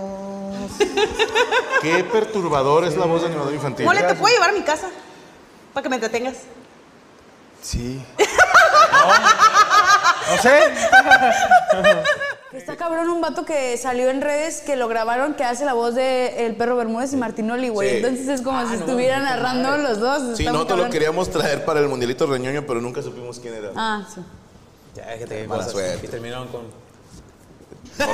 [1.83, 3.87] Qué perturbador es la voz de animador infantil.
[3.87, 4.89] Mole, ¿te puedo llevar a mi casa?
[5.73, 6.37] Para que me entretengas.
[7.63, 8.05] Sí.
[8.19, 9.56] No
[10.43, 10.59] sé.
[12.53, 15.95] Está cabrón un vato que salió en redes que lo grabaron que hace la voz
[15.95, 17.91] de El Perro Bermúdez y Martinoli, güey.
[17.91, 17.97] Sí.
[17.97, 19.83] Entonces es como Ah, si no, estuvieran narrando madre.
[19.83, 20.37] los dos.
[20.37, 23.71] Sí, Está nosotros lo queríamos traer para el mundialito reñoño, pero nunca supimos quién era.
[23.77, 24.21] Ah, sí.
[24.95, 25.73] Ya, déjate de Mala cosas.
[25.73, 26.07] suerte.
[26.07, 26.63] Y terminaron con.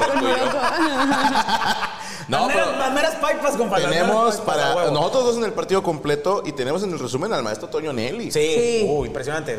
[2.29, 3.85] No, Las pero meras- las meras pipas, compadre.
[3.89, 7.69] tenemos para nosotros dos en el partido completo y tenemos en el resumen al maestro
[7.69, 8.31] Toño Nelly.
[8.31, 9.57] Sí, Uh, impresionante.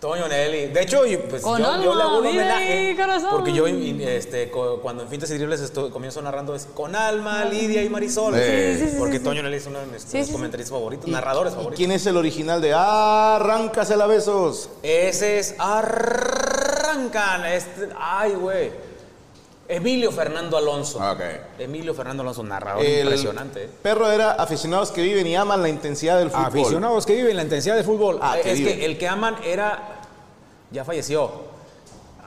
[0.00, 0.68] Toño Nelly.
[0.68, 2.94] De hecho, yo, pues, Con yo, yo le hago un homenaje.
[2.96, 3.30] corazón.
[3.32, 7.82] Porque yo, este, cuando en Fintas y Dribles estoy- comienzo narrando es con Alma, Lidia
[7.82, 8.34] y Marisol.
[8.34, 8.40] Sí,
[8.78, 9.42] sí, sí, porque sí, Toño sí.
[9.44, 11.78] Nelly es uno de mis Sí, mis sí, comentaristas favoritos, ¿Y- narradores y favoritos.
[11.78, 14.70] ¿Quién es el original de Arráncasela besos?
[14.84, 17.44] Ese es Arrancan.
[17.46, 18.87] Este, ay, güey.
[19.68, 20.98] Emilio Fernando Alonso.
[21.58, 23.64] Emilio Fernando Alonso, narrador El impresionante.
[23.64, 23.70] ¿eh?
[23.82, 26.46] Perro era aficionados que viven y aman la intensidad del fútbol.
[26.46, 28.18] Aficionados que viven la intensidad del fútbol.
[28.22, 30.00] Ah, que es que el que aman era.
[30.70, 31.57] Ya falleció.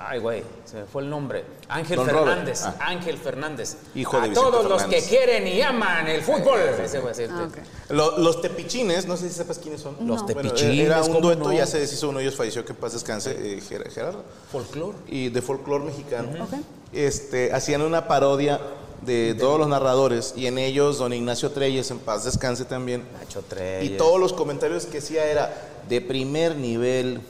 [0.08, 1.44] Ay, güey, se me fue el nombre.
[1.70, 2.06] Ángel Don.
[2.08, 2.62] Fernández.
[2.66, 2.76] Ah.
[2.80, 3.78] Ángel Fernández.
[3.96, 6.60] Hijo de A Vicente todos los que quieren y aman el fútbol.
[6.84, 7.30] Ese güey, ese-
[7.90, 9.96] Lo- los tepichines, no sé si sepas quiénes son.
[10.08, 11.54] Los Bueno, tepichines, era un ¿cómo dueto, no?
[11.54, 14.24] ya se deshizo uno de ellos, falleció, que en paz descanse, eh, Ger- Gerardo.
[14.52, 14.96] Folclor.
[15.08, 16.30] Y de folclore mexicano.
[16.94, 18.60] este, hacían una parodia
[19.06, 23.04] de todos los narradores y en ellos don Ignacio Treyes, en paz descanse también.
[23.20, 23.98] Nacho Y Treyes.
[23.98, 25.54] todos los comentarios que hacía era
[25.90, 27.22] de primer nivel.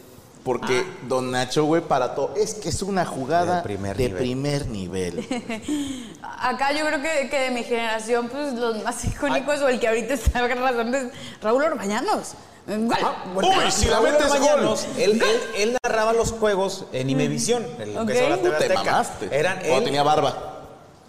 [0.44, 2.34] Porque Don Nacho, güey, para todo.
[2.36, 4.18] Es que es una jugada De primer de nivel.
[4.18, 5.20] primer nivel.
[6.40, 9.88] Acá yo creo que, que de mi generación, pues los más icónicos o el que
[9.88, 11.06] ahorita está arrasando es
[11.42, 12.34] Raúl Orbañanos.
[12.68, 12.98] Gol.
[13.36, 14.86] Uy, si la metes Orbañanos.
[14.86, 14.94] gol.
[15.02, 17.64] Él, él, él narraba los juegos en Imevisión.
[17.64, 17.80] Ok.
[17.80, 19.30] empezó la TV Te mamaste.
[19.32, 20.48] Eran Cuando él- tenía barba.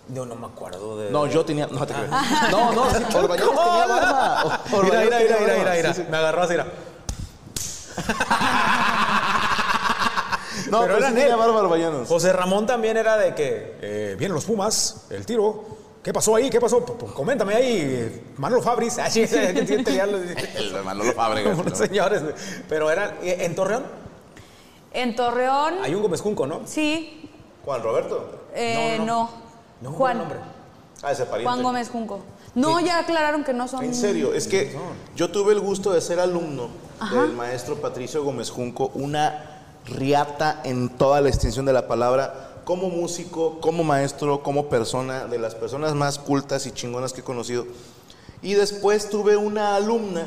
[0.08, 1.10] No, no me acuerdo de.
[1.10, 1.66] No, yo tenía.
[1.68, 2.08] No te creas.
[2.10, 2.48] Ah.
[2.50, 4.60] No, no, sí, Orbañanos tenía barba.
[4.66, 5.62] Mira, Orbañanos mira, tenía mira, mira, barba.
[5.62, 5.94] mira, mira.
[5.94, 6.08] Sí, sí.
[6.10, 6.66] Me agarró así, mira.
[10.70, 11.38] No, pero, eran sí tenía él.
[11.38, 12.08] barba Orbañanos.
[12.08, 15.64] José Ramón también era de que eh, vienen los Pumas, el tiro.
[16.02, 16.50] ¿Qué pasó ahí?
[16.50, 16.84] ¿Qué pasó?
[16.84, 18.98] P- p- Coméntame ahí, Manolo Fabris.
[18.98, 21.58] Ah, sí, El Manolo Fábregas.
[21.58, 22.22] Unos señores.
[22.68, 23.14] Pero eran.
[23.22, 23.84] En Torreón
[24.92, 26.60] En Torreón, hay un Gómez Junco, ¿no?
[26.66, 27.30] sí,
[27.64, 28.46] Juan Roberto.
[28.54, 29.30] eh, no.
[29.80, 30.38] No, Juan, nombre.
[31.02, 31.50] Ah, ese pariente.
[31.50, 32.20] Juan Gómez Junco.
[32.54, 33.84] No, ya aclararon que no son.
[33.84, 34.76] En serio, es que
[35.16, 36.68] yo tuve el gusto de ser alumno
[37.00, 37.22] Ajá.
[37.22, 42.88] del maestro Patricio Gómez Junco, una riata en toda la extensión de la palabra, como
[42.88, 47.66] músico, como maestro, como persona, de las personas más cultas y chingonas que he conocido.
[48.42, 50.26] Y después tuve una alumna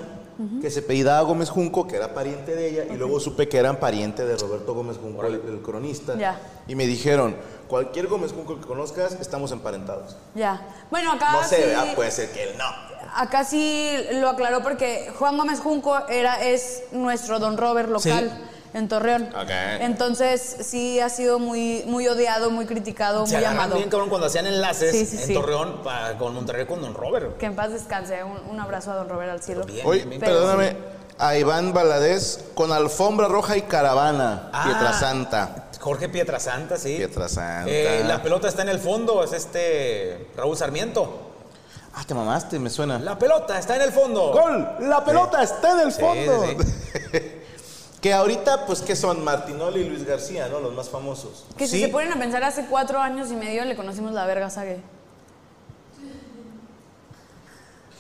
[0.61, 3.79] que se apellidaba Gómez Junco, que era pariente de ella, y luego supe que eran
[3.79, 6.39] pariente de Roberto Gómez Junco, el, el cronista.
[6.67, 7.35] Y me dijeron,
[7.67, 10.15] cualquier Gómez Junco que conozcas, estamos emparentados.
[10.35, 10.61] Ya.
[10.91, 11.61] Bueno, acá No sé, sí.
[11.63, 11.95] ¿verdad?
[11.95, 12.65] puede ser que él no.
[13.15, 18.89] Acá sí lo aclaró porque Juan Gómez Junco era, es nuestro Don Robert local en
[18.89, 19.29] Torreón.
[19.41, 19.49] Ok.
[19.79, 23.77] Entonces sí ha sido muy, muy odiado, muy criticado, Se muy amado.
[23.77, 25.33] bien, cabrón, cuando hacían enlaces Sí, sí, en sí.
[25.33, 27.37] Torreón pa- con Monterrey con Don Robert.
[27.37, 28.21] Que en paz descanse.
[28.23, 29.65] Un, un abrazo a Don Robert al cielo.
[29.85, 30.77] Oye, Pero perdóname, sí.
[31.17, 34.63] a Iván Valadez con alfombra roja y caravana, Ah.
[34.65, 35.64] Pietrasanta.
[35.85, 36.95] Jorge Pietrasanta, sí.
[36.97, 37.69] Pietrasanta.
[37.71, 41.31] Eh, la pelota está en el fondo, es este Raúl Sarmiento.
[41.93, 42.97] Ah, te mamaste, me suena.
[42.97, 44.31] La pelota está en el fondo.
[44.31, 44.67] ¡Gol!
[44.89, 46.43] La pelota está en el Sí, fondo.
[46.47, 47.21] sí,
[48.01, 49.23] que ahorita, pues, ¿qué son?
[49.23, 50.59] Martinoli y Luis García, ¿no?
[50.59, 51.45] Los más famosos.
[51.55, 54.49] Que si se ponen a pensar, hace cuatro años y medio le conocimos la verga
[54.49, 54.79] Sague.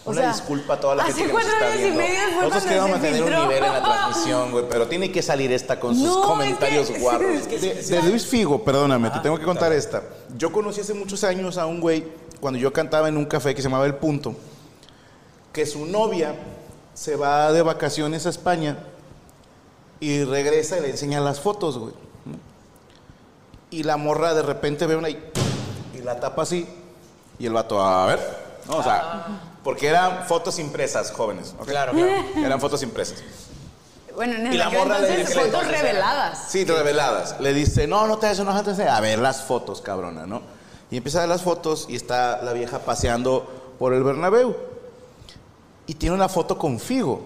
[0.07, 1.99] O Una sea, disculpa a toda la gente que nos cuatro está años y viendo.
[1.99, 5.51] medio fue Nosotros queremos mantener un nivel en la transmisión, güey, pero tiene que salir
[5.51, 7.31] esta con sus No, es comentarios que- guarros.
[7.31, 10.03] es que- de, de Luis Figo, perdóname, te tengo que contar esta.
[10.37, 12.05] Yo conocí hace muchos años a un güey,
[12.39, 14.35] cuando yo cantaba en un café que se llamaba El Punto,
[15.51, 16.35] que su novia
[16.93, 18.77] se va de vacaciones a España
[19.99, 21.93] y regresa y le enseña las fotos, güey.
[23.71, 25.19] Y la morra de repente ve una y,
[25.95, 26.67] y la tapa así.
[27.39, 28.19] Y el vato, a ver.
[28.69, 29.25] No, o sea,
[29.65, 31.55] porque eran fotos impresas, jóvenes.
[31.65, 32.13] Claro, claro.
[32.37, 33.21] Eran fotos impresas.
[34.13, 36.45] Bueno, en Y la morra le entonces dice fotos reveladas.
[36.49, 37.39] Sí, reveladas.
[37.41, 40.43] Le dice, no, no te hagas enojar, te a ver las fotos, cabrona, ¿no?
[40.91, 44.55] Y empieza a ver las fotos y está la vieja paseando por el Bernabéu.
[45.87, 47.23] Y tiene una foto con Figo.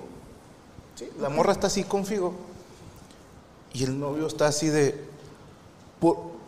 [0.96, 2.34] Sí, la morra está así con Figo.
[3.74, 4.98] Y el novio está así de...
[6.00, 6.40] "Por-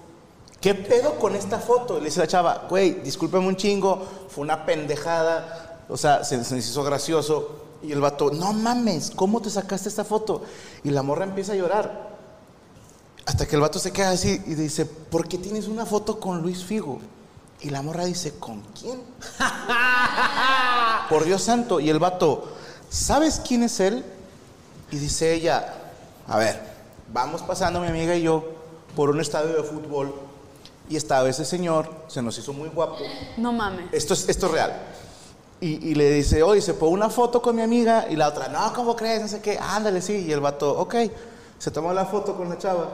[0.61, 1.97] ¿Qué pedo con esta foto?
[1.97, 5.60] Y le dice la chava, güey, discúlpame un chingo, fue una pendejada.
[5.89, 7.61] O sea, se, se hizo gracioso.
[7.83, 10.43] Y el vato, no mames, ¿cómo te sacaste esta foto?
[10.83, 12.11] Y la morra empieza a llorar.
[13.25, 16.41] Hasta que el vato se queda así y dice, ¿por qué tienes una foto con
[16.41, 16.99] Luis Figo?
[17.61, 19.01] Y la morra dice, ¿con quién?
[21.09, 21.79] Por Dios santo.
[21.79, 22.51] Y el vato,
[22.89, 24.03] ¿sabes quién es él?
[24.89, 25.75] Y dice ella,
[26.27, 26.59] a ver,
[27.13, 28.43] vamos pasando mi amiga y yo
[28.95, 30.13] por un estadio de fútbol
[30.89, 32.97] y estaba ese señor, se nos hizo muy guapo.
[33.37, 33.85] No mames.
[33.91, 34.73] Esto es, esto es real.
[35.61, 38.47] Y, y le dice, oye, se pone una foto con mi amiga y la otra,
[38.49, 39.21] no, ¿cómo crees?
[39.21, 40.25] No sé qué, ándale, sí.
[40.27, 40.95] Y el vato, ok,
[41.59, 42.89] se tomó la foto con la chava.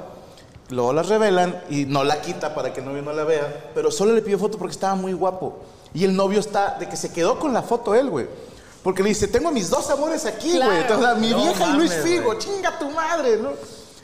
[0.69, 3.89] Luego la revelan y no la quita para que el novio no la vea, pero
[3.89, 5.59] solo le pidió foto porque estaba muy guapo.
[5.93, 8.27] Y el novio está de que se quedó con la foto él, güey.
[8.83, 10.59] Porque le dice, tengo mis dos amores aquí, güey.
[10.59, 10.75] Claro.
[10.81, 12.37] Entonces, mi No vieja y Luis Figo, güey.
[12.37, 13.51] chinga tu madre, ¿no?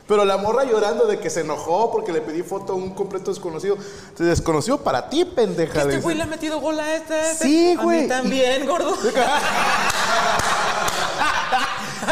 [0.08, 3.32] Pero la morra llorando de que se enojó porque le pedí foto a un completo
[3.32, 3.76] desconocido.
[3.76, 5.82] Entonces, desconocido para ti, pendeja.
[5.82, 7.20] Este güey le ha metido gol a este.
[7.32, 7.46] este.
[7.46, 8.02] Sí, A güey.
[8.04, 8.96] mí también, gordo.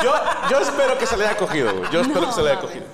[0.04, 0.14] Yo,
[0.50, 1.92] yo espero que se le haya cogido, güey.
[1.92, 2.86] Yo espero No, que se le haya cogido.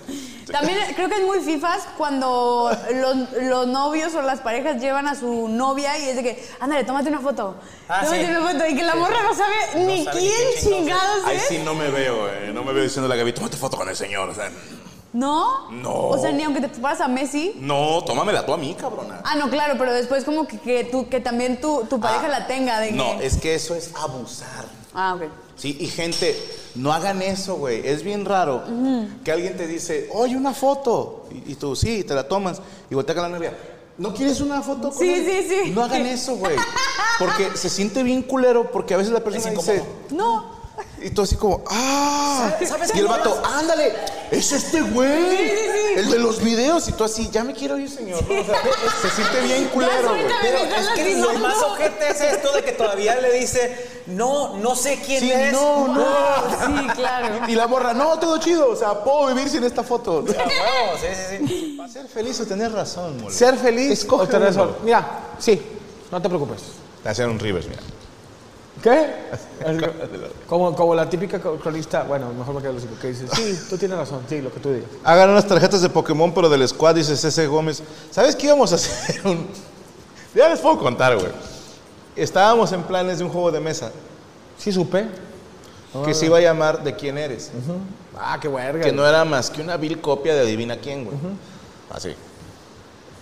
[0.52, 5.14] También creo que es muy fifas cuando los, los novios o las parejas llevan a
[5.14, 7.56] su novia y es de que, ándale, tómate una foto.
[7.88, 8.32] Ah, tómate sí.
[8.32, 8.65] una foto.
[8.68, 8.98] Y que la Sí.
[8.99, 11.48] morra no sabe No ni sabe quién chingados chingados Ahí es.
[11.48, 12.52] sí no me veo, eh.
[12.53, 14.30] No me veo diciéndole a Gaby, tómate foto con el señor.
[14.30, 14.49] O sea,
[15.18, 15.72] ¿No?
[15.72, 16.10] No.
[16.10, 17.56] O sea, ni aunque te toparas a Messi.
[17.60, 19.19] No, tómamela tú a mí, cabrona.
[19.23, 22.45] Ah, no, claro, pero después como que, que, tú, que también tu, tu pareja la
[22.45, 22.80] tenga.
[22.80, 24.65] De Ah, No, que- es que eso es abusar.
[24.94, 25.23] Ah, ok.
[25.56, 26.38] Sí, y gente,
[26.76, 27.81] no hagan eso, güey.
[27.88, 28.64] Es bien raro
[29.26, 31.26] que alguien te dice, oye, una foto.
[31.31, 32.61] Y, y tú, sí, te la tomas.
[32.91, 33.57] Y voltea con la novia.
[33.98, 35.72] ¿No quieres una foto con Sí, él?" sí, sí.
[35.72, 36.56] No hagan eso, güey.
[37.18, 39.84] Porque se siente bien culero porque a veces la persona dice...
[40.11, 40.57] No.
[41.02, 42.52] Y tú así como, ¡ah!
[42.68, 43.94] ¿Sabes y el vato, ándale,
[44.32, 45.38] es este güey.
[45.38, 45.99] Sí, sí, sí.
[45.99, 46.88] El de los videos.
[46.88, 48.24] Y tú así, ya me quiero ir, señor.
[48.28, 48.41] ¿no?
[48.41, 48.56] O sea,
[49.02, 50.26] se siente bien culero, güey.
[50.41, 54.76] Pero es que lo más ojete es esto de que todavía le dice, no, no
[54.76, 55.54] sé quién Sí, es.
[55.54, 56.06] no, no.
[56.68, 57.48] Sí, claro.
[57.48, 58.70] Y la morra, no, todo chido.
[58.70, 60.24] O sea, puedo vivir sin esta foto.
[60.28, 60.34] Sí,
[61.40, 61.76] sí, sí.
[61.78, 63.34] Para ser feliz o tener razón, mole.
[63.34, 64.78] Ser feliz Escoge o tener sol.
[64.84, 65.08] Mira,
[65.40, 65.62] sí,
[66.12, 66.62] no te preocupes.
[67.04, 67.82] Te hacen un Rivers, mira.
[68.88, 69.14] ¿Qué?
[70.47, 73.97] Como, como la típica cronista, bueno, mejor me quedo lo que dice, sí, tú tienes
[73.97, 74.89] razón, sí, lo que tú digas.
[75.03, 77.47] Hagan unas tarjetas de Pokémon, pero del squad, dice C.C.
[77.47, 77.84] Gómez.
[78.11, 79.19] ¿Sabes qué íbamos a hacer?
[79.27, 79.45] Un...
[80.34, 81.31] Ya les puedo contar, güey.
[82.15, 83.91] Estábamos en planes de un juego de mesa.
[84.57, 85.07] Sí, supe.
[86.05, 87.51] Que se iba a llamar ¿De quién eres?
[88.18, 88.85] Ah, qué verga.
[88.85, 91.18] Que no era más que una vil copia de Adivina quién, güey.
[91.89, 92.15] Así.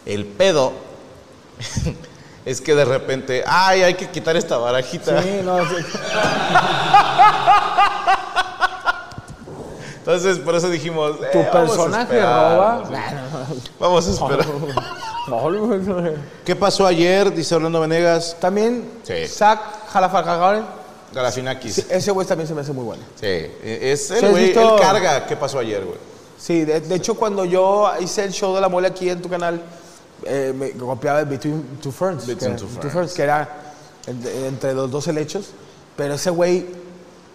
[0.06, 0.74] El pedo
[2.46, 5.22] es que de repente, ay, hay que quitar esta barajita.
[5.22, 5.76] Sí, no, sí.
[9.98, 12.84] Entonces, por eso dijimos, Tu eh, vamos a personaje roba.
[12.88, 13.62] sí.
[13.80, 14.46] Vamos a esperar.
[15.28, 16.14] No,
[16.46, 17.34] ¿Qué pasó ayer?
[17.34, 18.38] Dice Orlando Venegas.
[18.40, 19.28] También, Sí.
[19.28, 19.60] Zach.
[21.12, 21.90] Galafinakis.
[21.90, 23.02] Ese güey también se me hace muy bueno.
[23.20, 25.26] Sí, es ¿Sí el güey, él carga.
[25.26, 25.98] ¿Qué pasó ayer, güey?
[26.38, 29.30] Sí, de, de hecho, cuando yo hice el show de la mole aquí en tu
[29.30, 29.62] canal,
[30.24, 32.26] eh, me copiaba Between Two Ferns.
[32.26, 33.14] Between que, Two Ferns.
[33.14, 33.74] que era
[34.08, 35.50] entre, entre los dos helechos.
[35.98, 36.66] Pero ese güey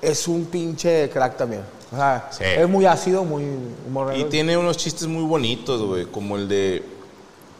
[0.02, 1.62] es un pinche crack también.
[1.92, 2.44] O sea, Sí.
[2.44, 3.44] es muy ácido, muy
[3.86, 6.84] humor Y tiene unos chistes muy bonitos, güey, como el de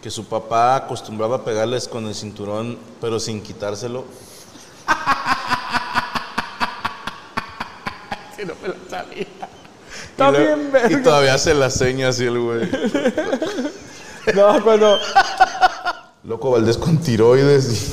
[0.00, 4.04] que su papá acostumbraba a pegarles con el cinturón, pero sin quitárselo.
[8.36, 9.26] Que no me la sabía.
[10.16, 12.68] Y, lo- y todavía hace la seña así el güey.
[14.34, 14.98] No, cuando...
[16.24, 17.92] Loco Valdés con tiroides.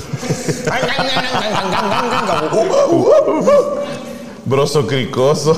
[4.46, 5.56] Broso cricoso.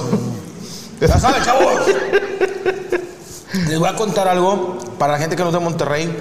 [0.99, 1.73] Ya saben, chavos.
[3.67, 6.15] Les voy a contar algo para la gente que no es de Monterrey.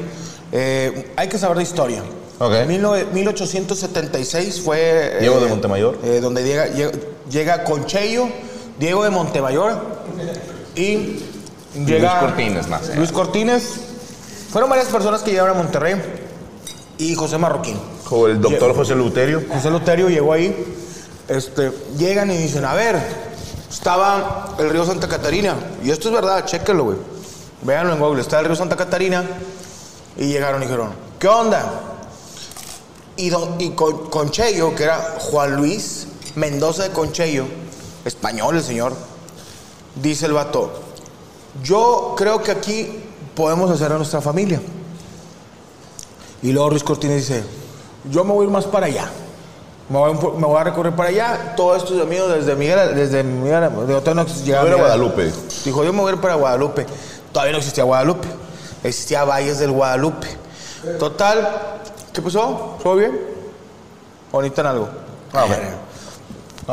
[0.52, 2.02] Eh, hay que saber de historia.
[2.38, 2.52] Ok.
[2.52, 4.78] 19- 1876 fue.
[4.80, 5.98] eh, Diego de Montemayor.
[6.04, 6.92] eh, donde llega, llega,
[7.28, 8.28] llega Conchello,
[8.78, 9.76] Diego de Montemayor
[10.76, 11.20] y
[11.74, 11.98] llega.
[11.98, 12.96] Luis Cortines, más.
[12.96, 13.80] Luis Cortines.
[14.50, 15.94] Fueron varias personas que llegaron a Monterrey
[16.96, 17.78] y José Marroquín.
[18.10, 19.42] O el doctor José Luterio.
[19.52, 20.74] José Luterio llegó ahí.
[21.28, 22.98] Este, llegan y dicen, a ver,
[23.70, 25.54] estaba el río Santa Catarina.
[25.84, 26.96] Y esto es verdad, chéquenlo, güey.
[27.62, 28.22] Véanlo en Google.
[28.22, 29.24] Está el río Santa Catarina.
[30.16, 31.82] Y llegaron y dijeron, ¿qué onda?
[33.16, 37.46] Y, don, y con, Conchello, que era Juan Luis Mendoza de Conchello,
[38.04, 38.94] español el señor,
[39.96, 40.70] dice el vato,
[41.62, 43.07] yo creo que aquí
[43.38, 44.60] podemos hacer a nuestra familia.
[46.42, 47.44] Y luego Luis Cortines dice,
[48.10, 49.08] yo me voy a ir más para allá.
[49.88, 51.54] Me voy, a- me voy a recorrer para allá.
[51.56, 54.60] Todo esto es mío desde Miguel, desde Miguel, de Hotel no existía.
[54.60, 54.98] Voy a ir a Miguel.
[54.98, 55.32] Guadalupe.
[55.64, 56.84] Dijo, yo me voy a ir para Guadalupe.
[57.32, 58.28] Todavía no existía Guadalupe.
[58.82, 60.26] Existía Valles del Guadalupe.
[60.98, 61.48] Total,
[62.12, 62.76] ¿qué pasó?
[62.82, 63.18] ¿Todo bien?
[64.32, 64.88] ¿O necesitan algo?
[65.32, 65.87] Ah, bueno.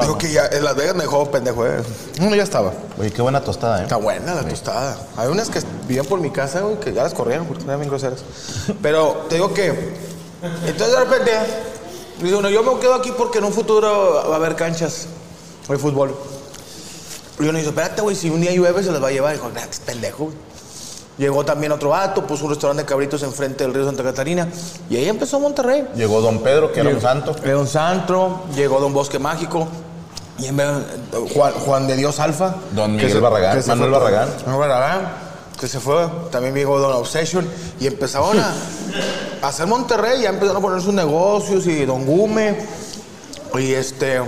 [0.01, 1.81] Dijo que ya en Las Vegas me dejó pendejo, eh.
[2.19, 2.73] No, ya estaba.
[2.99, 3.83] Oye, qué buena tostada, ¿eh?
[3.83, 4.97] Está buena la tostada.
[5.15, 7.89] Hay unas que vivían por mi casa, güey, que ya las corrieron porque eran bien
[7.89, 8.23] groseras.
[8.81, 9.69] Pero te digo que.
[10.65, 11.31] Entonces de repente.
[12.21, 15.07] Dice uno, yo me quedo aquí porque en un futuro va a haber canchas
[15.67, 16.15] de fútbol.
[17.39, 19.33] Y uno dice, espérate, güey, si un día llueve se las va a llevar.
[19.33, 20.37] Dijo, nah, es pendejo, güey.
[21.17, 24.49] Llegó también otro vato, puso un restaurante de cabritos enfrente del río Santa Catarina.
[24.89, 25.87] Y ahí empezó Monterrey.
[25.95, 27.35] Llegó Don Pedro, que era un Llegó- santo.
[27.43, 29.67] Era un santo, llegó Don Bosque Mágico,
[30.37, 30.67] y en vez-
[31.33, 32.55] Juan, Juan de Dios Alfa.
[32.71, 34.29] Don que Miguel se- Barragán, que se Manuel fue- Barragán.
[34.45, 35.13] Manuel Barragán,
[35.59, 36.07] que se fue.
[36.31, 37.47] También llegó Don Obsession,
[37.79, 38.53] y empezaron a,
[39.41, 42.57] a hacer Monterrey, ya empezaron a poner sus negocios, y Don Gume,
[43.57, 44.21] y este...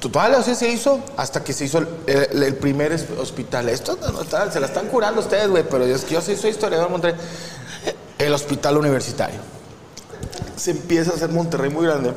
[0.00, 3.68] Total, así se hizo hasta que se hizo el, el- el primer hospital.
[3.68, 6.50] Esto no está- se la están curando ustedes, güey, pero es que yo sí soy
[6.50, 7.20] historiador de Monterrey.
[8.16, 9.40] El hospital universitario.
[10.56, 12.12] Se empieza a hacer Monterrey muy grande.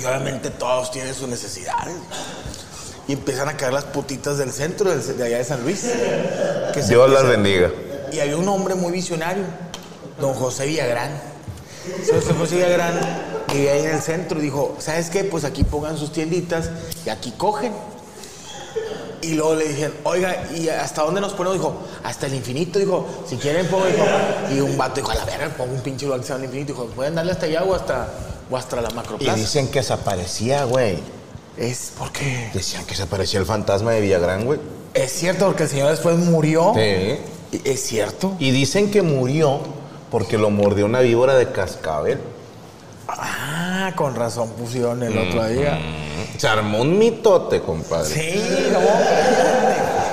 [0.00, 1.94] Y obviamente todos tienen sus necesidades.
[3.08, 5.80] Y empiezan a caer las putitas del centro, del- de allá de San Luis.
[6.72, 7.70] Que se Dios las bendiga.
[8.12, 9.44] y había un hombre muy visionario,
[10.20, 11.10] don José Villagrán.
[11.86, 13.00] Entonces José Villagrán
[13.52, 15.24] vivía ahí en el centro y dijo, ¿sabes qué?
[15.24, 16.70] Pues aquí pongan sus tienditas
[17.04, 17.72] y aquí cogen.
[19.22, 21.58] Y luego le dije, oiga, ¿y hasta dónde nos ponemos?
[21.58, 22.78] Dijo, hasta el infinito.
[22.78, 24.04] Dijo, si quieren pongo, dijo.
[24.54, 26.72] Y un vato dijo, a la verga, pongo un pinche lugar que el infinito.
[26.72, 28.08] Dijo, pueden darle hasta allá o hasta,
[28.50, 29.36] o hasta la Y macroplaza.
[29.36, 30.98] dicen que se aparecía, güey.
[31.56, 32.50] Es porque.
[32.54, 34.58] Decían que se aparecía el fantasma de Villagrán, güey.
[34.94, 36.72] Es cierto, porque el señor después murió.
[36.74, 37.18] Sí.
[37.64, 38.34] Es cierto.
[38.38, 39.60] Y dicen que murió
[40.10, 42.18] porque lo mordió una víbora de cascabel.
[43.08, 45.78] Ah, con razón pusieron el otro día.
[46.38, 48.08] Se armó un mitote, compadre.
[48.14, 48.78] Sí, no.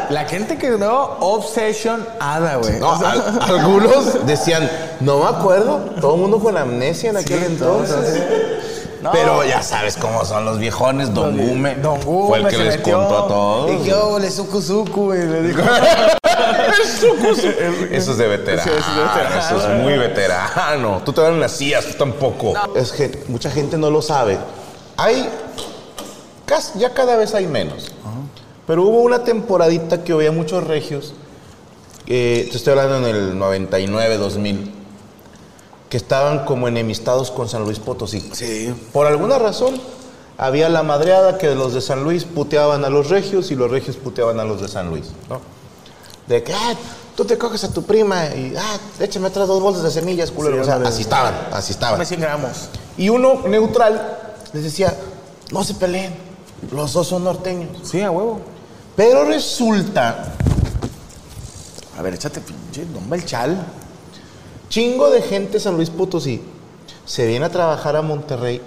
[0.09, 2.79] La gente que no, Obsession Ada, güey.
[2.79, 4.69] No, O sea- al- algunos decían,
[4.99, 8.21] no me acuerdo, todo el mundo con amnesia en aquel entonces.
[9.01, 9.11] No.
[9.11, 11.75] Pero ya sabes cómo son los viejones, Don Gume.
[11.75, 12.97] Don Gume Fue el que se les metió.
[12.97, 13.71] contó a todos.
[13.71, 15.61] Y yo, le suku suku, y le dijo.
[17.91, 18.63] Eso es de veterano.
[18.63, 19.39] Sí, eso es de veterano.
[19.39, 21.01] Eso es muy veterano.
[21.05, 22.53] Tú todavía no nacías, tú tampoco.
[22.75, 24.37] Es que mucha gente no lo sabe.
[24.97, 25.29] Hay.
[26.45, 27.91] cas- Ya cada vez hay menos.
[28.67, 31.13] Pero hubo una temporadita que había muchos regios.
[32.05, 34.73] eh, te estoy hablando en el 99, 2000.
[35.89, 38.19] Que estaban como enemistados con San Luis Potosí.
[38.33, 38.73] Sí.
[38.91, 39.79] Por alguna razón,
[40.37, 43.95] había la madreada que los de San Luis puteaban a los regios y los regios
[43.95, 45.39] puteaban a los de San Luis, ¿no?
[46.27, 46.73] De que, ah,
[47.15, 50.55] tú te coges a tu prima y, ah, échame otras dos bolsas de semillas, culero.
[50.57, 50.93] Sí, o sea, ándale.
[50.93, 51.95] así estaban, así estaban.
[51.95, 52.69] Dame 100 gramos.
[52.97, 54.17] Y uno neutral
[54.51, 54.93] les decía,
[55.53, 56.13] no se peleen,
[56.71, 57.69] los dos son norteños.
[57.83, 58.41] Sí, a huevo.
[58.97, 60.33] Pero resulta,
[61.97, 63.63] A ver, échate pinche, don Belchal.
[64.69, 66.41] chingo de gente de San Luis Potosí
[67.05, 68.59] se viene a trabajar a Monterrey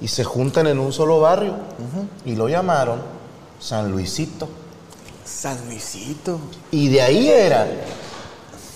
[0.00, 1.54] y se juntan en un solo barrio
[2.24, 3.00] y lo llamaron
[3.60, 4.48] San Luisito.
[5.24, 6.40] San Luisito.
[6.72, 7.68] Y de ahí era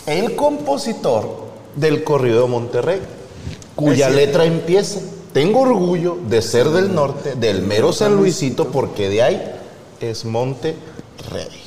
[0.07, 3.01] el compositor del corrido de Monterrey,
[3.75, 5.01] cuya letra empieza.
[5.33, 9.53] Tengo orgullo de ser del norte, del mero San Luisito, porque de ahí
[10.01, 10.25] es
[11.23, 11.63] Monterrey.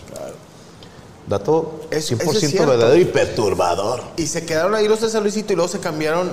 [1.27, 2.67] Dato 100% cierto.
[2.69, 4.01] verdadero y perturbador.
[4.17, 6.31] Y se quedaron ahí los de San Luisito y luego se cambiaron.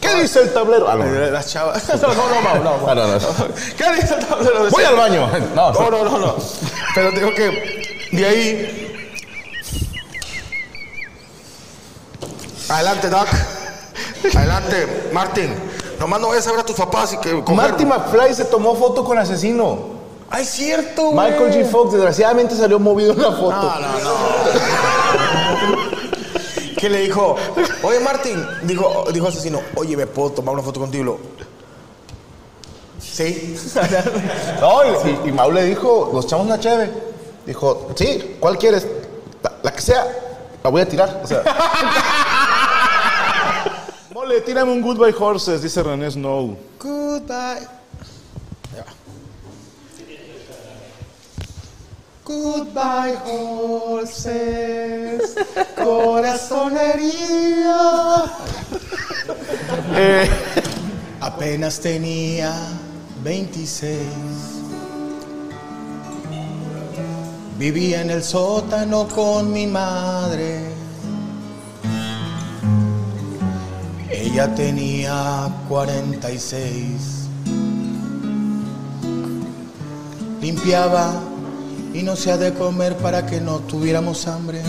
[0.00, 0.88] ¿Qué dice el tablero?
[0.90, 1.04] Ah, no.
[1.04, 1.82] Las chavas.
[2.02, 2.88] No, no, no, no, no.
[2.90, 3.18] Ah, no, no.
[3.76, 4.68] ¿Qué dice el tablero?
[4.68, 5.30] Voy al baño.
[5.54, 6.36] No, No, no, no, no.
[6.94, 8.88] Pero digo que de ahí.
[12.68, 13.28] Adelante, Doc.
[14.34, 15.54] Adelante, Martín.
[16.00, 17.32] Nomás no vayas a ver a tus papás y que.
[17.44, 20.01] coger- Marty McFly se tomó foto con asesino.
[20.38, 21.30] Es cierto, güey.
[21.30, 21.64] Michael G.
[21.70, 23.50] Fox, desgraciadamente, salió movido en la foto.
[23.50, 24.12] No, no, no.
[26.78, 27.36] ¿Qué le dijo?
[27.82, 31.02] Oye, Martín, dijo, dijo asesino, oye, ¿me puedo tomar una foto contigo?
[31.02, 31.18] Y lo,
[32.98, 33.56] Sí.
[34.60, 36.90] No, y, y Mau le dijo, nos echamos una cheve.
[37.46, 38.86] Dijo, sí, ¿cuál quieres?
[39.42, 40.06] La, la que sea,
[40.62, 41.20] la voy a tirar.
[41.22, 41.42] O sea.
[44.14, 46.56] Mole, tírame un Goodbye Horses, dice René Snow.
[46.80, 47.81] Goodbye.
[52.24, 55.34] Goodbye, horses,
[55.76, 58.24] corazón herido.
[59.94, 60.28] Eh,
[61.20, 62.52] Apenas tenía
[63.22, 63.98] 26.
[67.58, 70.70] Vivía en el sótano con mi madre.
[74.10, 77.28] Ella tenía 46.
[80.40, 81.20] Limpiaba
[81.94, 84.62] y no se ha de comer para que no tuviéramos hambre.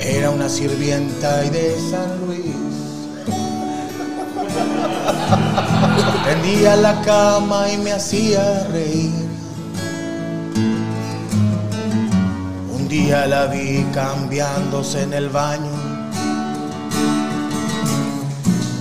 [0.00, 2.56] Era una sirvienta y de San Luis.
[6.24, 9.12] Tendía la cama y me hacía reír.
[12.74, 15.70] Un día la vi cambiándose en el baño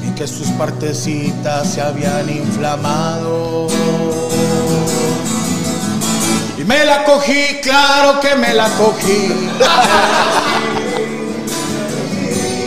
[0.07, 3.67] y que sus partecitas se habían inflamado.
[6.59, 9.49] Y me la cogí, claro que me la cogí.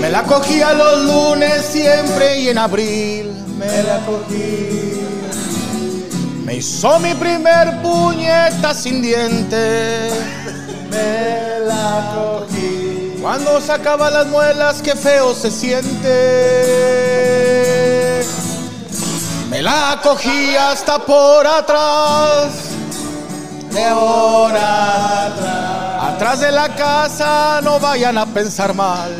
[0.00, 5.04] Me la cogí a los lunes siempre y en abril me la cogí.
[6.42, 10.14] Me hizo mi primer puñeta sin dientes.
[10.90, 13.18] Me la cogí.
[13.20, 16.08] Cuando sacaba las muelas, qué feo se siente.
[19.50, 22.71] Me la cogí hasta por atrás.
[23.72, 26.14] De ahora atrás.
[26.14, 29.10] Atrás de la casa, no vayan a pensar mal.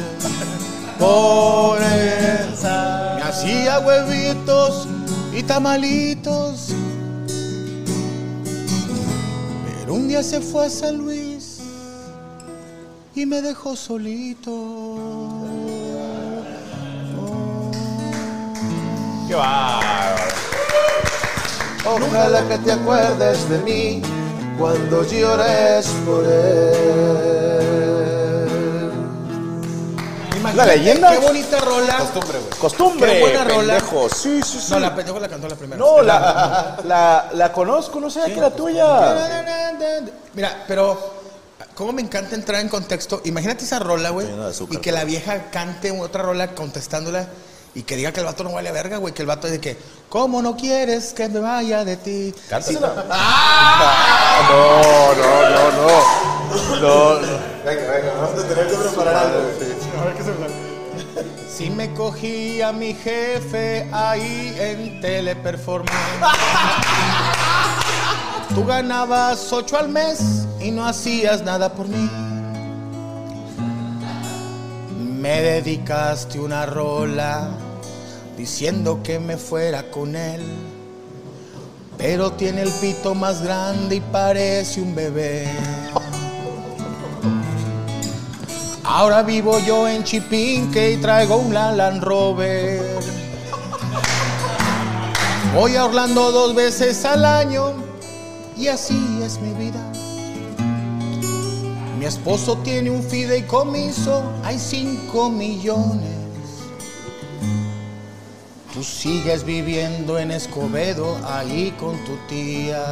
[0.98, 3.14] Por esa.
[3.16, 4.86] Me hacía huevitos
[5.32, 6.68] y tamalitos.
[9.64, 11.60] Pero un día se fue a San Luis
[13.14, 14.50] y me dejó solito.
[19.28, 20.22] Qué bárbaro.
[21.84, 24.02] Ojalá que te acuerdes de mí
[24.58, 26.92] cuando llores por él.
[30.54, 31.10] ¿La leyenda?
[31.12, 31.96] Qué bonita rola.
[31.98, 32.50] Costumbre, güey.
[32.60, 33.74] Costumbre, Qué buena rola.
[33.74, 34.08] pendejo.
[34.10, 34.72] Sí, sí, sí.
[34.72, 35.78] No, la pendejo la cantó la primera.
[35.78, 39.16] No, la, la, la conozco, no sé que era tuya.
[40.34, 41.14] Mira, pero
[41.74, 43.22] cómo me encanta entrar en contexto.
[43.24, 44.26] Imagínate esa rola, güey.
[44.70, 47.26] Y que la vieja cante otra rola contestándola
[47.74, 49.14] y que diga que el vato no vale a verga, güey.
[49.14, 49.78] Que el vato es de que,
[50.08, 52.34] ¿cómo no quieres que me vaya de ti?
[52.48, 52.94] Cántasela.
[52.94, 53.02] Sí.
[54.50, 56.32] No, no, no, no.
[56.80, 57.38] No, no.
[57.64, 59.38] Venga, venga, vamos a tener que preparar algo.
[59.38, 65.92] A ver qué se Si me cogí a mi jefe ahí en Teleperformance.
[68.54, 72.31] Tú ganabas ocho al mes y no hacías nada por mí.
[75.22, 77.50] Me dedicaste una rola
[78.36, 80.42] diciendo que me fuera con él.
[81.96, 85.46] Pero tiene el pito más grande y parece un bebé.
[88.82, 92.82] Ahora vivo yo en Chipinque y traigo un Land Rover.
[95.54, 97.74] Voy a Orlando dos veces al año
[98.56, 99.91] y así es mi vida.
[102.02, 106.10] Mi esposo tiene un fideicomiso, hay cinco millones.
[108.74, 112.84] Tú sigues viviendo en Escobedo, ahí con tu tía.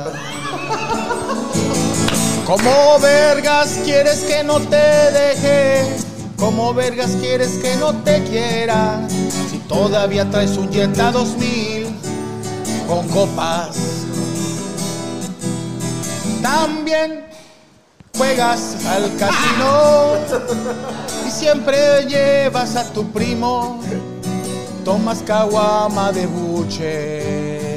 [2.47, 5.89] ¿Cómo vergas quieres que no te deje?
[6.37, 9.09] ¿Cómo vergas quieres que no te quiera?
[9.51, 11.89] Si todavía traes un Jetta 2000
[12.87, 13.77] con copas.
[16.41, 17.30] También
[18.21, 20.19] juegas al casino
[21.27, 23.81] y siempre llevas a tu primo.
[24.85, 27.71] Tomas caguama de buche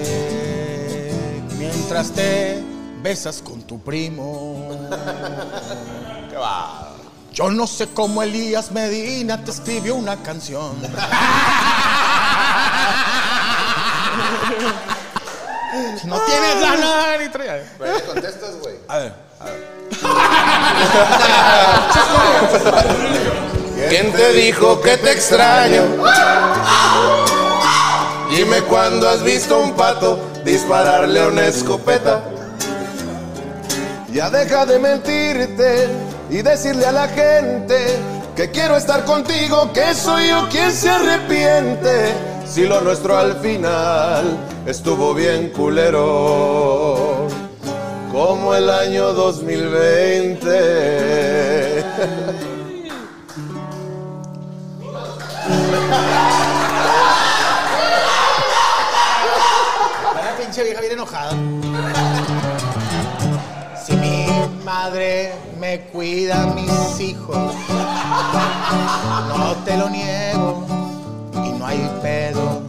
[1.58, 2.62] mientras te
[3.02, 4.68] besas con tu primo.
[6.30, 6.90] ¿Qué va?
[7.32, 10.76] Yo no sé cómo Elías Medina te escribió una canción.
[16.06, 17.66] No tienes lana ni trae.
[17.80, 18.76] Pero contestas, güey.
[18.88, 19.14] A ver.
[23.90, 25.84] ¿Quién te dijo que te extraño?
[28.30, 32.24] Dime cuándo has visto un pato dispararle a una escopeta.
[34.12, 35.88] Ya deja de mentirte
[36.30, 37.98] y decirle a la gente
[38.36, 42.14] que quiero estar contigo, que soy yo quien se arrepiente.
[42.46, 47.13] Si lo nuestro al final estuvo bien culero,
[48.14, 51.84] como el año 2020.
[60.14, 61.32] La pinche vieja bien enojada.
[63.84, 64.28] Si mi
[64.64, 67.56] madre me cuida a mis hijos,
[69.38, 70.68] no te lo niego
[71.44, 72.62] y no hay pedo.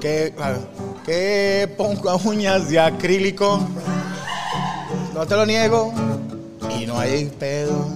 [0.00, 0.73] Que, ver,
[1.04, 3.60] que pongo uñas de acrílico,
[5.12, 5.92] no te lo niego
[6.78, 7.86] y no hay pedo.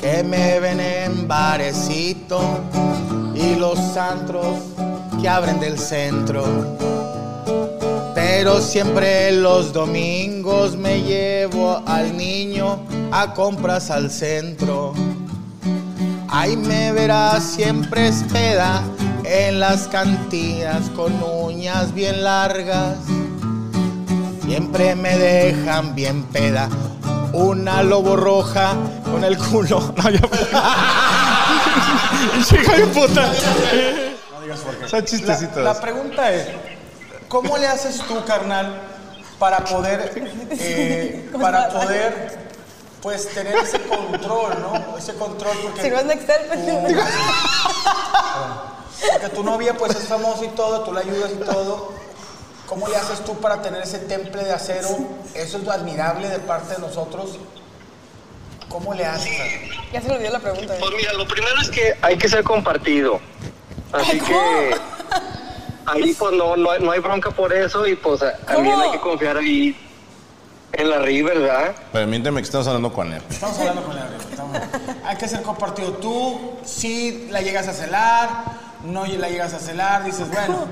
[0.00, 2.40] Que me ven en barecito
[3.34, 4.58] y los antros
[5.20, 6.44] que abren del centro.
[8.14, 12.80] Pero siempre los domingos me llevo al niño
[13.12, 14.92] a compras al centro.
[16.28, 18.82] Ahí me verás siempre espeda
[19.30, 22.96] en las cantinas con uñas bien largas.
[24.42, 26.68] Siempre me dejan bien peda.
[27.32, 28.74] Una lobo roja
[29.04, 29.94] con el culo.
[30.02, 30.20] No, ya
[32.44, 33.30] Chica de puta.
[34.88, 35.58] Son chistecitos.
[35.58, 36.48] La, la pregunta es,
[37.28, 38.80] ¿cómo le haces tú, carnal,
[39.38, 40.12] para poder,
[40.50, 42.36] eh, para poder,
[43.00, 44.98] pues, tener ese control, ¿no?
[44.98, 45.82] Ese control, porque...
[45.82, 46.58] Si no es Nextel, pues...
[49.12, 51.92] Porque tu novia, pues, es famosa y todo, tú la ayudas y todo.
[52.66, 54.88] ¿Cómo le haces tú para tener ese temple de acero?
[55.34, 57.38] Eso es lo admirable de parte de nosotros.
[58.68, 59.32] ¿Cómo le haces?
[59.92, 60.74] Ya se me olvidó la pregunta.
[60.76, 60.78] ¿eh?
[60.80, 63.18] Pues mira, lo primero es que hay que ser compartido.
[63.92, 64.70] Así que
[65.86, 68.92] ahí pues no, no, hay- no hay bronca por eso y pues a- también hay
[68.92, 69.76] que confiar ahí
[70.72, 71.74] en la River, ¿verdad?
[71.92, 73.20] Permíteme que estamos hablando con él.
[73.28, 74.56] Estamos hablando con la estamos-
[75.04, 75.94] Hay que ser compartido.
[75.94, 78.28] Tú, si la llegas a celar,
[78.84, 80.66] no la llegas a celar, dices, bueno,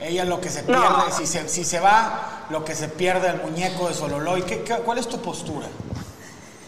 [0.00, 3.40] ella lo que se pierde, si, se, si se va, lo que se pierde el
[3.42, 4.42] muñeco de Sololoy.
[4.42, 5.66] ¿Qué, qué- cuál es tu postura?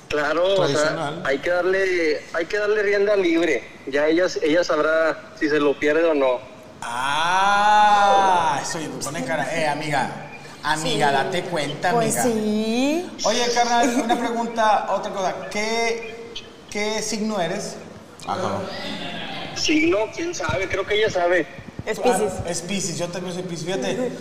[0.09, 1.23] Claro, o sea, Tradicional.
[1.25, 3.67] hay que darle, hay que darle rienda libre.
[3.87, 6.39] Ya ella, ella sabrá si se lo pierde o no.
[6.83, 9.49] Ah, eso me pone cara.
[9.57, 10.29] Eh, amiga,
[10.65, 12.41] Amiga, date cuenta, Pues amiga.
[12.41, 13.11] sí.
[13.25, 15.35] Oye, carnal, una pregunta, otra cosa.
[15.51, 16.33] ¿Qué,
[16.71, 17.77] qué signo eres?
[19.57, 21.47] Signo, quién sabe, creo que ella sabe.
[21.85, 22.33] Es Pisces.
[22.47, 23.67] es Pisces, yo también soy Pisces.
[23.67, 24.13] Fíjate,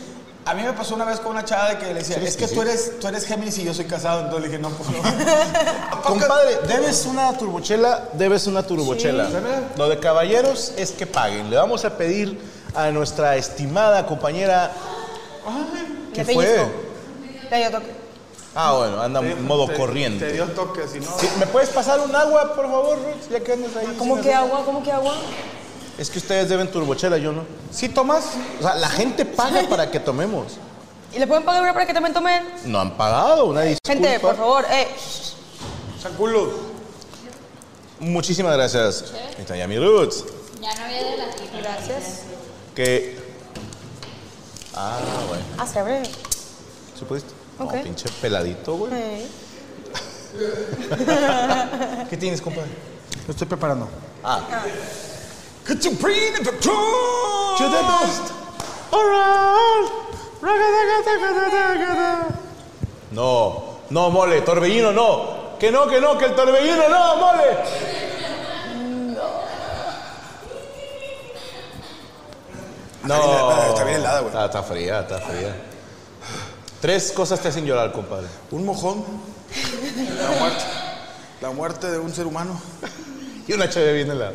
[0.44, 2.48] a mí me pasó una vez con una chava de que le decía, es que
[2.48, 4.22] tú eres, tú eres Géminis y yo soy casado.
[4.22, 6.02] Entonces le dije, no, pues no.
[6.02, 9.28] Compadre, debes una turbochela, debes una turbochela.
[9.28, 9.36] Sí.
[9.78, 11.49] Lo de caballeros es que paguen.
[11.52, 12.40] Le vamos a pedir
[12.74, 14.72] a nuestra estimada compañera.
[16.14, 16.66] ¿Qué fue?
[17.52, 18.01] Ya, yo toque.
[18.53, 20.26] Ah, bueno, anda en modo corriente.
[20.28, 21.06] Te dio toque, si no.
[21.18, 23.32] Sí, ¿Me puedes pasar un agua, por favor, Ruth?
[23.32, 23.95] Ya que andas ahí.
[23.98, 24.65] ¿Cómo sin que hacer- agua?
[24.65, 25.15] ¿Cómo que agua?
[25.98, 27.44] Es que ustedes deben turbochela, yo no.
[27.72, 28.26] ¿Sí tomas?
[28.60, 30.53] O sea, la gente paga para que tomemos.
[31.14, 32.44] ¿Y le pueden pagar una para que también tomen?
[32.65, 33.94] No han pagado, una disculpa.
[33.94, 34.88] Gente, por favor, eh.
[36.02, 36.49] Saculo.
[37.99, 39.14] Muchísimas gracias.
[39.14, 40.26] Ahí está ya mi Roots.
[40.60, 41.26] Ya no había de la
[41.61, 42.22] Gracias.
[42.76, 43.18] Que.
[44.73, 44.98] Ah,
[45.28, 45.44] bueno.
[45.57, 46.03] Ah, se abre.
[46.03, 47.06] ¿Sí
[47.62, 47.80] pudiste?
[47.80, 47.84] Ok.
[47.84, 49.28] No, pinche peladito, güey.
[52.10, 52.70] ¿Qué tienes, compadre?
[53.28, 53.90] Lo estoy preparando.
[54.24, 54.42] Ah.
[55.66, 56.52] Could you bring the?
[56.52, 58.34] To the best.
[63.12, 65.58] No, no, mole, torbellino no.
[65.60, 67.58] Que no, que no, que el torbellino no, mole.
[73.04, 73.70] No.
[73.70, 74.34] Está bien helada, güey.
[74.34, 75.70] Está, está fría, está fría.
[76.82, 78.28] Tres cosas te hacen llorar, compadre.
[78.49, 79.03] Un mojón.
[80.20, 80.64] La muerte.
[81.41, 82.60] La muerte de un ser humano.
[83.48, 84.34] Y una chévere bien helada.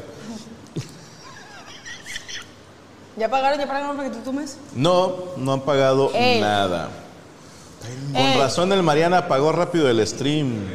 [3.16, 3.58] ¿Ya pagaron?
[3.58, 4.58] ¿Ya pagaron para que tú tomes?
[4.74, 6.40] No, no han pagado Ey.
[6.40, 6.88] nada.
[8.12, 8.36] Con Ey.
[8.38, 10.68] razón el Mariana pagó rápido el stream.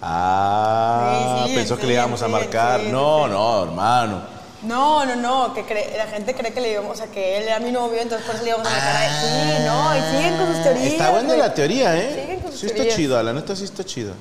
[0.00, 2.80] Ah, Sí, sí, pensó que sí, le íbamos a sí, marcar.
[2.80, 4.22] sí, no, no, hermano.
[4.62, 7.44] No, no, no, que cree- la gente cree que le íbamos, o sea, que él
[7.44, 9.12] era mi novio, entonces por eso le íbamos a marcar a él.
[9.22, 10.86] Sí, no, y siguen con sus teorías.
[10.92, 11.38] Está buena güey.
[11.38, 12.20] la teoría, ¿eh?
[12.22, 12.96] Siguen con sus Sí está teorías.
[12.96, 14.12] chida, la neta sí está chida.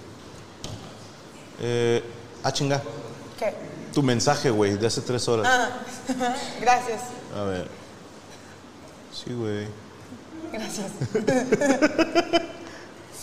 [1.59, 2.03] Eh,
[2.43, 2.81] ah, chinga.
[3.39, 3.53] ¿Qué?
[3.93, 5.47] Tu mensaje, güey, de hace tres horas.
[5.49, 5.69] Ah,
[6.61, 7.01] gracias,
[7.35, 7.67] A ver.
[9.11, 9.67] Sí, güey.
[10.53, 10.85] gracias.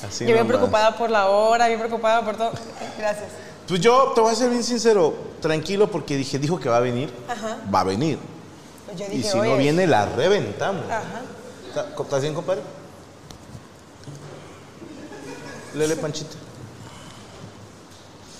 [0.06, 0.48] Así Yo bien nomás.
[0.56, 2.52] preocupada por la hora, bien preocupada por todo.
[2.98, 3.28] Gracias.
[3.68, 6.80] Pues yo te voy a ser bien sincero, tranquilo, porque dije, dijo que va a
[6.80, 7.12] venir.
[7.28, 7.58] Ajá.
[7.74, 8.18] Va a venir.
[8.86, 10.84] Pues yo Y si no viene, la reventamos.
[10.90, 11.22] Ajá.
[11.68, 12.62] ¿Está- ¿Estás bien, compadre?
[15.74, 16.36] Lele Panchita.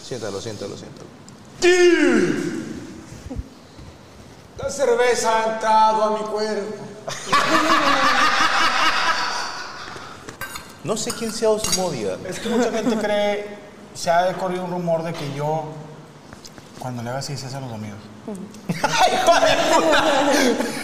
[0.07, 1.09] Siéntalo, siéntalo, siéntalo.
[4.59, 6.75] La cerveza ha entrado a mi cuerpo.
[10.85, 12.19] No sé quién sea Osmodia.
[12.29, 13.59] Es que mucha gente cree,
[13.95, 15.65] se ha corrido un rumor de que yo,
[16.79, 17.99] cuando le haga así, se hace a los amigos.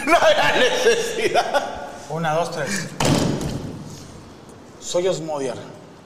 [0.07, 1.89] No había necesidad.
[2.09, 2.89] Una, dos, tres.
[4.81, 5.57] Soy Osmodiar,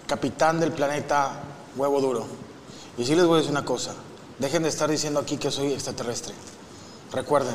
[0.06, 1.32] capitán del planeta
[1.76, 2.26] Huevo Duro.
[2.98, 3.94] Y sí les voy a decir una cosa.
[4.38, 6.34] Dejen de estar diciendo aquí que soy extraterrestre.
[7.12, 7.54] Recuerden,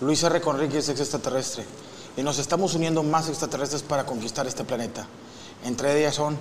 [0.00, 0.40] Luis R.
[0.40, 1.64] Conríquez es extraterrestre.
[2.16, 5.06] Y nos estamos uniendo más extraterrestres para conquistar este planeta.
[5.64, 6.38] Entre ellas son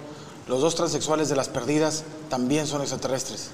[0.49, 3.51] los dos transexuales de las perdidas, también son extraterrestres.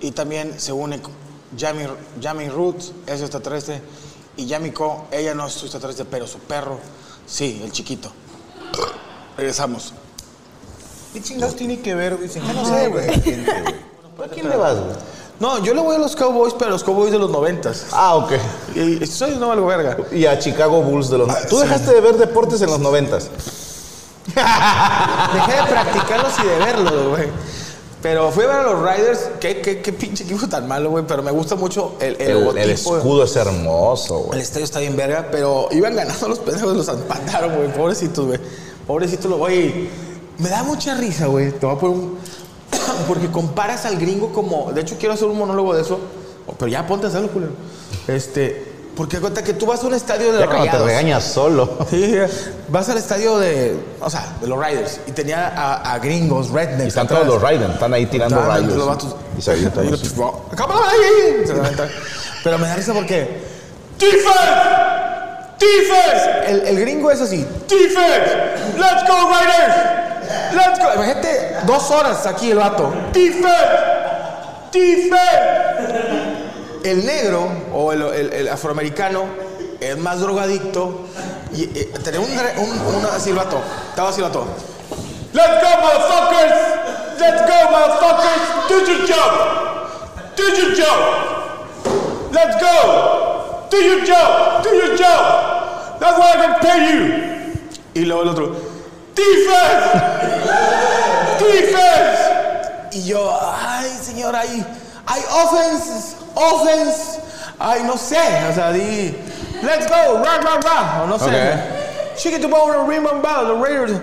[0.00, 1.12] Y también se une con
[1.56, 1.84] Yami,
[2.20, 3.80] Yami Roots, es extraterrestre.
[4.36, 6.78] Y Yamiko, ella no es su extraterrestre, pero su perro,
[7.26, 8.12] sí, el chiquito.
[9.38, 9.94] Regresamos.
[11.14, 12.28] ¿Qué chingados tiene que ver, güey?
[12.54, 13.08] No sé, güey.
[13.08, 14.96] ¿A quién le vas, güey?
[15.40, 17.86] No, yo le voy a los Cowboys, pero a los Cowboys de los noventas.
[17.92, 18.32] Ah, ok.
[18.74, 19.96] Y, y soy no valgo verga.
[20.12, 21.48] Y a Chicago Bulls de los...
[21.48, 21.62] Tú sí.
[21.62, 23.30] dejaste de ver deportes en los noventas.
[24.34, 27.28] Dejé de practicarlos y de verlos, güey.
[28.02, 29.30] Pero fui a ver a los Riders.
[29.40, 31.04] Qué, qué, qué pinche equipo tan malo, güey.
[31.06, 32.62] Pero me gusta mucho el, el, El, logotipo.
[32.64, 34.40] el escudo es hermoso, El güey.
[34.40, 37.72] estadio está bien verga, pero iban ganando los pendejos, los empataron, güey.
[37.72, 38.40] Pobrecitos, güey.
[38.86, 39.88] Pobrecitos, los- güey.
[40.38, 41.50] Me da mucha risa, güey.
[41.52, 42.18] Te voy a poner un...
[43.08, 44.72] Porque comparas al gringo como...
[44.72, 46.00] De hecho, quiero hacer un monólogo de eso.
[46.58, 47.52] Pero ya ponte a hacerlo, culero.
[48.08, 48.69] Este...
[49.00, 51.78] Porque cuenta que tú vas a un estadio de Ya los cuando te regañas solo.
[51.88, 52.18] Sí,
[52.68, 53.74] vas al estadio de...
[53.98, 55.00] O sea, de los Riders.
[55.06, 56.84] Y tenía a, a gringos, rednecks.
[56.84, 57.20] Y están atrás.
[57.20, 58.76] todos los Raiden, están ahí tirando Estaban rayos.
[58.76, 59.16] los vatos.
[59.38, 59.86] Y se avientan
[61.54, 61.88] levanta.
[62.44, 63.40] Pero me da risa porque.
[63.98, 64.28] ¡Defense!
[65.58, 66.50] ¡Defense!
[66.52, 67.38] El, el gringo es así.
[67.68, 68.36] ¡Defense!
[68.76, 69.76] ¡Let's go, Raiders!
[70.52, 70.92] ¡Let's go!
[70.94, 72.92] Imagínate dos horas aquí el vato.
[73.14, 73.48] ¡Defense!
[74.70, 76.09] ¡Defense!
[76.84, 79.24] El negro o el, el- el afroamericano
[79.80, 81.06] es más drogadicto.
[81.52, 83.60] Y eh, tenía un, un, vato.
[83.90, 84.46] Estaba vato.
[85.32, 86.54] Let's go, motherfuckers!
[87.20, 88.68] Let's go, motherfuckers!
[88.68, 89.32] Do your job!
[90.36, 90.98] Do your job!
[92.32, 93.66] Let's go!
[93.70, 94.62] Do your job!
[94.64, 96.00] Do your job!
[96.00, 97.52] That's what I can pay you!
[97.94, 98.56] Y luego el otro,
[99.14, 100.02] ¡Defense!
[101.38, 102.18] ¡Defense!
[102.92, 104.64] Y yo, ay, señor, hay,
[105.10, 107.20] hay offense, offense.
[107.58, 108.16] Ay, no sé,
[108.48, 109.14] o sea, di,
[109.62, 111.26] let's go, rah, rah, rah, o no sé.
[111.26, 112.16] Ok.
[112.16, 114.00] Chicken to bone, rim and bow, the Raiders.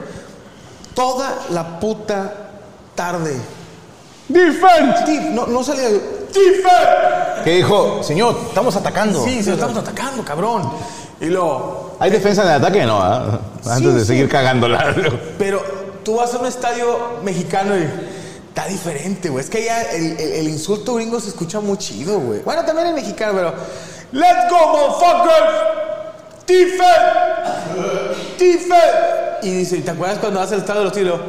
[0.94, 2.32] Toda la puta
[2.96, 3.36] tarde.
[4.28, 5.32] Defense.
[5.32, 5.90] no, no salía.
[5.90, 7.44] Defense.
[7.44, 9.24] Que dijo, señor, estamos atacando.
[9.24, 10.70] Sí, se lo estamos atacando, cabrón.
[11.20, 12.86] Y luego, ¿Hay defensa en el ataque?
[12.86, 13.40] No, ¿ah?
[13.66, 14.08] Antes de sí.
[14.08, 14.96] seguir cagándola.
[15.38, 15.62] Pero
[16.04, 17.90] tú vas a un estadio mexicano y
[18.58, 19.44] está diferente, güey.
[19.44, 22.40] Es que ya el, el- el insulto gringo se escucha muy chido, güey.
[22.42, 23.54] Bueno, también el mexicano, pero.
[24.12, 25.54] ¡Let's go, motherfuckers!
[26.48, 26.86] ¡Defense!
[28.40, 29.38] ¡Defense!
[29.44, 31.20] Y dice, ¿te acuerdas cuando vas al estadio de los tiros?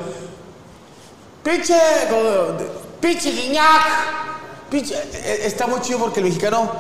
[1.43, 1.75] ¡Pinche!
[2.09, 2.57] como,
[3.01, 3.83] ¡Pinche guiñac!
[4.71, 4.95] ¡Pinche!
[4.95, 6.71] Eh, Está muy chido porque el mexicano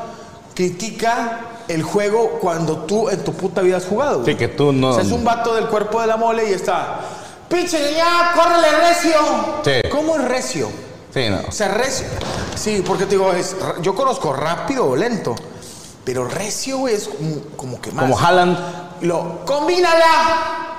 [0.55, 4.33] critica el juego cuando tú en tu puta vida has jugado, güey.
[4.33, 4.91] Sí, que tú no.
[4.91, 7.01] O sea, es un vato del cuerpo de la mole y está.
[7.49, 8.33] ¡Pinche ya!
[8.35, 9.19] ¡Córrele recio!
[9.65, 9.89] Sí.
[9.91, 10.69] ¿Cómo es recio?
[11.12, 11.41] Sí, no.
[11.49, 12.07] O sea, recio.
[12.55, 15.35] Sí, porque te digo, es, yo conozco rápido o lento.
[16.05, 18.05] Pero recio, güey, es como, como que más.
[18.05, 18.59] Como Haaland.
[19.03, 19.45] Lo.
[19.45, 20.77] ¡Combínala!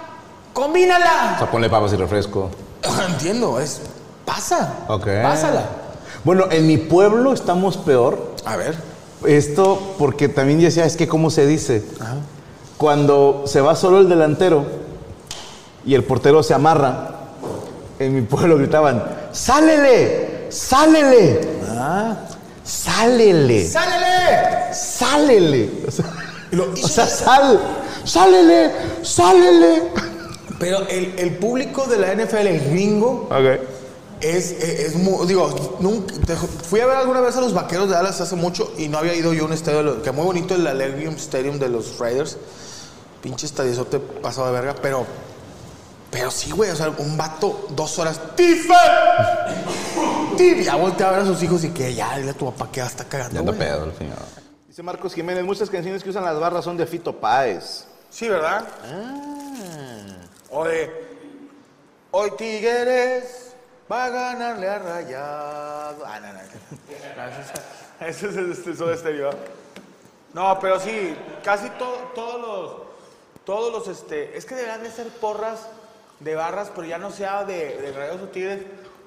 [0.53, 1.33] ¡Combínala!
[1.35, 2.49] O sea, ponle papas y refresco.
[3.09, 3.81] Entiendo, es.
[4.25, 4.85] Pasa.
[4.87, 5.07] Ok.
[5.23, 5.65] Pásala.
[6.23, 8.35] Bueno, en mi pueblo estamos peor.
[8.45, 8.77] A ver.
[9.25, 11.83] Esto porque también decía, es que cómo se dice.
[12.77, 14.65] Cuando se va solo el delantero
[15.89, 17.15] y el portero se amarra,
[17.97, 20.45] en mi pueblo gritaban, ¡sálele!
[20.51, 21.41] ¡sálele!
[22.63, 23.67] ¡sálele!
[23.67, 24.71] ¡Sálele!
[24.71, 25.69] ¡sálele!
[25.87, 26.05] O sea,
[26.83, 27.59] o sea, sal,
[28.03, 28.71] ¡sálele!
[29.01, 29.81] ¡sálele!
[30.59, 33.27] Pero el, el público de la NFL, el gringo,
[34.21, 37.95] es, es, es muy, digo, nunca, fui a ver alguna vez a los vaqueros de
[37.95, 40.67] Dallas hace mucho y no había ido yo a un estadio, que muy bonito el
[40.67, 42.37] Allegiant Stadium de los Raiders.
[43.23, 45.07] Pinche estadiozote pasado de verga, pero,
[46.11, 48.75] pero sí, güey, o sea, un vato, dos horas, ¡Tifa!
[50.37, 50.63] ¡Tif!
[50.63, 52.77] Ya voltea a ver a sus hijos y que ya, dile a tu papá que
[52.77, 53.35] ya está cagando.
[53.35, 53.57] Ya güey.
[53.57, 54.17] pedo el señor.
[54.67, 57.85] Dice Marcos Jiménez, muchas canciones que usan las barras son de Fito Páez.
[58.09, 58.65] Sí, ¿verdad?
[60.49, 60.91] O de,
[62.11, 63.53] hoy Tigres
[63.91, 66.05] va a ganarle a Rayado.
[66.05, 66.33] Ah, no, no.
[66.33, 66.39] no.
[68.07, 69.31] Ese es el este, Soda Stereo.
[70.33, 72.71] No, pero sí, casi to- todos los,
[73.43, 75.67] todos los, este, es que deberían de ser porras
[76.19, 78.59] de barras, pero ya no sea de, de Rayados o Tigres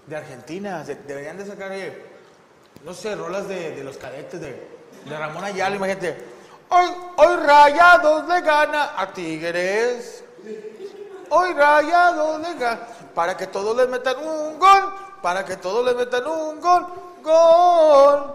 [0.06, 0.82] de Argentina.
[0.84, 2.04] De- deberían de sacar, eh,
[2.84, 4.66] no sé, rolas de, de los cadetes, de,
[5.04, 6.16] de Ramón Ayala, imagínate.
[6.70, 6.86] Hoy,
[7.16, 10.24] hoy Rayados le gana a Tigres.
[11.28, 12.80] Hoy Rayados le gana.
[13.14, 14.94] Para que todos le metan un gol.
[15.20, 16.86] Para que todos le metan un gol.
[17.22, 18.34] Gol.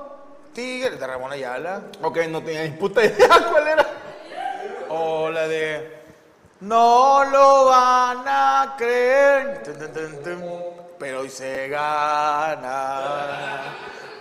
[0.54, 1.82] Tigres de Ramón Ayala.
[2.04, 3.86] Ok, no tenía ni puta idea cuál era.
[4.90, 5.97] O la de.
[6.62, 9.62] No lo van a creer.
[10.98, 13.62] Pero hoy se gana.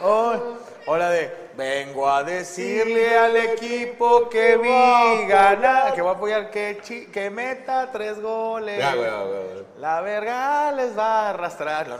[0.02, 0.40] Hoy-
[0.86, 1.46] o la de.
[1.56, 5.94] Vengo a decirle al equipo que vi ganar.
[5.94, 8.78] Que va a apoyar que, chi- que meta tres goles.
[8.78, 9.64] Ya, güey, güey, güey.
[9.78, 11.88] La verga les va a arrastrar.
[11.88, 11.96] La-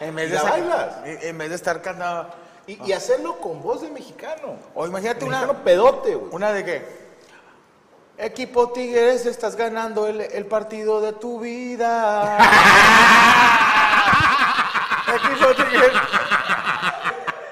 [0.00, 2.28] En vez, ¿Y de en- vez de estar cantando.
[2.66, 4.56] Y, y hacerlo con voz de mexicano.
[4.74, 5.42] O imagínate una.
[5.42, 6.32] Mexicano pedote, güey.
[6.34, 7.01] Una de que.
[8.22, 12.38] Equipo Tigres, estás ganando el, el partido de tu vida.
[15.16, 15.90] Equipo Tigres.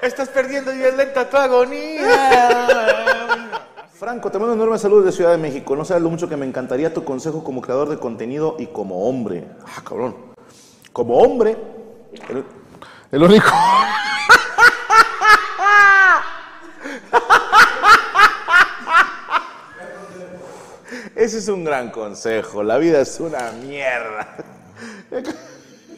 [0.00, 2.68] Estás perdiendo y es lenta tu agonía.
[3.94, 5.74] Franco, te mando un enorme saludo de Ciudad de México.
[5.74, 9.08] No sabes lo mucho que me encantaría tu consejo como creador de contenido y como
[9.08, 9.48] hombre.
[9.66, 10.14] Ah, cabrón.
[10.92, 11.56] Como hombre,
[12.28, 12.44] el,
[13.10, 13.50] el único.
[21.20, 22.62] Ese es un gran consejo.
[22.62, 24.26] La vida es una mierda.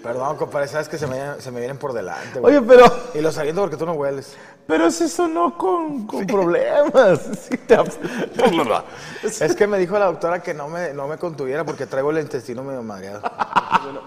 [0.02, 2.40] Perdón, compadre, sabes que se me, se me vienen por delante.
[2.40, 2.56] güey.
[2.56, 2.84] Oye, pero.
[3.14, 4.34] Y lo sabiendo porque tú no hueles.
[4.66, 7.20] Pero es eso no con, con problemas.
[7.48, 7.76] Sí te-
[9.44, 12.18] Es que me dijo la doctora que no me, no me contuviera porque traigo el
[12.18, 13.22] intestino medio mareado.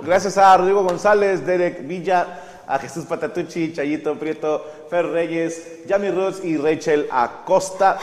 [0.02, 6.44] Gracias a Rodrigo González, Derek Villa, a Jesús Patatucci, Chayito Prieto, Fer Reyes, Yami Roots
[6.44, 7.98] y Rachel Acosta.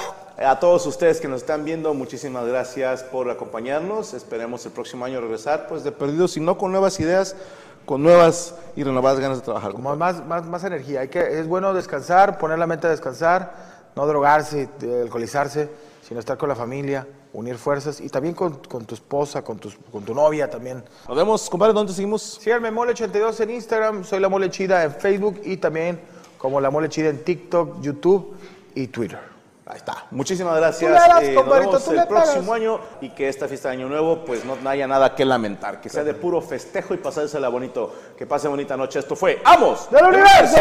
[0.44, 4.12] A todos ustedes que nos están viendo, muchísimas gracias por acompañarnos.
[4.12, 7.36] Esperemos el próximo año regresar, pues de perdido, si no con nuevas ideas,
[7.84, 9.70] con nuevas y renovadas ganas de trabajar.
[9.70, 11.00] Como más, más, más energía.
[11.02, 13.54] Hay que, es bueno descansar, poner la mente a descansar,
[13.94, 15.68] no drogarse, eh, alcoholizarse,
[16.02, 19.76] sino estar con la familia, unir fuerzas y también con, con tu esposa, con, tus,
[19.92, 20.82] con tu novia también.
[21.06, 22.40] Nos vemos, compadre, ¿dónde seguimos?
[22.40, 26.00] Síganme Mole82 en Instagram, soy La Mole Chida en Facebook y también
[26.36, 28.34] como La Mole Chida en TikTok, YouTube
[28.74, 29.31] y Twitter.
[29.64, 30.06] Ahí está.
[30.10, 30.90] Muchísimas gracias.
[30.90, 33.68] Tú le das, Eh, compadrito, nos vemos tú el próximo año y que esta fiesta
[33.68, 35.80] de Año Nuevo pues no haya nada que lamentar.
[35.80, 37.94] Que sea de puro festejo y pasársela bonito.
[38.16, 38.98] Que pase bonita noche.
[38.98, 39.88] Esto fue ¡Amos!
[39.90, 40.56] ¡Del universo!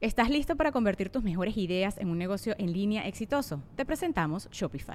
[0.00, 3.62] ¿Estás listo para convertir tus mejores ideas en un negocio en línea exitoso?
[3.76, 4.94] Te presentamos Shopify.